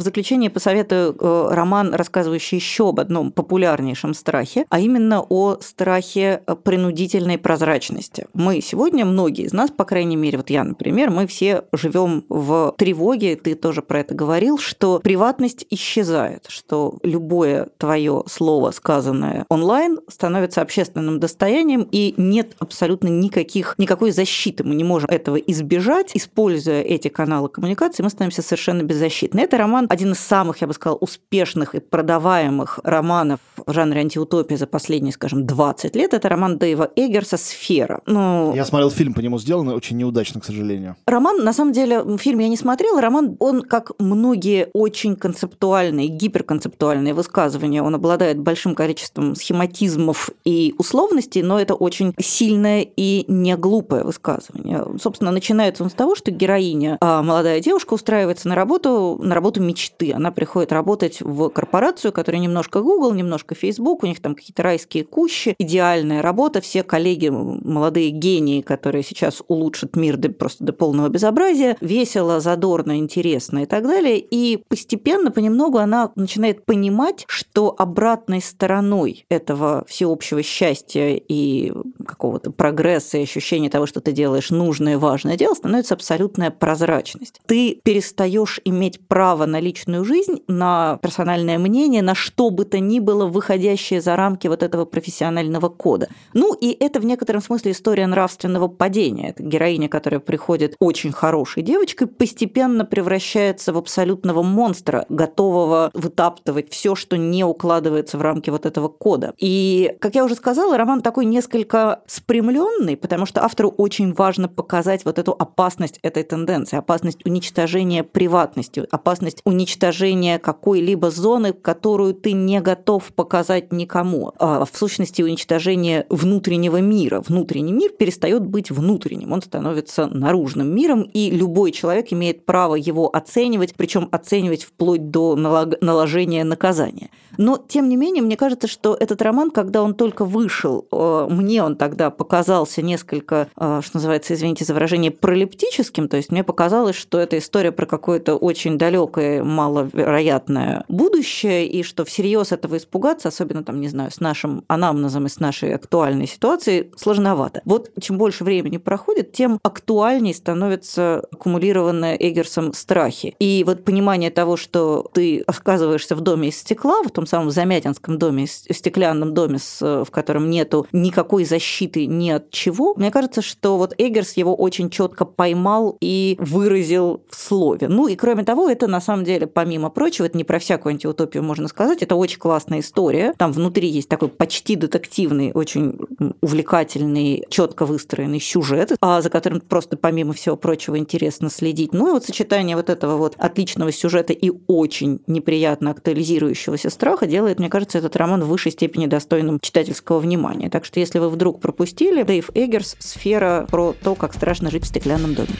В 0.00 0.02
заключение 0.02 0.48
посоветую 0.48 1.14
э, 1.20 1.48
роман, 1.50 1.92
рассказывающий 1.92 2.56
еще 2.56 2.88
об 2.88 3.00
одном 3.00 3.32
популярнейшем 3.32 4.14
страхе, 4.14 4.64
а 4.70 4.80
именно 4.80 5.20
о 5.20 5.58
страхе 5.60 6.40
э, 6.46 6.56
принудительной 6.56 7.36
прозрачности. 7.36 8.26
Мы 8.32 8.62
сегодня, 8.62 9.04
многие 9.04 9.44
из 9.44 9.52
нас, 9.52 9.70
по 9.70 9.84
крайней 9.84 10.16
мере, 10.16 10.38
вот 10.38 10.48
я, 10.48 10.64
например, 10.64 11.10
мы 11.10 11.26
все 11.26 11.64
живем 11.72 12.24
в 12.30 12.74
тревоге, 12.78 13.36
ты 13.36 13.54
тоже 13.54 13.82
про 13.82 14.00
это 14.00 14.14
говорил, 14.14 14.56
что 14.56 15.00
приватность 15.00 15.66
исчезает, 15.68 16.46
что 16.48 16.96
любое 17.02 17.68
твое 17.76 18.22
слово, 18.26 18.70
сказанное 18.70 19.44
онлайн, 19.50 20.00
становится 20.08 20.62
общественным 20.62 21.20
достоянием, 21.20 21.86
и 21.92 22.14
нет 22.16 22.52
абсолютно 22.58 23.08
никаких, 23.08 23.74
никакой 23.76 24.12
защиты. 24.12 24.64
Мы 24.64 24.76
не 24.76 24.84
можем 24.84 25.10
этого 25.10 25.36
избежать. 25.36 26.12
Используя 26.14 26.80
эти 26.80 27.08
каналы 27.08 27.50
коммуникации, 27.50 28.02
мы 28.02 28.08
становимся 28.08 28.40
совершенно 28.40 28.82
беззащитны. 28.82 29.40
Это 29.40 29.58
роман 29.58 29.88
один 29.90 30.12
из 30.12 30.20
самых, 30.20 30.60
я 30.60 30.68
бы 30.68 30.72
сказала, 30.72 30.98
успешных 30.98 31.74
и 31.74 31.80
продаваемых 31.80 32.78
романов 32.84 33.40
в 33.56 33.72
жанре 33.72 34.02
антиутопии 34.02 34.54
за 34.54 34.68
последние, 34.68 35.12
скажем, 35.12 35.46
20 35.46 35.96
лет. 35.96 36.14
Это 36.14 36.28
роман 36.28 36.58
Дэйва 36.58 36.92
Эггерса 36.94 37.36
«Сфера». 37.36 38.00
Ну, 38.06 38.54
я 38.54 38.64
смотрел 38.64 38.90
фильм 38.92 39.14
по 39.14 39.18
нему 39.18 39.40
сделанный, 39.40 39.74
очень 39.74 39.96
неудачно, 39.96 40.40
к 40.40 40.44
сожалению. 40.44 40.94
Роман, 41.06 41.44
на 41.44 41.52
самом 41.52 41.72
деле, 41.72 42.04
фильм 42.18 42.38
я 42.38 42.48
не 42.48 42.56
смотрела. 42.56 43.00
Роман, 43.00 43.36
он, 43.40 43.62
как 43.62 43.90
многие 43.98 44.68
очень 44.74 45.16
концептуальные, 45.16 46.06
гиперконцептуальные 46.06 47.12
высказывания, 47.12 47.82
он 47.82 47.96
обладает 47.96 48.38
большим 48.38 48.76
количеством 48.76 49.34
схематизмов 49.34 50.30
и 50.44 50.72
условностей, 50.78 51.42
но 51.42 51.58
это 51.58 51.74
очень 51.74 52.14
сильное 52.20 52.86
и 52.96 53.24
не 53.26 53.56
глупое 53.56 54.04
высказывание. 54.04 54.86
Собственно, 55.02 55.32
начинается 55.32 55.82
он 55.82 55.90
с 55.90 55.94
того, 55.94 56.14
что 56.14 56.30
героиня, 56.30 56.96
а, 57.00 57.24
молодая 57.24 57.58
девушка, 57.58 57.94
устраивается 57.94 58.48
на 58.48 58.54
работу, 58.54 59.18
на 59.20 59.34
работу 59.34 59.60
мечты. 59.70 60.12
Она 60.12 60.32
приходит 60.32 60.72
работать 60.72 61.20
в 61.20 61.48
корпорацию, 61.50 62.12
которая 62.12 62.42
немножко 62.42 62.80
Google, 62.80 63.14
немножко 63.14 63.54
Facebook, 63.54 64.02
у 64.02 64.06
них 64.06 64.20
там 64.20 64.34
какие-то 64.34 64.62
райские 64.62 65.04
кущи, 65.04 65.54
идеальная 65.58 66.22
работа, 66.22 66.60
все 66.60 66.82
коллеги, 66.82 67.28
молодые 67.28 68.10
гении, 68.10 68.62
которые 68.62 69.04
сейчас 69.04 69.42
улучшат 69.46 69.96
мир 69.96 70.16
до, 70.16 70.30
просто 70.30 70.64
до 70.64 70.72
полного 70.72 71.08
безобразия, 71.08 71.76
весело, 71.80 72.40
задорно, 72.40 72.98
интересно 72.98 73.62
и 73.62 73.66
так 73.66 73.84
далее. 73.84 74.18
И 74.18 74.62
постепенно, 74.68 75.30
понемногу 75.30 75.78
она 75.78 76.10
начинает 76.16 76.64
понимать, 76.64 77.24
что 77.28 77.74
обратной 77.78 78.42
стороной 78.42 79.24
этого 79.28 79.84
всеобщего 79.86 80.42
счастья 80.42 81.14
и 81.14 81.72
какого-то 82.06 82.50
прогресса 82.50 83.18
и 83.18 83.22
ощущения 83.22 83.70
того, 83.70 83.86
что 83.86 84.00
ты 84.00 84.12
делаешь 84.12 84.50
нужное 84.50 84.98
важное 84.98 85.36
дело, 85.36 85.54
становится 85.54 85.94
абсолютная 85.94 86.50
прозрачность. 86.50 87.40
Ты 87.46 87.80
перестаешь 87.84 88.60
иметь 88.64 89.06
право 89.06 89.46
на 89.46 89.59
личную 89.60 90.04
жизнь, 90.04 90.42
на 90.48 90.98
персональное 91.02 91.58
мнение, 91.58 92.02
на 92.02 92.14
что 92.14 92.50
бы 92.50 92.64
то 92.64 92.78
ни 92.78 92.98
было, 92.98 93.26
выходящее 93.26 94.00
за 94.00 94.16
рамки 94.16 94.48
вот 94.48 94.62
этого 94.62 94.84
профессионального 94.84 95.68
кода. 95.68 96.08
Ну 96.32 96.54
и 96.54 96.76
это 96.78 97.00
в 97.00 97.04
некотором 97.04 97.42
смысле 97.42 97.72
история 97.72 98.06
нравственного 98.06 98.68
падения. 98.68 99.30
Это 99.30 99.42
героиня, 99.42 99.88
которая 99.88 100.20
приходит 100.20 100.76
очень 100.80 101.12
хорошей 101.12 101.62
девочкой, 101.62 102.06
постепенно 102.06 102.84
превращается 102.84 103.72
в 103.72 103.78
абсолютного 103.78 104.42
монстра, 104.42 105.06
готового 105.08 105.90
вытаптывать 105.94 106.70
все, 106.72 106.94
что 106.94 107.16
не 107.16 107.44
укладывается 107.44 108.18
в 108.18 108.22
рамки 108.22 108.50
вот 108.50 108.66
этого 108.66 108.88
кода. 108.88 109.34
И, 109.38 109.94
как 110.00 110.14
я 110.14 110.24
уже 110.24 110.34
сказала, 110.34 110.76
роман 110.76 111.02
такой 111.02 111.24
несколько 111.24 112.02
спрямленный, 112.06 112.96
потому 112.96 113.26
что 113.26 113.44
автору 113.44 113.70
очень 113.70 114.12
важно 114.12 114.48
показать 114.48 115.04
вот 115.04 115.18
эту 115.18 115.32
опасность 115.32 115.98
этой 116.02 116.22
тенденции, 116.22 116.76
опасность 116.76 117.24
уничтожения 117.24 118.02
приватности, 118.02 118.86
опасность 118.90 119.40
уничтожения 119.50 120.38
какой-либо 120.38 121.10
зоны, 121.10 121.52
которую 121.52 122.14
ты 122.14 122.32
не 122.32 122.60
готов 122.60 123.12
показать 123.12 123.72
никому. 123.72 124.32
А 124.38 124.64
в 124.64 124.76
сущности, 124.76 125.22
уничтожение 125.22 126.06
внутреннего 126.08 126.80
мира. 126.80 127.20
Внутренний 127.20 127.72
мир 127.72 127.90
перестает 127.90 128.46
быть 128.46 128.70
внутренним, 128.70 129.32
он 129.32 129.42
становится 129.42 130.06
наружным 130.06 130.74
миром, 130.74 131.02
и 131.02 131.30
любой 131.30 131.72
человек 131.72 132.12
имеет 132.12 132.46
право 132.46 132.76
его 132.76 133.14
оценивать, 133.14 133.74
причем 133.74 134.08
оценивать 134.12 134.64
вплоть 134.64 135.10
до 135.10 135.36
наложения 135.36 136.44
наказания. 136.44 137.10
Но, 137.36 137.56
тем 137.56 137.88
не 137.88 137.96
менее, 137.96 138.22
мне 138.22 138.36
кажется, 138.36 138.68
что 138.68 138.94
этот 138.94 139.22
роман, 139.22 139.50
когда 139.50 139.82
он 139.82 139.94
только 139.94 140.24
вышел, 140.24 140.86
э, 140.90 141.26
мне 141.30 141.62
он 141.62 141.76
тогда 141.76 142.10
показался 142.10 142.82
несколько, 142.82 143.48
э, 143.56 143.80
что 143.82 143.96
называется, 143.96 144.34
извините 144.34 144.64
за 144.64 144.74
выражение, 144.74 145.10
пролептическим, 145.10 146.08
то 146.08 146.16
есть 146.16 146.30
мне 146.30 146.44
показалось, 146.44 146.96
что 146.96 147.18
это 147.18 147.38
история 147.38 147.72
про 147.72 147.86
какое-то 147.86 148.36
очень 148.36 148.78
далекое, 148.78 149.39
маловероятное 149.42 150.84
будущее, 150.88 151.66
и 151.66 151.82
что 151.82 152.04
всерьез 152.04 152.52
этого 152.52 152.76
испугаться, 152.76 153.28
особенно 153.28 153.64
там, 153.64 153.80
не 153.80 153.88
знаю, 153.88 154.10
с 154.10 154.20
нашим 154.20 154.64
анамнезом 154.68 155.26
и 155.26 155.28
с 155.28 155.40
нашей 155.40 155.74
актуальной 155.74 156.26
ситуацией, 156.26 156.90
сложновато. 156.96 157.62
Вот 157.64 157.90
чем 158.00 158.18
больше 158.18 158.44
времени 158.44 158.76
проходит, 158.76 159.32
тем 159.32 159.58
актуальней 159.62 160.34
становятся 160.34 161.24
аккумулированные 161.32 162.16
Эггерсом 162.28 162.72
страхи. 162.72 163.34
И 163.38 163.64
вот 163.66 163.84
понимание 163.84 164.30
того, 164.30 164.56
что 164.56 165.08
ты 165.12 165.40
оказываешься 165.46 166.16
в 166.16 166.20
доме 166.20 166.48
из 166.48 166.58
стекла, 166.58 167.02
в 167.02 167.10
том 167.10 167.26
самом 167.26 167.50
Замятинском 167.50 168.18
доме, 168.18 168.46
стеклянном 168.46 169.34
доме, 169.34 169.58
в 169.80 170.08
котором 170.10 170.50
нету 170.50 170.86
никакой 170.92 171.44
защиты 171.44 172.06
ни 172.06 172.30
от 172.30 172.50
чего, 172.50 172.94
мне 172.94 173.10
кажется, 173.10 173.42
что 173.42 173.76
вот 173.76 173.94
Эггерс 173.96 174.36
его 174.36 174.54
очень 174.54 174.90
четко 174.90 175.24
поймал 175.24 175.96
и 176.00 176.36
выразил 176.38 177.22
в 177.30 177.36
слове. 177.36 177.88
Ну 177.88 178.08
и 178.08 178.16
кроме 178.16 178.44
того, 178.44 178.68
это 178.68 178.86
на 178.86 179.00
самом 179.00 179.24
деле, 179.24 179.29
помимо 179.38 179.90
прочего, 179.90 180.26
это 180.26 180.36
не 180.36 180.44
про 180.44 180.58
всякую 180.58 180.92
антиутопию 180.92 181.42
можно 181.42 181.68
сказать, 181.68 182.02
это 182.02 182.14
очень 182.14 182.38
классная 182.38 182.80
история. 182.80 183.34
Там 183.36 183.52
внутри 183.52 183.88
есть 183.88 184.08
такой 184.08 184.28
почти 184.28 184.76
детективный, 184.76 185.52
очень 185.52 185.98
увлекательный, 186.40 187.44
четко 187.48 187.86
выстроенный 187.86 188.40
сюжет, 188.40 188.92
а 189.00 189.20
за 189.20 189.30
которым 189.30 189.60
просто 189.60 189.96
помимо 189.96 190.32
всего 190.32 190.56
прочего 190.56 190.98
интересно 190.98 191.50
следить. 191.50 191.92
Ну 191.92 192.08
и 192.08 192.12
вот 192.12 192.24
сочетание 192.24 192.76
вот 192.76 192.90
этого 192.90 193.16
вот 193.16 193.34
отличного 193.38 193.92
сюжета 193.92 194.32
и 194.32 194.52
очень 194.66 195.20
неприятно 195.26 195.90
актуализирующегося 195.90 196.90
страха 196.90 197.26
делает, 197.26 197.58
мне 197.58 197.68
кажется, 197.68 197.98
этот 197.98 198.16
роман 198.16 198.42
в 198.44 198.48
высшей 198.48 198.72
степени 198.72 199.06
достойным 199.06 199.60
читательского 199.60 200.18
внимания. 200.18 200.70
Так 200.70 200.84
что 200.84 201.00
если 201.00 201.18
вы 201.18 201.28
вдруг 201.28 201.60
пропустили, 201.60 202.22
Дэйв 202.22 202.50
Эггерс 202.54 202.96
«Сфера» 202.98 203.66
про 203.70 203.92
то, 203.92 204.14
как 204.14 204.34
страшно 204.34 204.70
жить 204.70 204.84
в 204.84 204.88
стеклянном 204.88 205.34
домике. 205.34 205.54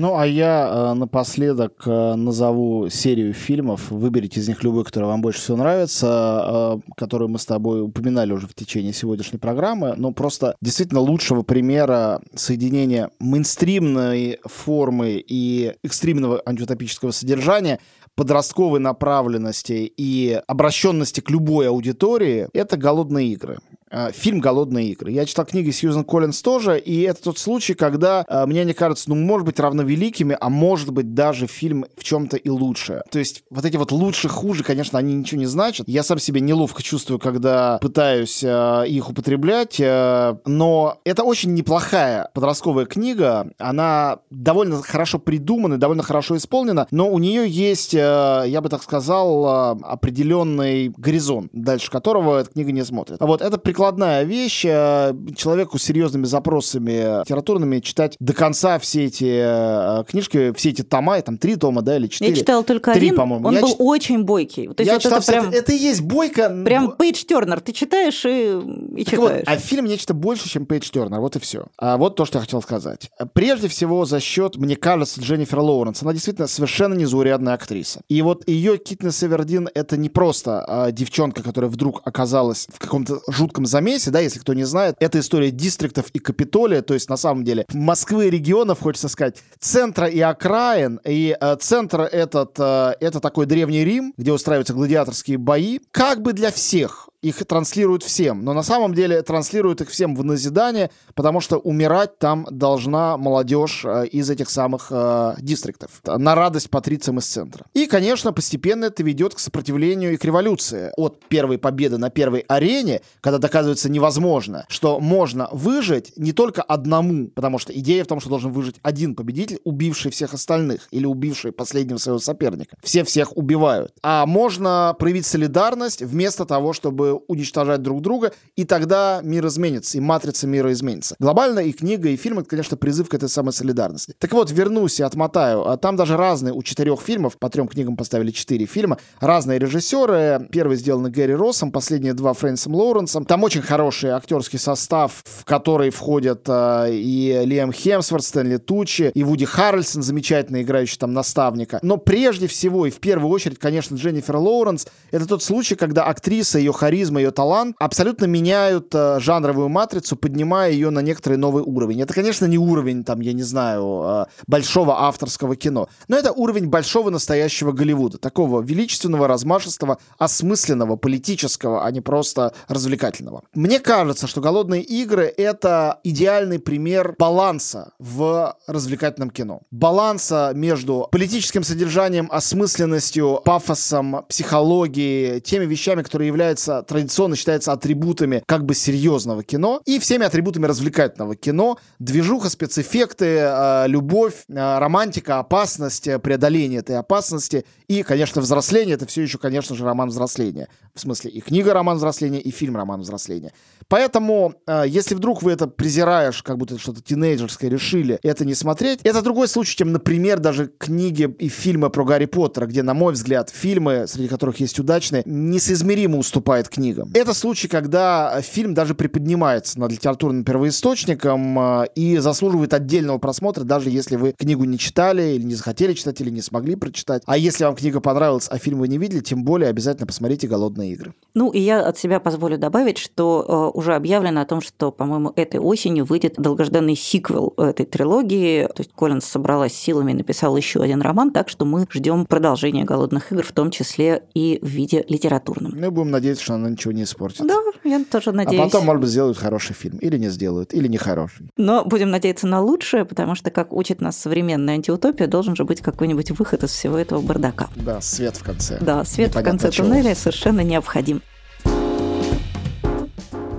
Ну, 0.00 0.16
а 0.16 0.26
я 0.26 0.66
э, 0.66 0.94
напоследок 0.94 1.82
э, 1.84 2.14
назову 2.14 2.88
серию 2.88 3.34
фильмов. 3.34 3.90
Выберите 3.90 4.40
из 4.40 4.48
них 4.48 4.64
любой, 4.64 4.82
который 4.82 5.04
вам 5.04 5.20
больше 5.20 5.40
всего 5.40 5.58
нравится, 5.58 6.80
э, 6.88 6.92
которую 6.96 7.28
мы 7.28 7.38
с 7.38 7.44
тобой 7.44 7.82
упоминали 7.82 8.32
уже 8.32 8.46
в 8.46 8.54
течение 8.54 8.94
сегодняшней 8.94 9.38
программы. 9.38 9.92
Но 9.98 10.12
просто 10.12 10.56
действительно 10.62 11.00
лучшего 11.00 11.42
примера 11.42 12.22
соединения 12.34 13.10
мейнстримной 13.18 14.38
формы 14.46 15.22
и 15.22 15.74
экстремного 15.82 16.40
антиутопического 16.46 17.10
содержания 17.10 17.78
подростковой 18.14 18.80
направленности 18.80 19.92
и 19.94 20.40
обращенности 20.46 21.20
к 21.20 21.28
любой 21.28 21.68
аудитории— 21.68 22.48
это 22.54 22.78
«Голодные 22.78 23.28
игры». 23.28 23.58
Э, 23.90 24.12
фильм 24.12 24.38
«Голодные 24.38 24.90
игры». 24.90 25.10
Я 25.10 25.26
читал 25.26 25.44
книги 25.44 25.70
Сьюзен 25.70 26.04
Коллинз 26.04 26.42
тоже, 26.42 26.78
и 26.78 27.02
это 27.02 27.22
тот 27.22 27.38
случай, 27.38 27.74
когда 27.74 28.24
э, 28.28 28.46
мне 28.46 28.60
они 28.60 28.72
кажутся, 28.72 29.08
ну, 29.08 29.16
может 29.16 29.44
быть, 29.44 29.58
равновеликими, 29.58 30.36
а 30.40 30.48
может 30.48 30.92
быть, 30.92 31.14
даже 31.14 31.48
фильм 31.48 31.86
в 31.96 32.04
чем-то 32.04 32.36
и 32.36 32.48
лучше. 32.48 33.02
То 33.10 33.18
есть 33.18 33.42
вот 33.50 33.64
эти 33.64 33.76
вот 33.76 33.90
лучше, 33.90 34.28
хуже, 34.28 34.62
конечно, 34.62 34.96
они 34.98 35.14
ничего 35.14 35.40
не 35.40 35.46
значат. 35.46 35.88
Я 35.88 36.04
сам 36.04 36.20
себя 36.20 36.40
неловко 36.40 36.84
чувствую, 36.84 37.18
когда 37.18 37.78
пытаюсь 37.78 38.44
э, 38.44 38.84
их 38.86 39.10
употреблять, 39.10 39.80
э, 39.80 40.36
но 40.46 40.98
это 41.04 41.24
очень 41.24 41.54
неплохая 41.54 42.30
подростковая 42.32 42.86
книга. 42.86 43.50
Она 43.58 44.20
довольно 44.30 44.82
хорошо 44.82 45.18
придумана, 45.18 45.78
довольно 45.78 46.04
хорошо 46.04 46.36
исполнена, 46.36 46.86
но 46.92 47.10
у 47.10 47.18
нее 47.18 47.48
есть, 47.48 47.94
э, 47.94 48.44
я 48.46 48.60
бы 48.60 48.68
так 48.68 48.84
сказал, 48.84 49.74
э, 49.74 49.80
определенный 49.82 50.92
горизонт, 50.96 51.50
дальше 51.52 51.90
которого 51.90 52.38
эта 52.38 52.52
книга 52.52 52.70
не 52.70 52.84
смотрит. 52.84 53.16
Вот 53.18 53.42
это 53.42 53.58
прикольно 53.58 53.79
прикладная 53.80 54.24
вещь. 54.24 54.64
Э, 54.66 55.14
человеку 55.34 55.78
с 55.78 55.82
серьезными 55.84 56.26
запросами 56.26 57.22
литературными 57.22 57.80
читать 57.80 58.14
до 58.20 58.34
конца 58.34 58.78
все 58.78 59.06
эти 59.06 59.40
э, 59.42 60.04
книжки, 60.04 60.52
все 60.54 60.68
эти 60.68 60.82
тома, 60.82 61.20
там 61.22 61.38
три 61.38 61.56
тома, 61.56 61.80
да, 61.80 61.96
или 61.96 62.06
четыре. 62.06 62.32
Я 62.32 62.36
читал 62.36 62.62
только 62.62 62.92
три, 62.92 63.06
один, 63.06 63.16
по-моему. 63.16 63.48
Он 63.48 63.54
я 63.54 63.60
был 63.62 63.70
ч... 63.70 63.76
очень 63.78 64.22
бойкий. 64.24 64.68
То 64.68 64.82
есть 64.82 64.86
я 64.86 64.92
вот 64.94 65.02
читал, 65.02 65.18
это, 65.18 65.32
прям... 65.32 65.48
это, 65.48 65.56
это 65.56 65.72
и 65.72 65.76
есть 65.76 66.02
бойко. 66.02 66.50
Прям 66.62 66.92
Пейдж 66.92 67.24
Тернер. 67.24 67.60
Ты 67.60 67.72
читаешь 67.72 68.22
и, 68.26 68.58
и 68.98 69.04
так 69.04 69.14
читаешь. 69.14 69.18
Вот, 69.18 69.42
а 69.46 69.56
фильм 69.56 69.86
нечто 69.86 70.12
больше, 70.12 70.50
чем 70.50 70.66
Пейдж 70.66 70.90
Тернер. 70.90 71.20
Вот 71.20 71.36
и 71.36 71.38
все. 71.38 71.64
А 71.78 71.96
вот 71.96 72.16
то, 72.16 72.26
что 72.26 72.36
я 72.36 72.42
хотел 72.42 72.60
сказать. 72.60 73.10
Прежде 73.32 73.68
всего, 73.68 74.04
за 74.04 74.20
счет, 74.20 74.56
мне 74.56 74.76
кажется, 74.76 75.22
Дженнифер 75.22 75.58
Лоуренс. 75.58 76.02
Она 76.02 76.12
действительно 76.12 76.48
совершенно 76.48 76.92
незаурядная 76.92 77.54
актриса. 77.54 78.02
И 78.10 78.20
вот 78.20 78.46
ее 78.46 78.76
Китнес 78.76 79.22
Эвердин 79.24 79.70
это 79.74 79.96
не 79.96 80.10
просто 80.10 80.64
а, 80.66 80.90
девчонка, 80.92 81.42
которая 81.42 81.70
вдруг 81.70 82.02
оказалась 82.04 82.66
в 82.70 82.78
каком-то 82.78 83.20
жутком 83.26 83.66
замесе, 83.70 84.10
да, 84.10 84.20
если 84.20 84.38
кто 84.38 84.54
не 84.54 84.64
знает, 84.64 84.96
это 85.00 85.20
история 85.20 85.50
дистриктов 85.50 86.10
и 86.12 86.18
Капитолия, 86.18 86.82
то 86.82 86.94
есть 86.94 87.08
на 87.08 87.16
самом 87.16 87.44
деле 87.44 87.66
Москвы 87.72 88.30
регионов, 88.30 88.80
хочется 88.80 89.08
сказать, 89.08 89.36
центра 89.58 90.06
и 90.06 90.20
окраин, 90.20 91.00
и 91.04 91.36
э, 91.38 91.56
центр 91.60 92.00
этот, 92.00 92.58
э, 92.58 92.94
это 93.00 93.20
такой 93.20 93.46
древний 93.46 93.84
Рим, 93.84 94.14
где 94.16 94.32
устраиваются 94.32 94.74
гладиаторские 94.74 95.38
бои, 95.38 95.78
как 95.92 96.22
бы 96.22 96.32
для 96.32 96.50
всех, 96.50 97.09
их 97.22 97.44
транслируют 97.44 98.02
всем, 98.02 98.44
но 98.44 98.54
на 98.54 98.62
самом 98.62 98.94
деле 98.94 99.22
транслируют 99.22 99.80
их 99.82 99.90
всем 99.90 100.16
в 100.16 100.24
назидание, 100.24 100.90
потому 101.14 101.40
что 101.40 101.58
умирать 101.58 102.18
там 102.18 102.46
должна 102.50 103.16
молодежь 103.16 103.82
э, 103.84 104.06
из 104.06 104.30
этих 104.30 104.48
самых 104.48 104.88
э, 104.90 105.34
дистриктов, 105.38 106.00
на 106.04 106.34
радость 106.34 106.70
патрициям 106.70 107.18
из 107.18 107.26
центра. 107.26 107.66
И, 107.74 107.86
конечно, 107.86 108.32
постепенно 108.32 108.86
это 108.86 109.02
ведет 109.02 109.34
к 109.34 109.38
сопротивлению 109.38 110.14
и 110.14 110.16
к 110.16 110.24
революции. 110.24 110.92
От 110.96 111.20
первой 111.28 111.58
победы 111.58 111.98
на 111.98 112.10
первой 112.10 112.40
арене, 112.48 113.02
когда 113.20 113.38
доказывается 113.38 113.90
невозможно, 113.90 114.64
что 114.68 114.98
можно 114.98 115.48
выжить 115.52 116.12
не 116.16 116.32
только 116.32 116.62
одному, 116.62 117.28
потому 117.28 117.58
что 117.58 117.76
идея 117.78 118.04
в 118.04 118.06
том, 118.06 118.20
что 118.20 118.30
должен 118.30 118.52
выжить 118.52 118.76
один 118.82 119.14
победитель, 119.14 119.60
убивший 119.64 120.10
всех 120.10 120.32
остальных 120.32 120.88
или 120.90 121.04
убивший 121.04 121.52
последнего 121.52 121.98
своего 121.98 122.18
соперника. 122.18 122.76
Все 122.82 123.04
всех 123.04 123.36
убивают. 123.36 123.92
А 124.02 124.24
можно 124.24 124.96
проявить 124.98 125.26
солидарность 125.26 126.02
вместо 126.02 126.46
того, 126.46 126.72
чтобы 126.72 127.09
уничтожать 127.14 127.82
друг 127.82 128.02
друга, 128.02 128.32
и 128.56 128.64
тогда 128.64 129.20
мир 129.22 129.46
изменится, 129.46 129.98
и 129.98 130.00
матрица 130.00 130.46
мира 130.46 130.72
изменится. 130.72 131.16
Глобально 131.18 131.60
и 131.60 131.72
книга, 131.72 132.08
и 132.08 132.16
фильм— 132.16 132.38
это, 132.40 132.48
конечно, 132.48 132.76
призыв 132.76 133.08
к 133.08 133.14
этой 133.14 133.28
самой 133.28 133.52
солидарности. 133.52 134.14
Так 134.18 134.32
вот, 134.32 134.50
вернусь 134.50 135.00
и 135.00 135.02
отмотаю. 135.02 135.66
А 135.68 135.76
там 135.76 135.96
даже 135.96 136.16
разные, 136.16 136.54
у 136.54 136.62
четырех 136.62 137.00
фильмов, 137.00 137.38
по 137.38 137.48
трем 137.50 137.68
книгам 137.68 137.96
поставили 137.96 138.30
четыре 138.30 138.66
фильма, 138.66 138.98
разные 139.20 139.58
режиссеры. 139.58 140.48
Первый 140.50 140.76
сделан 140.76 141.10
Гэри 141.10 141.34
Россом, 141.34 141.72
последние 141.72 142.14
два 142.14 142.32
Фрэнсом 142.32 142.74
Лоуренсом. 142.74 143.24
Там 143.24 143.42
очень 143.42 143.62
хороший 143.62 144.10
актерский 144.10 144.58
состав, 144.58 145.22
в 145.24 145.44
который 145.44 145.90
входят 145.90 146.44
э, 146.48 146.88
и 146.92 147.42
Лиам 147.44 147.72
Хемсворт, 147.72 148.24
Стэнли 148.24 148.56
Тучи, 148.58 149.10
и 149.14 149.24
Вуди 149.24 149.44
Харрельсон, 149.44 150.02
замечательно 150.02 150.62
играющий 150.62 150.98
там 150.98 151.12
наставника. 151.12 151.78
Но 151.82 151.96
прежде 151.96 152.46
всего 152.46 152.86
и 152.86 152.90
в 152.90 153.00
первую 153.00 153.30
очередь, 153.30 153.58
конечно, 153.58 153.96
Дженнифер 153.96 154.36
Лоуренс— 154.36 154.86
это 155.10 155.26
тот 155.26 155.42
случай, 155.42 155.74
когда 155.74 156.04
актриса, 156.04 156.58
ее 156.58 156.72
харизма 156.72 156.99
харизма, 157.00 157.20
ее 157.20 157.30
талант 157.30 157.76
абсолютно 157.78 158.26
меняют 158.26 158.94
э, 158.94 159.20
жанровую 159.20 159.68
матрицу, 159.68 160.16
поднимая 160.16 160.70
ее 160.70 160.90
на 160.90 161.00
некоторый 161.00 161.36
новый 161.38 161.62
уровень. 161.62 162.02
Это, 162.02 162.12
конечно, 162.12 162.46
не 162.46 162.58
уровень, 162.58 163.04
там, 163.04 163.20
я 163.22 163.32
не 163.32 163.42
знаю, 163.42 164.02
э, 164.04 164.24
большого 164.46 164.92
авторского 165.06 165.56
кино, 165.56 165.88
но 166.08 166.16
это 166.16 166.32
уровень 166.32 166.68
большого 166.68 167.10
настоящего 167.10 167.72
Голливуда, 167.72 168.18
такого 168.18 168.60
величественного, 168.60 169.28
размашистого, 169.28 169.96
осмысленного, 170.18 170.96
политического, 170.96 171.86
а 171.86 171.90
не 171.90 172.00
просто 172.00 172.52
развлекательного. 172.68 173.42
Мне 173.54 173.80
кажется, 173.80 174.26
что 174.26 174.40
«Голодные 174.40 174.82
игры»— 174.82 175.32
это 175.36 176.00
идеальный 176.04 176.58
пример 176.58 177.14
баланса 177.18 177.92
в 177.98 178.54
развлекательном 178.66 179.30
кино. 179.30 179.60
Баланса 179.70 180.52
между 180.54 181.08
политическим 181.10 181.64
содержанием, 181.64 182.28
осмысленностью, 182.30 183.40
пафосом, 183.44 184.24
психологией, 184.28 185.40
теми 185.40 185.64
вещами, 185.64 186.02
которые 186.02 186.26
являются 186.26 186.82
традиционно 186.90 187.36
считаются 187.36 187.72
атрибутами 187.72 188.42
как 188.46 188.64
бы 188.64 188.74
серьезного 188.74 189.44
кино, 189.44 189.80
и 189.86 190.00
всеми 190.00 190.26
атрибутами 190.26 190.66
развлекательного 190.66 191.36
кино. 191.36 191.78
Движуха, 192.00 192.50
спецэффекты, 192.50 193.38
э, 193.40 193.84
любовь, 193.86 194.44
э, 194.48 194.78
романтика, 194.78 195.38
опасность, 195.38 196.08
преодоление 196.22 196.80
этой 196.80 196.96
опасности 196.96 197.64
и, 197.86 198.02
конечно, 198.02 198.40
взросление. 198.40 198.96
Это 198.96 199.06
все 199.06 199.22
еще, 199.22 199.38
конечно 199.38 199.76
же, 199.76 199.84
роман 199.84 200.08
взросления. 200.08 200.68
В 200.92 201.00
смысле 201.00 201.30
и 201.30 201.40
книга 201.40 201.72
роман 201.72 201.96
взросления, 201.98 202.40
и 202.40 202.50
фильм 202.50 202.76
роман 202.76 203.02
взросления. 203.02 203.52
Поэтому, 203.90 204.54
э, 204.68 204.84
если 204.86 205.16
вдруг 205.16 205.42
вы 205.42 205.50
это 205.50 205.66
презираешь, 205.66 206.44
как 206.44 206.58
будто 206.58 206.78
что-то 206.78 207.02
тинейджерское 207.02 207.68
решили, 207.68 208.20
это 208.22 208.44
не 208.44 208.54
смотреть, 208.54 209.00
это 209.02 209.20
другой 209.20 209.48
случай, 209.48 209.76
чем, 209.76 209.90
например, 209.90 210.38
даже 210.38 210.70
книги 210.78 211.28
и 211.40 211.48
фильмы 211.48 211.90
про 211.90 212.04
Гарри 212.04 212.26
Поттера, 212.26 212.66
где, 212.66 212.84
на 212.84 212.94
мой 212.94 213.14
взгляд, 213.14 213.50
фильмы, 213.50 214.04
среди 214.06 214.28
которых 214.28 214.60
есть 214.60 214.78
удачные, 214.78 215.24
несоизмеримо 215.26 216.18
уступает 216.18 216.68
книгам. 216.68 217.10
Это 217.14 217.34
случай, 217.34 217.66
когда 217.66 218.40
фильм 218.42 218.74
даже 218.74 218.94
приподнимается 218.94 219.80
над 219.80 219.90
литературным 219.90 220.44
первоисточником 220.44 221.58
э, 221.58 221.86
и 221.96 222.18
заслуживает 222.18 222.72
отдельного 222.72 223.18
просмотра, 223.18 223.64
даже 223.64 223.90
если 223.90 224.14
вы 224.14 224.34
книгу 224.38 224.62
не 224.62 224.78
читали, 224.78 225.34
или 225.34 225.42
не 225.42 225.56
захотели 225.56 225.94
читать, 225.94 226.20
или 226.20 226.30
не 226.30 226.42
смогли 226.42 226.76
прочитать. 226.76 227.24
А 227.26 227.36
если 227.36 227.64
вам 227.64 227.74
книга 227.74 227.98
понравилась, 227.98 228.46
а 228.48 228.58
фильм 228.58 228.78
вы 228.78 228.86
не 228.86 228.98
видели, 228.98 229.18
тем 229.18 229.42
более 229.42 229.68
обязательно 229.68 230.06
посмотрите 230.06 230.46
«Голодные 230.46 230.92
игры». 230.92 231.12
Ну, 231.34 231.50
и 231.50 231.58
я 231.58 231.84
от 231.84 231.98
себя 231.98 232.20
позволю 232.20 232.56
добавить, 232.56 232.98
что 232.98 233.72
э, 233.74 233.79
уже 233.80 233.94
объявлено 233.94 234.42
о 234.42 234.44
том, 234.44 234.60
что, 234.60 234.92
по-моему, 234.92 235.32
этой 235.34 235.58
осенью 235.58 236.04
выйдет 236.04 236.34
долгожданный 236.36 236.94
сиквел 236.94 237.54
этой 237.56 237.86
трилогии. 237.86 238.66
То 238.66 238.74
есть 238.78 238.92
Коллинс 238.94 239.24
собралась 239.24 239.72
силами 239.72 240.12
и 240.12 240.14
написал 240.14 240.56
еще 240.56 240.80
один 240.82 241.00
роман, 241.02 241.32
так 241.32 241.48
что 241.48 241.64
мы 241.64 241.86
ждем 241.90 242.26
продолжения 242.26 242.84
«Голодных 242.84 243.32
игр», 243.32 243.42
в 243.42 243.52
том 243.52 243.70
числе 243.70 244.22
и 244.34 244.58
в 244.62 244.66
виде 244.66 245.04
литературном. 245.08 245.72
Мы 245.76 245.90
будем 245.90 246.10
надеяться, 246.10 246.44
что 246.44 246.54
она 246.54 246.70
ничего 246.70 246.92
не 246.92 247.02
испортит. 247.02 247.46
Да, 247.46 247.56
я 247.84 248.04
тоже 248.04 248.32
надеюсь. 248.32 248.60
А 248.60 248.64
потом, 248.66 248.84
может 248.84 249.00
быть, 249.00 249.10
сделают 249.10 249.38
хороший 249.38 249.74
фильм. 249.74 249.98
Или 249.98 250.18
не 250.18 250.28
сделают, 250.28 250.72
или 250.74 250.86
не 250.86 250.98
хороший. 250.98 251.50
Но 251.56 251.84
будем 251.84 252.10
надеяться 252.10 252.46
на 252.46 252.60
лучшее, 252.60 253.04
потому 253.04 253.34
что, 253.34 253.50
как 253.50 253.72
учит 253.72 254.00
нас 254.00 254.16
современная 254.16 254.74
антиутопия, 254.74 255.26
должен 255.26 255.56
же 255.56 255.64
быть 255.64 255.80
какой-нибудь 255.80 256.30
выход 256.32 256.62
из 256.64 256.70
всего 256.70 256.98
этого 256.98 257.20
бардака. 257.20 257.68
Да, 257.76 258.00
свет 258.00 258.36
в 258.36 258.44
конце. 258.44 258.78
Да, 258.80 259.04
свет 259.04 259.30
Непонятно 259.30 259.58
в 259.58 259.62
конце 259.62 259.76
чего. 259.76 259.86
туннеля 259.86 260.14
совершенно 260.14 260.60
необходим. 260.60 261.22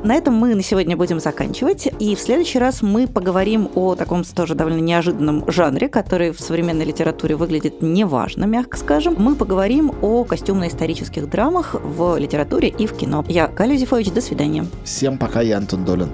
На 0.04 0.16
этом 0.16 0.34
мы 0.34 0.56
на 0.56 0.64
сегодня 0.64 0.98
будем 0.98 1.20
заканчивать. 1.20 1.88
И 2.00 2.16
в 2.16 2.20
следующий 2.20 2.58
раз 2.58 2.82
мы 2.82 3.08
поговорим 3.08 3.70
о 3.76 3.96
таком 3.96 4.24
тоже 4.24 4.56
довольно 4.56 4.80
неожиданном 4.80 5.44
жанре, 5.48 5.90
который 5.90 6.32
в 6.32 6.40
современной 6.40 6.86
литературе 6.86 7.36
выглядит 7.36 7.82
неважно, 7.82 8.46
мягко 8.46 8.78
скажем. 8.78 9.16
Мы 9.18 9.36
поговорим 9.36 9.94
о 10.02 10.24
костюмно-исторических 10.24 11.30
драмах 11.30 11.76
в 11.76 12.18
литературе 12.18 12.70
и 12.70 12.88
в 12.88 12.94
кино. 12.94 13.24
Я 13.28 13.48
Галя 13.48 13.76
Зифович, 13.76 14.12
до 14.12 14.22
свидания. 14.22 14.66
Всем 14.84 15.18
пока, 15.18 15.42
я 15.42 15.58
Антон 15.58 15.86
Долин. 15.86 16.10